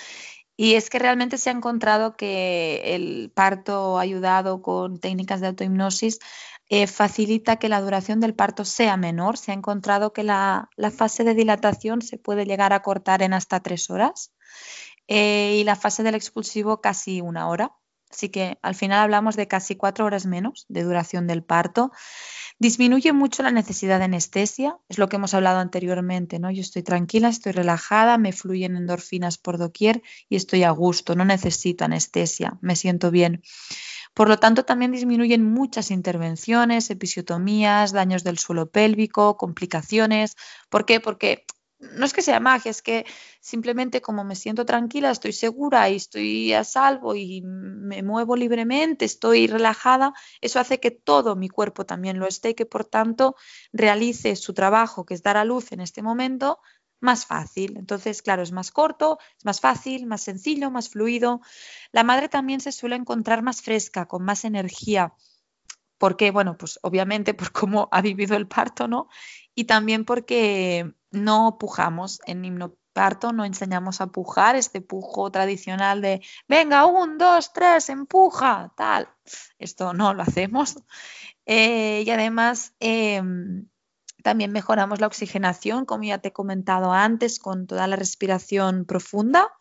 Y 0.59 0.75
es 0.75 0.91
que 0.91 0.99
realmente 0.99 1.39
se 1.39 1.49
ha 1.49 1.55
encontrado 1.55 2.19
que 2.19 2.95
el 2.95 3.33
parto 3.35 3.99
ayudado 3.99 4.61
con 4.61 5.01
técnicas 5.01 5.41
de 5.41 5.47
autohipnosis 5.47 6.19
eh, 6.73 6.87
facilita 6.87 7.57
que 7.57 7.69
la 7.69 7.81
duración 7.81 8.21
del 8.21 8.37
parto 8.37 8.65
sea 8.65 8.97
menor. 8.97 9.37
Se 9.37 9.51
ha 9.51 9.55
encontrado 9.55 10.13
que 10.13 10.23
la, 10.23 10.71
fase 10.97 11.25
de 11.25 11.35
dilatación 11.35 12.01
se 12.01 12.17
puede 12.17 12.47
llegar 12.47 12.73
a 12.73 12.81
cortar 12.81 13.23
en 13.23 13.33
hasta 13.33 13.59
tres 13.59 13.91
horas 13.91 14.33
eh, 15.09 15.57
y 15.61 15.65
la 15.65 15.75
fase 15.75 16.05
del 16.05 16.15
expulsivo 16.15 16.81
casi 16.81 17.21
una 17.21 17.49
hora. 17.49 17.75
Así 18.09 18.29
que 18.29 18.59
al 18.63 18.77
final 18.77 19.01
hablamos 19.01 19.35
de 19.35 19.49
casi 19.49 19.75
cuatro 19.75 20.05
horas 20.05 20.27
menos 20.27 20.65
de 20.69 20.85
duración 20.85 21.27
del 21.27 21.43
parto. 21.43 21.91
Disminuye 22.61 23.13
mucho 23.13 23.43
la 23.43 23.51
necesidad 23.51 23.99
de 23.99 24.05
anestesia, 24.05 24.79
es 24.89 24.99
lo 24.99 25.09
que 25.09 25.17
hemos 25.17 25.35
hablado 25.35 25.59
anteriormente, 25.59 26.39
¿no? 26.39 26.53
Yo 26.53 26.61
estoy 26.61 26.83
tranquila, 26.83 27.29
estoy 27.29 27.53
relajada, 27.53 28.17
me 28.19 28.33
fluyen 28.33 28.77
endorfinas 28.77 29.39
por 29.39 29.59
doquier 29.59 30.03
y 30.29 30.37
estoy 30.37 30.63
a 30.63 30.71
gusto, 30.71 31.17
no 31.17 31.25
necesito 31.25 31.85
anestesia, 31.85 32.59
me 32.61 32.77
siento 32.77 33.11
bien. 33.11 33.43
Por 34.21 34.29
lo 34.29 34.37
tanto, 34.37 34.67
también 34.67 34.93
disminuyen 34.93 35.43
muchas 35.43 35.91
intervenciones, 35.91 36.91
episiotomías, 36.91 37.93
daños 37.93 38.23
del 38.23 38.37
suelo 38.37 38.71
pélvico, 38.71 39.39
complicaciones. 39.39 40.37
¿Por 40.69 40.85
qué? 40.85 41.01
Porque 41.01 41.47
no 41.79 42.05
es 42.05 42.13
que 42.13 42.21
sea 42.21 42.39
magia, 42.39 42.71
es 42.71 42.83
que 42.83 43.07
simplemente 43.41 44.03
como 44.03 44.23
me 44.23 44.37
siento 44.37 44.67
tranquila, 44.67 45.11
estoy 45.11 45.33
segura 45.33 45.89
y 45.89 45.97
estoy 45.97 46.53
a 46.53 46.65
salvo 46.65 47.15
y 47.15 47.41
me 47.41 48.03
muevo 48.03 48.37
libremente, 48.37 49.07
estoy 49.07 49.47
relajada, 49.47 50.13
eso 50.43 50.61
hace 50.61 50.81
que 50.81 50.91
todo 50.91 51.35
mi 51.35 51.49
cuerpo 51.49 51.87
también 51.87 52.19
lo 52.19 52.29
esté 52.29 52.51
y 52.51 52.55
que 52.55 52.67
por 52.67 52.85
tanto 52.85 53.37
realice 53.73 54.37
su 54.37 54.53
trabajo, 54.53 55.07
que 55.07 55.15
es 55.15 55.23
dar 55.23 55.39
a 55.39 55.47
luz 55.47 55.73
en 55.73 55.81
este 55.81 56.03
momento, 56.03 56.59
más 57.01 57.27
fácil. 57.27 57.77
Entonces, 57.77 58.23
claro, 58.23 58.43
es 58.43 58.53
más 58.53 58.71
corto, 58.71 59.19
es 59.39 59.45
más 59.45 59.61
fácil, 59.61 60.07
más 60.07 60.23
sencillo, 60.23 60.71
más 60.71 60.89
fluido. 60.91 61.41
La 61.93 62.05
madre 62.05 62.29
también 62.29 62.61
se 62.61 62.73
suele 62.73 62.97
encontrar 62.97 63.43
más 63.43 63.63
fresca, 63.63 64.07
con 64.07 64.25
más 64.25 64.45
energía. 64.45 65.15
porque 65.99 66.31
Bueno, 66.31 66.57
pues 66.57 66.79
obviamente 66.83 67.35
por 67.35 67.53
cómo 67.53 67.89
ha 67.93 68.03
vivido 68.03 68.37
el 68.37 68.49
parto, 68.49 68.89
¿no? 68.89 69.09
Y 69.55 69.65
también 69.65 70.05
porque 70.05 70.95
no 71.11 71.59
pujamos 71.59 72.21
en 72.27 72.45
himnoparto, 72.45 73.33
no 73.33 73.45
enseñamos 73.45 74.01
a 74.01 74.09
pujar, 74.09 74.57
este 74.57 74.81
pujo 74.81 75.31
tradicional 75.31 76.01
de 76.03 76.23
venga, 76.49 76.87
un, 76.87 77.19
dos, 77.19 77.53
tres, 77.53 77.89
empuja, 77.91 78.73
tal. 78.77 79.09
Esto 79.59 79.93
no 79.93 80.15
lo 80.15 80.23
hacemos. 80.23 80.77
Eh, 81.47 82.05
y 82.07 82.11
además 82.11 82.75
em, 82.81 83.67
también 84.21 84.53
mejoramos 84.53 85.01
la 85.01 85.07
oxigenación, 85.07 85.85
como 85.85 86.05
ya 86.05 86.19
te 86.19 86.29
he 86.29 86.33
comentado 86.33 86.93
antes, 86.93 87.39
con 87.39 87.67
toda 87.67 87.87
la 87.87 87.97
respiración 87.97 88.85
profunda. 88.85 89.53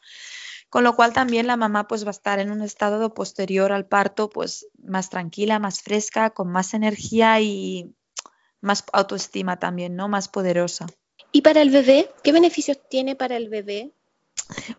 Con 0.69 0.83
lo 0.83 0.95
cual 0.95 1.13
también 1.13 1.47
la 1.47 1.57
mamá 1.57 1.87
pues 1.87 2.05
va 2.05 2.09
a 2.09 2.11
estar 2.11 2.37
en 2.39 2.51
un 2.51 2.61
estado 2.61 3.13
posterior 3.15 3.71
al 3.71 3.87
parto 3.87 4.29
pues 4.29 4.67
más 4.77 5.09
tranquila, 5.09 5.57
más 5.57 5.81
fresca, 5.81 6.29
con 6.29 6.51
más 6.51 6.75
energía 6.75 7.41
y 7.41 7.95
más 8.61 8.83
autoestima 8.93 9.57
también, 9.57 9.95
¿no? 9.95 10.07
Más 10.09 10.27
poderosa. 10.27 10.85
¿Y 11.31 11.41
para 11.41 11.61
el 11.61 11.71
bebé? 11.71 12.11
¿Qué 12.23 12.31
beneficios 12.31 12.79
tiene 12.87 13.15
para 13.15 13.35
el 13.35 13.49
bebé? 13.49 13.93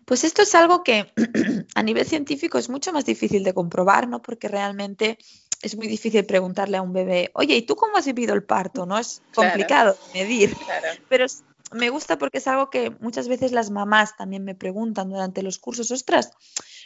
Pues 0.05 0.23
esto 0.23 0.41
es 0.41 0.55
algo 0.55 0.83
que 0.83 1.13
a 1.75 1.83
nivel 1.83 2.05
científico 2.05 2.57
es 2.57 2.69
mucho 2.69 2.91
más 2.93 3.05
difícil 3.05 3.43
de 3.43 3.53
comprobar, 3.53 4.07
¿no? 4.07 4.21
Porque 4.21 4.47
realmente 4.47 5.17
es 5.61 5.75
muy 5.75 5.87
difícil 5.87 6.25
preguntarle 6.25 6.77
a 6.77 6.81
un 6.81 6.93
bebé, 6.93 7.31
oye, 7.33 7.55
¿y 7.55 7.61
tú 7.61 7.75
cómo 7.75 7.97
has 7.97 8.05
vivido 8.05 8.33
el 8.33 8.43
parto? 8.43 8.85
No 8.85 8.97
es 8.97 9.21
complicado 9.33 9.97
medir, 10.13 10.55
pero 11.09 11.25
me 11.71 11.89
gusta 11.89 12.17
porque 12.17 12.39
es 12.39 12.47
algo 12.47 12.69
que 12.69 12.91
muchas 12.99 13.27
veces 13.27 13.51
las 13.51 13.69
mamás 13.69 14.17
también 14.17 14.43
me 14.43 14.55
preguntan 14.55 15.09
durante 15.09 15.43
los 15.43 15.59
cursos, 15.59 15.91
ostras, 15.91 16.31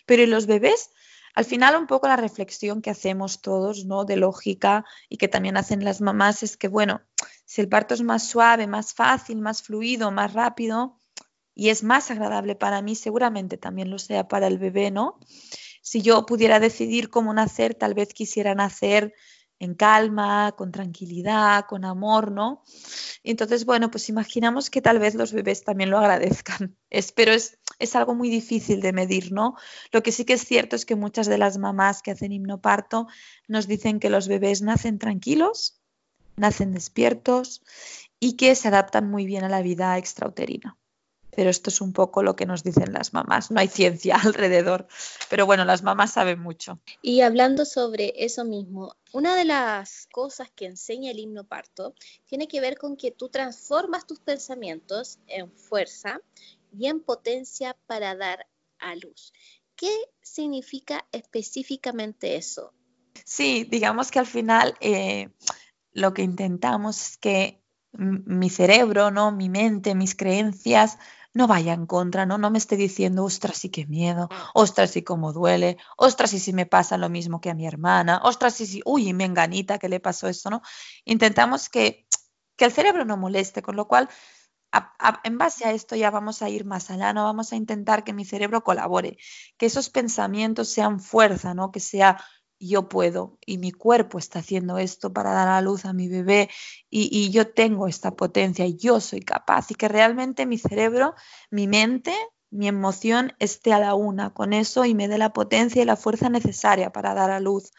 pero 0.05 0.23
¿y 0.23 0.27
los 0.27 0.45
bebés? 0.45 0.91
Al 1.33 1.45
final 1.45 1.75
un 1.75 1.87
poco 1.87 2.07
la 2.07 2.15
reflexión 2.15 2.81
que 2.81 2.89
hacemos 2.89 3.41
todos, 3.41 3.85
¿no? 3.85 4.05
De 4.05 4.15
lógica 4.15 4.85
y 5.09 5.17
que 5.17 5.27
también 5.27 5.57
hacen 5.57 5.83
las 5.83 5.99
mamás 5.99 6.43
es 6.43 6.55
que, 6.55 6.69
bueno, 6.69 7.01
si 7.45 7.61
el 7.61 7.67
parto 7.67 7.93
es 7.93 8.01
más 8.01 8.27
suave, 8.27 8.67
más 8.67 8.93
fácil, 8.93 9.41
más 9.41 9.61
fluido, 9.61 10.11
más 10.11 10.33
rápido 10.33 11.01
y 11.53 11.69
es 11.69 11.83
más 11.83 12.09
agradable 12.09 12.55
para 12.55 12.81
mí, 12.81 12.95
seguramente 12.95 13.57
también 13.57 13.89
lo 13.89 13.99
sea 13.99 14.27
para 14.27 14.47
el 14.47 14.57
bebé, 14.57 14.91
¿no? 14.91 15.19
Si 15.85 16.01
yo 16.01 16.25
pudiera 16.25 16.59
decidir 16.59 17.11
cómo 17.11 17.31
nacer, 17.31 17.75
tal 17.75 17.93
vez 17.93 18.11
quisiera 18.11 18.55
nacer 18.55 19.13
en 19.59 19.75
calma, 19.75 20.55
con 20.57 20.71
tranquilidad, 20.71 21.65
con 21.67 21.85
amor, 21.85 22.31
¿no? 22.31 22.63
Entonces, 23.23 23.65
bueno, 23.65 23.91
pues 23.91 24.09
imaginamos 24.09 24.71
que 24.71 24.81
tal 24.81 24.97
vez 24.97 25.13
los 25.13 25.31
bebés 25.31 25.63
también 25.63 25.91
lo 25.91 25.99
agradezcan. 25.99 26.75
Es, 26.89 27.11
pero 27.11 27.33
es, 27.33 27.59
es 27.77 27.95
algo 27.95 28.15
muy 28.15 28.31
difícil 28.31 28.81
de 28.81 28.93
medir, 28.93 29.31
¿no? 29.31 29.55
Lo 29.91 30.01
que 30.01 30.11
sí 30.11 30.25
que 30.25 30.33
es 30.33 30.41
cierto 30.43 30.75
es 30.75 30.87
que 30.87 30.95
muchas 30.95 31.27
de 31.27 31.37
las 31.37 31.59
mamás 31.59 32.01
que 32.01 32.09
hacen 32.09 32.31
himnoparto 32.31 33.05
nos 33.47 33.67
dicen 33.67 33.99
que 33.99 34.09
los 34.09 34.27
bebés 34.27 34.63
nacen 34.63 34.97
tranquilos, 34.97 35.79
nacen 36.35 36.73
despiertos 36.73 37.61
y 38.19 38.37
que 38.37 38.55
se 38.55 38.69
adaptan 38.69 39.07
muy 39.11 39.27
bien 39.27 39.43
a 39.43 39.49
la 39.49 39.61
vida 39.61 39.99
extrauterina. 39.99 40.79
Pero 41.35 41.49
esto 41.49 41.69
es 41.69 41.81
un 41.81 41.93
poco 41.93 42.23
lo 42.23 42.35
que 42.35 42.45
nos 42.45 42.63
dicen 42.63 42.93
las 42.93 43.13
mamás. 43.13 43.51
No 43.51 43.59
hay 43.59 43.67
ciencia 43.67 44.15
alrededor, 44.23 44.87
pero 45.29 45.45
bueno, 45.45 45.65
las 45.65 45.83
mamás 45.83 46.13
saben 46.13 46.39
mucho. 46.39 46.79
Y 47.01 47.21
hablando 47.21 47.65
sobre 47.65 48.13
eso 48.17 48.45
mismo, 48.45 48.95
una 49.11 49.35
de 49.35 49.45
las 49.45 50.07
cosas 50.11 50.49
que 50.51 50.65
enseña 50.65 51.11
el 51.11 51.19
himno 51.19 51.43
parto 51.43 51.93
tiene 52.25 52.47
que 52.47 52.61
ver 52.61 52.77
con 52.77 52.97
que 52.97 53.11
tú 53.11 53.29
transformas 53.29 54.07
tus 54.07 54.19
pensamientos 54.19 55.19
en 55.27 55.51
fuerza 55.51 56.21
y 56.77 56.87
en 56.87 57.01
potencia 57.01 57.75
para 57.87 58.15
dar 58.15 58.47
a 58.79 58.95
luz. 58.95 59.33
¿Qué 59.75 59.93
significa 60.21 61.05
específicamente 61.11 62.35
eso? 62.35 62.73
Sí, 63.25 63.65
digamos 63.65 64.11
que 64.11 64.19
al 64.19 64.25
final 64.25 64.75
eh, 64.79 65.29
lo 65.91 66.13
que 66.13 66.21
intentamos 66.21 67.01
es 67.01 67.17
que 67.17 67.61
mi 67.97 68.49
cerebro, 68.49 69.11
¿no? 69.11 69.31
mi 69.31 69.49
mente, 69.49 69.95
mis 69.95 70.15
creencias 70.15 70.97
no 71.35 71.47
vaya 71.47 71.73
en 71.73 71.85
contra, 71.85 72.25
¿no? 72.25 72.37
No 72.37 72.49
me 72.49 72.57
esté 72.57 72.77
diciendo, 72.77 73.25
ostras, 73.25 73.57
sí 73.57 73.69
qué 73.69 73.85
miedo, 73.85 74.29
ostras, 74.53 74.95
y 74.95 75.03
cómo 75.03 75.33
duele, 75.33 75.77
ostras, 75.97 76.33
y 76.33 76.39
si 76.39 76.53
me 76.53 76.65
pasa 76.65 76.97
lo 76.97 77.09
mismo 77.09 77.41
que 77.41 77.49
a 77.49 77.53
mi 77.53 77.67
hermana, 77.67 78.21
ostras, 78.23 78.59
y 78.61 78.65
si, 78.65 78.81
uy, 78.85 79.13
me 79.13 79.25
enganita, 79.25 79.77
¿qué 79.77 79.89
le 79.89 79.99
pasó 79.99 80.27
eso, 80.29 80.49
no? 80.49 80.61
Intentamos 81.03 81.69
que, 81.69 82.07
que 82.55 82.65
el 82.65 82.71
cerebro 82.71 83.03
no 83.03 83.17
moleste, 83.17 83.61
con 83.61 83.75
lo 83.75 83.87
cual, 83.87 84.09
en 85.23 85.37
base 85.37 85.65
a 85.65 85.71
esto 85.71 85.95
ya 85.95 86.09
vamos 86.09 86.41
a 86.41 86.49
ir 86.49 86.65
más 86.65 86.89
allá, 86.89 87.13
¿no? 87.13 87.25
Vamos 87.25 87.51
a 87.51 87.57
intentar 87.57 88.03
que 88.03 88.13
mi 88.13 88.25
cerebro 88.25 88.63
colabore, 88.63 89.17
que 89.57 89.65
esos 89.65 89.89
pensamientos 89.89 90.69
sean 90.69 90.99
fuerza, 90.99 91.53
¿no? 91.53 91.71
Que 91.71 91.81
sea 91.81 92.17
yo 92.59 92.89
puedo 92.89 93.37
y 93.45 93.57
mi 93.57 93.71
cuerpo 93.71 94.17
está 94.17 94.39
haciendo 94.39 94.77
esto 94.77 95.13
para 95.13 95.31
dar 95.31 95.47
a 95.47 95.61
luz 95.61 95.85
a 95.85 95.93
mi 95.93 96.07
bebé 96.07 96.49
y, 96.89 97.29
yo 97.31 97.51
tengo 97.51 97.87
esta 97.87 98.15
potencia 98.15 98.65
y 98.65 98.77
yo 98.77 98.99
soy 98.99 99.21
capaz 99.21 99.71
y 99.71 99.75
que 99.75 99.87
realmente 99.87 100.45
mi 100.45 100.57
cerebro, 100.57 101.15
mi 101.51 101.67
mente, 101.67 102.13
mi 102.49 102.67
emoción 102.67 103.33
esté 103.39 103.73
a 103.73 103.79
la 103.79 103.95
una 103.95 104.33
con 104.33 104.53
eso 104.53 104.85
y 104.85 104.95
me 104.95 105.07
dé 105.07 105.17
la 105.17 105.33
potencia 105.33 105.81
y 105.81 105.85
la 105.85 105.97
fuerza 105.97 106.29
necesaria 106.29 106.91
para 106.91 107.13
dar 107.13 107.31
a 107.31 107.39
luz. 107.39 107.71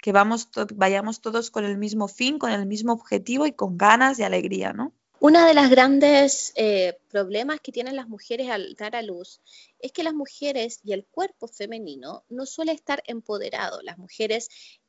Que 0.00 0.12
vamos 0.12 0.48
vayamos 0.74 1.20
todos 1.20 1.50
con 1.50 1.64
el 1.64 1.78
mismo 1.78 2.08
fin, 2.08 2.38
con 2.38 2.50
el 2.50 2.66
mismo 2.66 2.92
objetivo 2.92 3.46
y 3.46 3.52
con 3.52 3.76
ganas 3.76 4.18
y 4.18 4.24
alegría, 4.24 4.72
¿no? 4.72 4.94
Una 5.24 5.46
de 5.46 5.54
las 5.54 5.70
grandes 5.70 6.52
eh, 6.56 6.98
problemas 7.08 7.60
que 7.60 7.70
tienen 7.70 7.94
las 7.94 8.08
mujeres 8.08 8.50
al 8.50 8.74
dar 8.74 8.96
a 8.96 9.02
luz 9.02 9.40
es 9.78 9.92
que 9.92 10.02
las 10.02 10.14
mujeres 10.14 10.80
y 10.82 10.94
el 10.94 11.06
cuerpo 11.06 11.46
femenino 11.46 12.24
no 12.28 12.44
suele 12.44 12.72
estar 12.72 13.04
empoderado. 13.06 13.80
Las 13.82 13.98
mujeres 13.98 14.48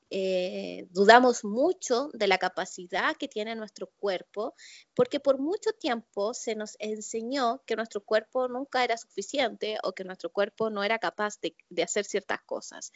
eh, 0.10 0.88
dudamos 0.90 1.46
mucho 1.46 2.10
de 2.14 2.26
la 2.26 2.40
capacidad 2.40 3.16
que 3.16 3.28
tiene 3.28 3.54
nuestro 3.54 3.92
cuerpo, 4.00 4.56
porque 4.96 5.20
por 5.20 5.38
mucho 5.38 5.72
tiempo 5.74 6.34
se 6.34 6.56
nos 6.56 6.78
enseñó 6.80 7.62
que 7.68 7.76
nuestro 7.76 8.02
cuerpo 8.04 8.48
nunca 8.48 8.84
era 8.84 8.98
suficiente 8.98 9.78
o 9.84 9.94
que 9.94 10.04
nuestro 10.04 10.32
cuerpo 10.32 10.72
no 10.72 10.84
era 10.84 10.98
capaz 10.98 11.40
de, 11.42 11.56
de 11.70 11.84
hacer 11.84 12.06
ciertas 12.06 12.42
cosas. 12.42 12.92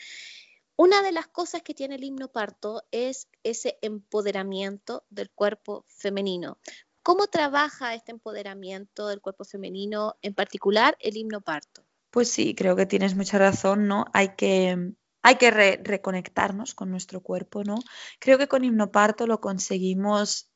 Una 0.75 1.03
de 1.03 1.11
las 1.11 1.27
cosas 1.27 1.63
que 1.63 1.73
tiene 1.73 1.95
el 1.95 2.03
himno 2.03 2.31
parto 2.31 2.83
es 2.91 3.27
ese 3.43 3.79
empoderamiento 3.81 5.05
del 5.09 5.31
cuerpo 5.31 5.85
femenino. 5.88 6.59
¿Cómo 7.08 7.28
trabaja 7.28 7.93
este 7.93 8.12
empoderamiento 8.12 9.08
del 9.08 9.22
cuerpo 9.22 9.45
femenino, 9.45 10.18
en 10.22 10.34
particular 10.34 10.97
el 10.99 11.16
himno 11.16 11.39
parto? 11.39 11.86
Pues 12.12 12.30
sí, 12.30 12.53
creo 12.53 12.76
que 12.76 12.86
tienes 12.86 13.16
mucha 13.16 13.38
razón, 13.38 13.88
¿no? 13.88 14.08
Hay 14.12 14.36
que, 14.36 14.91
hay 15.22 15.36
que 15.38 15.49
reconectarnos 15.49 16.76
con 16.76 16.91
nuestro 16.91 17.22
cuerpo, 17.22 17.64
¿no? 17.64 17.78
Creo 18.20 18.38
que 18.38 18.49
con 18.49 18.66
himnoparto 18.66 19.26
lo 19.26 19.39
conseguimos 19.39 20.51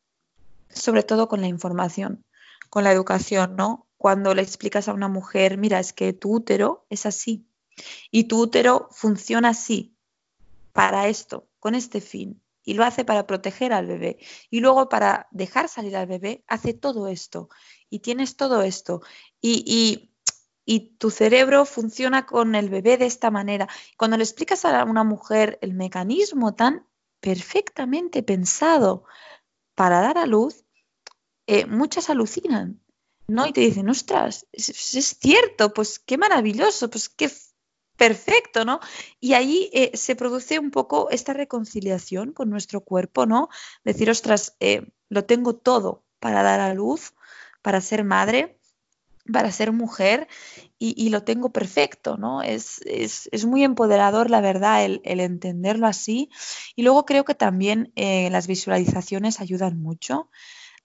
sobre 0.68 1.04
todo 1.04 1.30
con 1.30 1.40
la 1.40 1.48
información, 1.48 2.26
con 2.70 2.84
la 2.84 2.92
educación, 2.92 3.56
¿no? 3.56 3.88
Cuando 3.96 4.36
le 4.36 4.42
explicas 4.42 4.90
a 4.90 4.94
una 4.94 5.08
mujer, 5.08 5.58
mira, 5.58 5.80
es 5.80 5.94
que 5.94 6.12
tu 6.12 6.34
útero 6.34 6.86
es 6.90 7.06
así 7.06 7.48
y 8.12 8.26
tu 8.26 8.42
útero 8.42 8.90
funciona 8.92 9.52
así, 9.52 9.96
para 10.74 11.08
esto, 11.08 11.48
con 11.60 11.76
este 11.76 12.02
fin 12.02 12.41
y 12.64 12.74
lo 12.76 12.84
hace 12.84 13.06
para 13.06 13.28
proteger 13.28 13.74
al 13.74 13.88
bebé. 13.88 14.18
Y 14.50 14.60
luego 14.60 14.90
para 14.90 15.28
dejar 15.32 15.68
salir 15.68 15.96
al 15.96 16.08
bebé 16.08 16.44
hace 16.48 16.74
todo 16.74 17.08
esto. 17.08 17.50
Y 17.90 18.00
tienes 18.00 18.36
todo 18.36 18.62
esto. 18.62 19.02
Y, 19.42 20.08
tu 21.00 21.10
cerebro 21.10 21.66
funciona 21.66 22.26
con 22.26 22.56
el 22.56 22.70
bebé 22.70 22.98
de 22.98 23.06
esta 23.06 23.30
manera. 23.30 23.68
Cuando 23.98 24.16
le 24.16 24.24
explicas 24.24 24.64
a 24.64 24.86
una 24.86 25.04
mujer 25.04 25.60
el 25.62 25.74
mecanismo 25.74 26.56
tan 26.56 26.88
perfectamente 27.20 28.24
pensado 28.24 29.04
para 29.76 30.00
dar 30.00 30.18
a 30.18 30.26
luz, 30.26 30.64
eh, 31.46 31.66
muchas 31.66 32.10
alucinan. 32.10 32.82
¿no? 33.28 33.48
Y 33.48 33.54
te 33.54 33.62
dicen, 33.62 33.90
ostras, 33.90 34.48
es, 34.52 34.96
es, 34.96 35.18
cierto, 35.20 35.74
pues 35.74 36.00
qué 36.00 36.18
maravilloso, 36.18 36.90
pues 36.90 37.10
qué 37.10 37.30
perfecto, 38.02 38.66
¿no? 38.66 38.80
Y 39.20 39.34
ahí 39.34 39.70
eh, 39.74 39.92
se 39.96 40.16
produce 40.16 40.58
un 40.58 40.72
poco 40.72 41.12
esta 41.12 41.34
reconciliación 41.34 42.34
con 42.34 42.50
nuestro 42.50 42.82
cuerpo, 42.82 43.28
¿no? 43.28 43.50
Decir, 43.84 44.10
ostras, 44.10 44.56
eh, 44.60 44.88
lo 45.10 45.26
tengo 45.26 45.54
todo 45.54 46.04
para 46.20 46.42
dar 46.42 46.62
a 46.62 46.74
luz, 46.74 47.14
para 47.62 47.80
ser 47.80 48.04
madre, 48.04 48.58
para 49.32 49.52
ser 49.52 49.72
mujer 49.72 50.28
y, 50.80 51.10
lo 51.10 51.22
tengo 51.24 51.52
perfecto, 51.52 52.18
¿no? 52.18 52.42
Es, 52.42 52.82
muy 53.46 53.64
empoderador, 53.64 54.32
la 54.32 54.42
verdad, 54.42 54.84
el, 54.84 55.20
entenderlo 55.20 55.86
así. 55.86 56.32
Y 56.76 56.82
luego 56.82 57.06
creo 57.06 57.24
que 57.24 57.36
también 57.36 57.92
eh, 57.96 58.32
las 58.32 58.48
visualizaciones 58.48 59.40
ayudan 59.40 59.80
mucho 59.80 60.32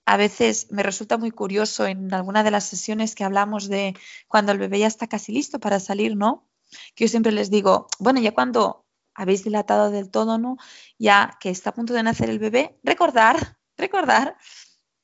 a 0.08 0.16
veces 0.18 0.68
me 0.70 0.84
resulta 0.84 1.16
muy 1.18 1.32
curioso 1.32 1.84
en 1.86 2.14
alguna 2.14 2.44
de 2.44 2.52
las 2.52 2.64
sesiones 2.64 3.16
que 3.16 3.24
hablamos 3.24 3.68
de 3.68 3.94
cuando 4.28 4.52
el 4.52 4.58
bebé 4.58 4.78
ya 4.78 4.86
está 4.86 5.08
casi 5.08 5.32
listo 5.32 5.58
para 5.58 5.80
salir, 5.80 6.14
¿no? 6.14 6.46
Que 6.94 7.04
yo 7.04 7.08
siempre 7.08 7.32
les 7.32 7.50
digo, 7.50 7.86
bueno, 7.98 8.20
ya 8.20 8.32
cuando 8.32 8.86
habéis 9.14 9.44
dilatado 9.44 9.90
del 9.90 10.10
todo, 10.10 10.38
¿no? 10.38 10.56
Ya 10.98 11.36
que 11.40 11.50
está 11.50 11.70
a 11.70 11.74
punto 11.74 11.94
de 11.94 12.02
nacer 12.02 12.30
el 12.30 12.38
bebé, 12.38 12.78
recordar, 12.82 13.58
recordar 13.76 14.36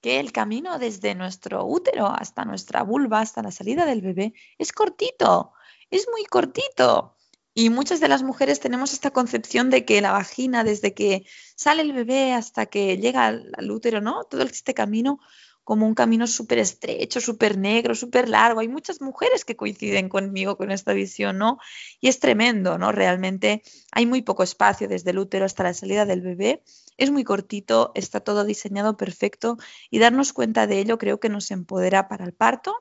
que 0.00 0.20
el 0.20 0.32
camino 0.32 0.78
desde 0.78 1.14
nuestro 1.14 1.64
útero 1.64 2.06
hasta 2.08 2.44
nuestra 2.44 2.82
vulva, 2.82 3.20
hasta 3.20 3.42
la 3.42 3.52
salida 3.52 3.86
del 3.86 4.02
bebé, 4.02 4.34
es 4.58 4.72
cortito, 4.72 5.52
es 5.90 6.06
muy 6.10 6.24
cortito. 6.24 7.16
Y 7.54 7.68
muchas 7.68 8.00
de 8.00 8.08
las 8.08 8.22
mujeres 8.22 8.60
tenemos 8.60 8.92
esta 8.92 9.10
concepción 9.10 9.68
de 9.68 9.84
que 9.84 10.00
la 10.00 10.12
vagina, 10.12 10.64
desde 10.64 10.94
que 10.94 11.26
sale 11.54 11.82
el 11.82 11.92
bebé 11.92 12.32
hasta 12.32 12.66
que 12.66 12.96
llega 12.96 13.26
al, 13.26 13.70
útero, 13.70 14.00
¿no? 14.00 14.24
Todo 14.24 14.42
este 14.42 14.72
camino 14.72 15.20
como 15.64 15.86
un 15.86 15.94
camino 15.94 16.26
súper 16.26 16.58
estrecho, 16.58 17.20
súper 17.20 17.56
negro, 17.56 17.94
súper 17.94 18.28
largo. 18.28 18.60
Hay 18.60 18.68
muchas 18.68 19.00
mujeres 19.00 19.44
que 19.44 19.56
coinciden 19.56 20.08
conmigo 20.08 20.56
con 20.56 20.70
esta 20.70 20.92
visión, 20.92 21.38
¿no? 21.38 21.58
Y 22.00 22.08
es 22.08 22.18
tremendo, 22.18 22.78
¿no? 22.78 22.92
Realmente 22.92 23.62
hay 23.92 24.06
muy 24.06 24.22
poco 24.22 24.42
espacio 24.42 24.88
desde 24.88 25.10
el 25.10 25.18
útero 25.18 25.44
hasta 25.44 25.62
la 25.62 25.74
salida 25.74 26.04
del 26.04 26.20
bebé. 26.20 26.62
Es 26.96 27.10
muy 27.10 27.24
cortito, 27.24 27.92
está 27.94 28.20
todo 28.20 28.44
diseñado 28.44 28.96
perfecto 28.96 29.56
y 29.90 29.98
darnos 29.98 30.32
cuenta 30.32 30.66
de 30.66 30.80
ello 30.80 30.98
creo 30.98 31.20
que 31.20 31.28
nos 31.28 31.50
empodera 31.50 32.08
para 32.08 32.24
el 32.24 32.32
parto 32.34 32.74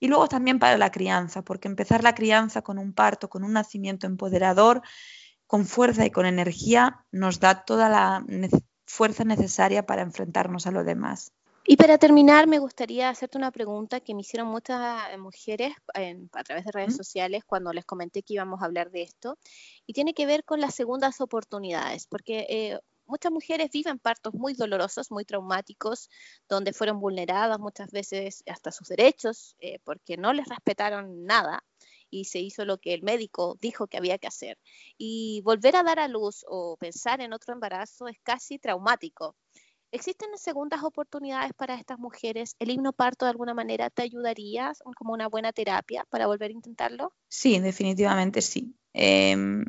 y 0.00 0.08
luego 0.08 0.28
también 0.28 0.58
para 0.58 0.78
la 0.78 0.90
crianza, 0.90 1.42
porque 1.42 1.68
empezar 1.68 2.02
la 2.02 2.14
crianza 2.14 2.62
con 2.62 2.78
un 2.78 2.92
parto, 2.92 3.28
con 3.28 3.44
un 3.44 3.52
nacimiento 3.52 4.06
empoderador, 4.06 4.82
con 5.46 5.66
fuerza 5.66 6.06
y 6.06 6.10
con 6.10 6.26
energía, 6.26 7.04
nos 7.10 7.40
da 7.40 7.64
toda 7.64 7.88
la 7.88 8.24
fuerza 8.86 9.24
necesaria 9.24 9.86
para 9.86 10.02
enfrentarnos 10.02 10.66
a 10.66 10.70
lo 10.70 10.84
demás. 10.84 11.32
Y 11.70 11.76
para 11.76 11.98
terminar, 11.98 12.46
me 12.46 12.60
gustaría 12.60 13.10
hacerte 13.10 13.36
una 13.36 13.50
pregunta 13.50 14.00
que 14.00 14.14
me 14.14 14.22
hicieron 14.22 14.48
muchas 14.48 15.02
eh, 15.12 15.18
mujeres 15.18 15.74
a 16.32 16.42
través 16.42 16.64
de 16.64 16.72
redes 16.72 16.96
sociales 16.96 17.44
cuando 17.44 17.74
les 17.74 17.84
comenté 17.84 18.22
que 18.22 18.32
íbamos 18.32 18.62
a 18.62 18.64
hablar 18.64 18.90
de 18.90 19.02
esto, 19.02 19.36
y 19.84 19.92
tiene 19.92 20.14
que 20.14 20.24
ver 20.24 20.44
con 20.44 20.62
las 20.62 20.74
segundas 20.74 21.20
oportunidades, 21.20 22.06
porque 22.06 22.46
eh, 22.48 22.78
muchas 23.04 23.32
mujeres 23.32 23.68
viven 23.70 23.98
partos 23.98 24.32
muy 24.32 24.54
dolorosos, 24.54 25.10
muy 25.10 25.26
traumáticos, 25.26 26.08
donde 26.48 26.72
fueron 26.72 27.00
vulneradas 27.00 27.58
muchas 27.58 27.90
veces 27.90 28.42
hasta 28.46 28.72
sus 28.72 28.88
derechos, 28.88 29.54
eh, 29.60 29.78
porque 29.84 30.16
no 30.16 30.32
les 30.32 30.48
respetaron 30.48 31.26
nada 31.26 31.62
y 32.08 32.24
se 32.24 32.38
hizo 32.38 32.64
lo 32.64 32.78
que 32.78 32.94
el 32.94 33.02
médico 33.02 33.58
dijo 33.60 33.88
que 33.88 33.98
había 33.98 34.16
que 34.16 34.28
hacer. 34.28 34.58
Y 34.96 35.42
volver 35.44 35.76
a 35.76 35.82
dar 35.82 35.98
a 36.00 36.08
luz 36.08 36.46
o 36.48 36.78
pensar 36.78 37.20
en 37.20 37.34
otro 37.34 37.52
embarazo 37.52 38.08
es 38.08 38.16
casi 38.22 38.58
traumático. 38.58 39.36
¿Existen 39.90 40.28
segundas 40.36 40.82
oportunidades 40.82 41.52
para 41.54 41.74
estas 41.74 41.98
mujeres? 41.98 42.54
¿El 42.58 42.70
himno 42.70 42.92
parto 42.92 43.24
de 43.24 43.30
alguna 43.30 43.54
manera 43.54 43.88
te 43.88 44.02
ayudaría 44.02 44.72
como 44.96 45.14
una 45.14 45.28
buena 45.28 45.52
terapia 45.52 46.04
para 46.10 46.26
volver 46.26 46.50
a 46.50 46.54
intentarlo? 46.54 47.14
Sí, 47.28 47.58
definitivamente 47.58 48.42
sí. 48.42 48.76
Em, 48.92 49.64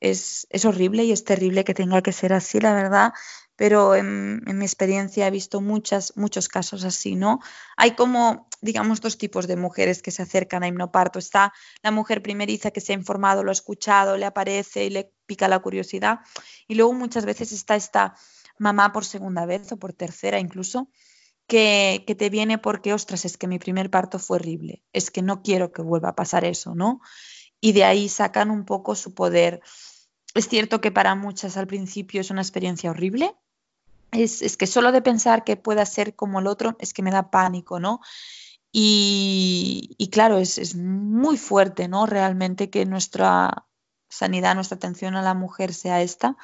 es, 0.00 0.46
horrible 0.64 1.04
y 1.04 1.12
es 1.12 1.24
terrible 1.24 1.64
que 1.64 1.74
tenga 1.74 2.02
que 2.02 2.12
ser 2.12 2.32
así, 2.32 2.60
la 2.60 2.72
verdad, 2.72 3.12
pero 3.56 3.96
en, 3.96 4.44
mi 4.44 4.64
experiencia 4.64 5.26
he 5.26 5.30
visto 5.30 5.60
muchas, 5.60 6.16
muchos 6.16 6.48
casos 6.48 6.84
así, 6.84 7.16
¿no? 7.16 7.40
Hay 7.76 7.96
como, 7.96 8.48
digamos, 8.60 9.00
dos 9.00 9.18
tipos 9.18 9.48
de 9.48 9.56
mujeres 9.56 10.02
que 10.02 10.12
se 10.12 10.22
acercan 10.22 10.62
a 10.62 10.68
himnoparto. 10.68 11.18
Está 11.18 11.52
la 11.82 11.90
mujer 11.90 12.22
primeriza 12.22 12.70
que 12.70 12.80
se 12.80 12.92
ha 12.92 12.96
informado, 12.96 13.42
lo 13.42 13.50
ha 13.50 13.52
escuchado, 13.52 14.16
le 14.16 14.26
aparece 14.26 14.84
y 14.84 14.90
le 14.90 15.12
pica 15.26 15.48
la 15.48 15.58
curiosidad. 15.58 16.20
Y 16.68 16.76
luego 16.76 16.92
muchas 16.92 17.24
veces 17.24 17.50
está 17.50 17.74
esta 17.74 18.14
mamá 18.58 18.92
por 18.92 19.04
segunda 19.04 19.46
vez 19.46 19.70
o 19.72 19.76
por 19.76 19.92
tercera 19.92 20.38
incluso, 20.38 20.90
que, 21.46 22.04
que, 22.06 22.14
te 22.14 22.30
viene 22.30 22.58
porque, 22.58 22.92
ostras, 22.92 23.24
es 23.24 23.38
que 23.38 23.46
mi 23.46 23.58
primer 23.58 23.90
parto 23.90 24.18
fue 24.18 24.36
horrible, 24.36 24.82
es 24.92 25.10
que 25.10 25.22
no 25.22 25.42
quiero 25.42 25.72
que 25.72 25.82
vuelva 25.82 26.10
a 26.10 26.16
pasar 26.16 26.44
eso, 26.44 26.74
¿no? 26.74 27.00
Y 27.60 27.72
de 27.72 27.84
ahí 27.84 28.08
sacan 28.08 28.50
un 28.50 28.64
poco 28.64 28.94
su 28.94 29.14
poder 29.14 29.62
es 30.34 30.48
cierto 30.48 30.80
que 30.80 30.92
para 30.92 31.14
muchas 31.14 31.56
al 31.56 31.66
principio 31.66 32.20
es 32.20 32.30
una 32.30 32.42
experiencia 32.42 32.90
horrible. 32.90 33.34
Es, 34.12 34.56
que 34.56 34.66
solo 34.66 34.92
de 34.92 35.02
pensar 35.02 35.44
que 35.44 35.56
pueda 35.56 35.84
ser 35.84 36.14
como 36.14 36.38
el 36.40 36.46
otro 36.46 36.76
es 36.80 36.94
que 36.94 37.02
me 37.02 37.10
da 37.10 37.30
pánico, 37.30 37.78
¿no? 37.80 38.00
Y, 38.70 40.08
claro, 40.12 40.38
es, 40.38 40.58
es, 40.58 40.76
muy 40.76 41.36
fuerte, 41.36 41.88
¿no? 41.88 42.06
Realmente 42.06 42.70
que 42.70 42.86
nuestra 42.86 43.66
sanidad, 44.08 44.54
nuestra 44.54 44.76
atención 44.76 45.16
a 45.16 45.22
la 45.22 45.34
mujer 45.34 45.74
sea 45.74 46.02
esta. 46.02 46.36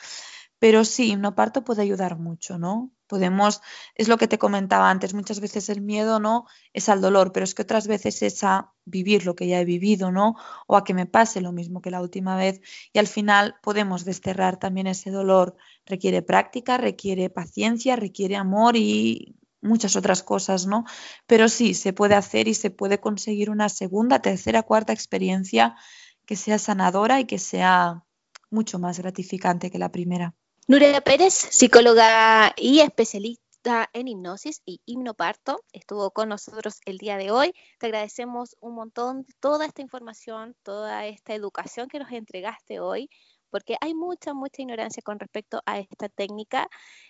Pero 0.64 0.86
sí, 0.86 1.16
no 1.16 1.34
parto 1.34 1.62
puede 1.62 1.82
ayudar 1.82 2.18
mucho, 2.18 2.58
¿no? 2.58 2.90
Podemos, 3.06 3.60
es 3.96 4.08
lo 4.08 4.16
que 4.16 4.28
te 4.28 4.38
comentaba 4.38 4.88
antes, 4.88 5.12
muchas 5.12 5.40
veces 5.40 5.68
el 5.68 5.82
miedo 5.82 6.20
no 6.20 6.46
es 6.72 6.88
al 6.88 7.02
dolor, 7.02 7.32
pero 7.32 7.44
es 7.44 7.54
que 7.54 7.60
otras 7.60 7.86
veces 7.86 8.22
es 8.22 8.42
a 8.44 8.72
vivir 8.86 9.26
lo 9.26 9.34
que 9.36 9.46
ya 9.46 9.60
he 9.60 9.66
vivido, 9.66 10.10
¿no? 10.10 10.36
O 10.66 10.78
a 10.78 10.84
que 10.84 10.94
me 10.94 11.04
pase 11.04 11.42
lo 11.42 11.52
mismo 11.52 11.82
que 11.82 11.90
la 11.90 12.00
última 12.00 12.38
vez 12.38 12.62
y 12.94 12.98
al 12.98 13.06
final 13.08 13.56
podemos 13.62 14.06
desterrar 14.06 14.58
también 14.58 14.86
ese 14.86 15.10
dolor. 15.10 15.54
Requiere 15.84 16.22
práctica, 16.22 16.78
requiere 16.78 17.28
paciencia, 17.28 17.94
requiere 17.94 18.34
amor 18.36 18.74
y 18.74 19.36
muchas 19.60 19.96
otras 19.96 20.22
cosas, 20.22 20.66
¿no? 20.66 20.86
Pero 21.26 21.50
sí, 21.50 21.74
se 21.74 21.92
puede 21.92 22.14
hacer 22.14 22.48
y 22.48 22.54
se 22.54 22.70
puede 22.70 23.00
conseguir 23.00 23.50
una 23.50 23.68
segunda, 23.68 24.22
tercera, 24.22 24.62
cuarta 24.62 24.94
experiencia 24.94 25.76
que 26.24 26.36
sea 26.36 26.58
sanadora 26.58 27.20
y 27.20 27.26
que 27.26 27.38
sea 27.38 28.06
mucho 28.50 28.78
más 28.78 28.98
gratificante 28.98 29.70
que 29.70 29.78
la 29.78 29.92
primera. 29.92 30.34
Nuria 30.66 31.02
Pérez, 31.02 31.34
psicóloga 31.34 32.54
y 32.56 32.80
especialista 32.80 33.90
en 33.92 34.08
hipnosis 34.08 34.62
y 34.64 34.80
hipnoparto, 34.86 35.62
estuvo 35.74 36.10
con 36.10 36.30
nosotros 36.30 36.80
el 36.86 36.96
día 36.96 37.18
de 37.18 37.30
hoy. 37.30 37.52
Te 37.78 37.88
agradecemos 37.88 38.56
un 38.60 38.74
montón 38.74 39.26
toda 39.40 39.66
esta 39.66 39.82
información, 39.82 40.56
toda 40.62 41.04
esta 41.04 41.34
educación 41.34 41.88
que 41.88 41.98
nos 41.98 42.10
entregaste 42.10 42.80
hoy, 42.80 43.10
porque 43.50 43.76
hay 43.82 43.92
mucha, 43.92 44.32
mucha 44.32 44.62
ignorancia 44.62 45.02
con 45.02 45.18
respecto 45.18 45.60
a 45.66 45.80
esta 45.80 46.08
técnica. 46.08 46.66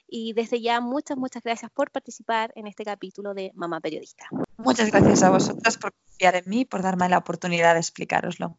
Y 0.08 0.32
desde 0.32 0.60
ya, 0.60 0.80
muchas, 0.80 1.16
muchas 1.16 1.44
gracias 1.44 1.70
por 1.70 1.92
participar 1.92 2.52
en 2.56 2.66
este 2.66 2.84
capítulo 2.84 3.34
de 3.34 3.52
Mamá 3.54 3.80
Periodista. 3.80 4.26
Muchas 4.56 4.90
gracias 4.90 5.22
a 5.22 5.30
vosotras 5.30 5.78
por 5.78 5.92
confiar 5.92 6.34
en 6.34 6.44
mí, 6.46 6.64
por 6.64 6.82
darme 6.82 7.08
la 7.08 7.18
oportunidad 7.18 7.74
de 7.74 7.80
explicaroslo. 7.80 8.58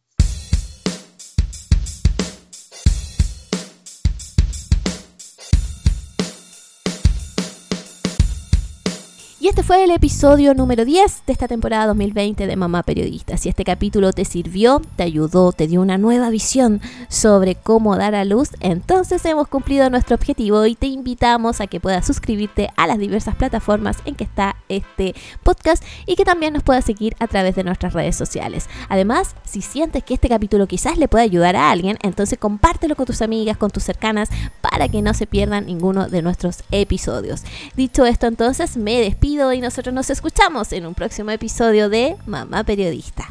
Este 9.55 9.63
fue 9.63 9.85
el 9.85 9.91
episodio 9.91 10.53
número 10.53 10.83
10 10.83 11.23
de 11.25 11.31
esta 11.31 11.47
temporada 11.47 11.87
2020 11.87 12.45
de 12.45 12.55
Mamá 12.57 12.83
Periodista. 12.83 13.37
Si 13.37 13.47
este 13.47 13.63
capítulo 13.63 14.11
te 14.11 14.25
sirvió, 14.25 14.81
te 14.97 15.03
ayudó, 15.03 15.53
te 15.53 15.65
dio 15.65 15.79
una 15.79 15.97
nueva 15.97 16.29
visión 16.29 16.81
sobre 17.07 17.55
cómo 17.55 17.95
dar 17.95 18.15
a 18.15 18.25
luz, 18.25 18.49
entonces 18.59 19.23
hemos 19.23 19.47
cumplido 19.47 19.89
nuestro 19.89 20.15
objetivo 20.15 20.65
y 20.65 20.75
te 20.75 20.87
invitamos 20.87 21.61
a 21.61 21.67
que 21.67 21.79
puedas 21.79 22.05
suscribirte 22.05 22.69
a 22.75 22.85
las 22.85 22.99
diversas 22.99 23.35
plataformas 23.35 23.99
en 24.03 24.15
que 24.15 24.25
está 24.25 24.57
este 24.67 25.15
podcast 25.43 25.81
y 26.05 26.17
que 26.17 26.25
también 26.25 26.51
nos 26.51 26.63
puedas 26.63 26.83
seguir 26.83 27.15
a 27.19 27.27
través 27.27 27.55
de 27.55 27.63
nuestras 27.63 27.93
redes 27.93 28.17
sociales. 28.17 28.67
Además, 28.89 29.37
si 29.45 29.61
sientes 29.61 30.03
que 30.03 30.15
este 30.15 30.27
capítulo 30.27 30.67
quizás 30.67 30.97
le 30.97 31.07
pueda 31.07 31.23
ayudar 31.23 31.55
a 31.55 31.71
alguien, 31.71 31.97
entonces 32.01 32.37
compártelo 32.37 32.97
con 32.97 33.05
tus 33.05 33.21
amigas, 33.21 33.55
con 33.55 33.71
tus 33.71 33.83
cercanas, 33.83 34.27
para 34.59 34.89
que 34.89 35.01
no 35.01 35.13
se 35.13 35.27
pierdan 35.27 35.67
ninguno 35.67 36.09
de 36.09 36.21
nuestros 36.21 36.65
episodios. 36.71 37.43
Dicho 37.77 38.05
esto, 38.05 38.27
entonces 38.27 38.75
me 38.75 38.99
despido 38.99 39.44
y 39.53 39.61
nosotros 39.61 39.93
nos 39.93 40.09
escuchamos 40.09 40.73
en 40.73 40.85
un 40.85 40.93
próximo 40.93 41.31
episodio 41.31 41.89
de 41.89 42.17
Mamá 42.25 42.63
Periodista. 42.63 43.29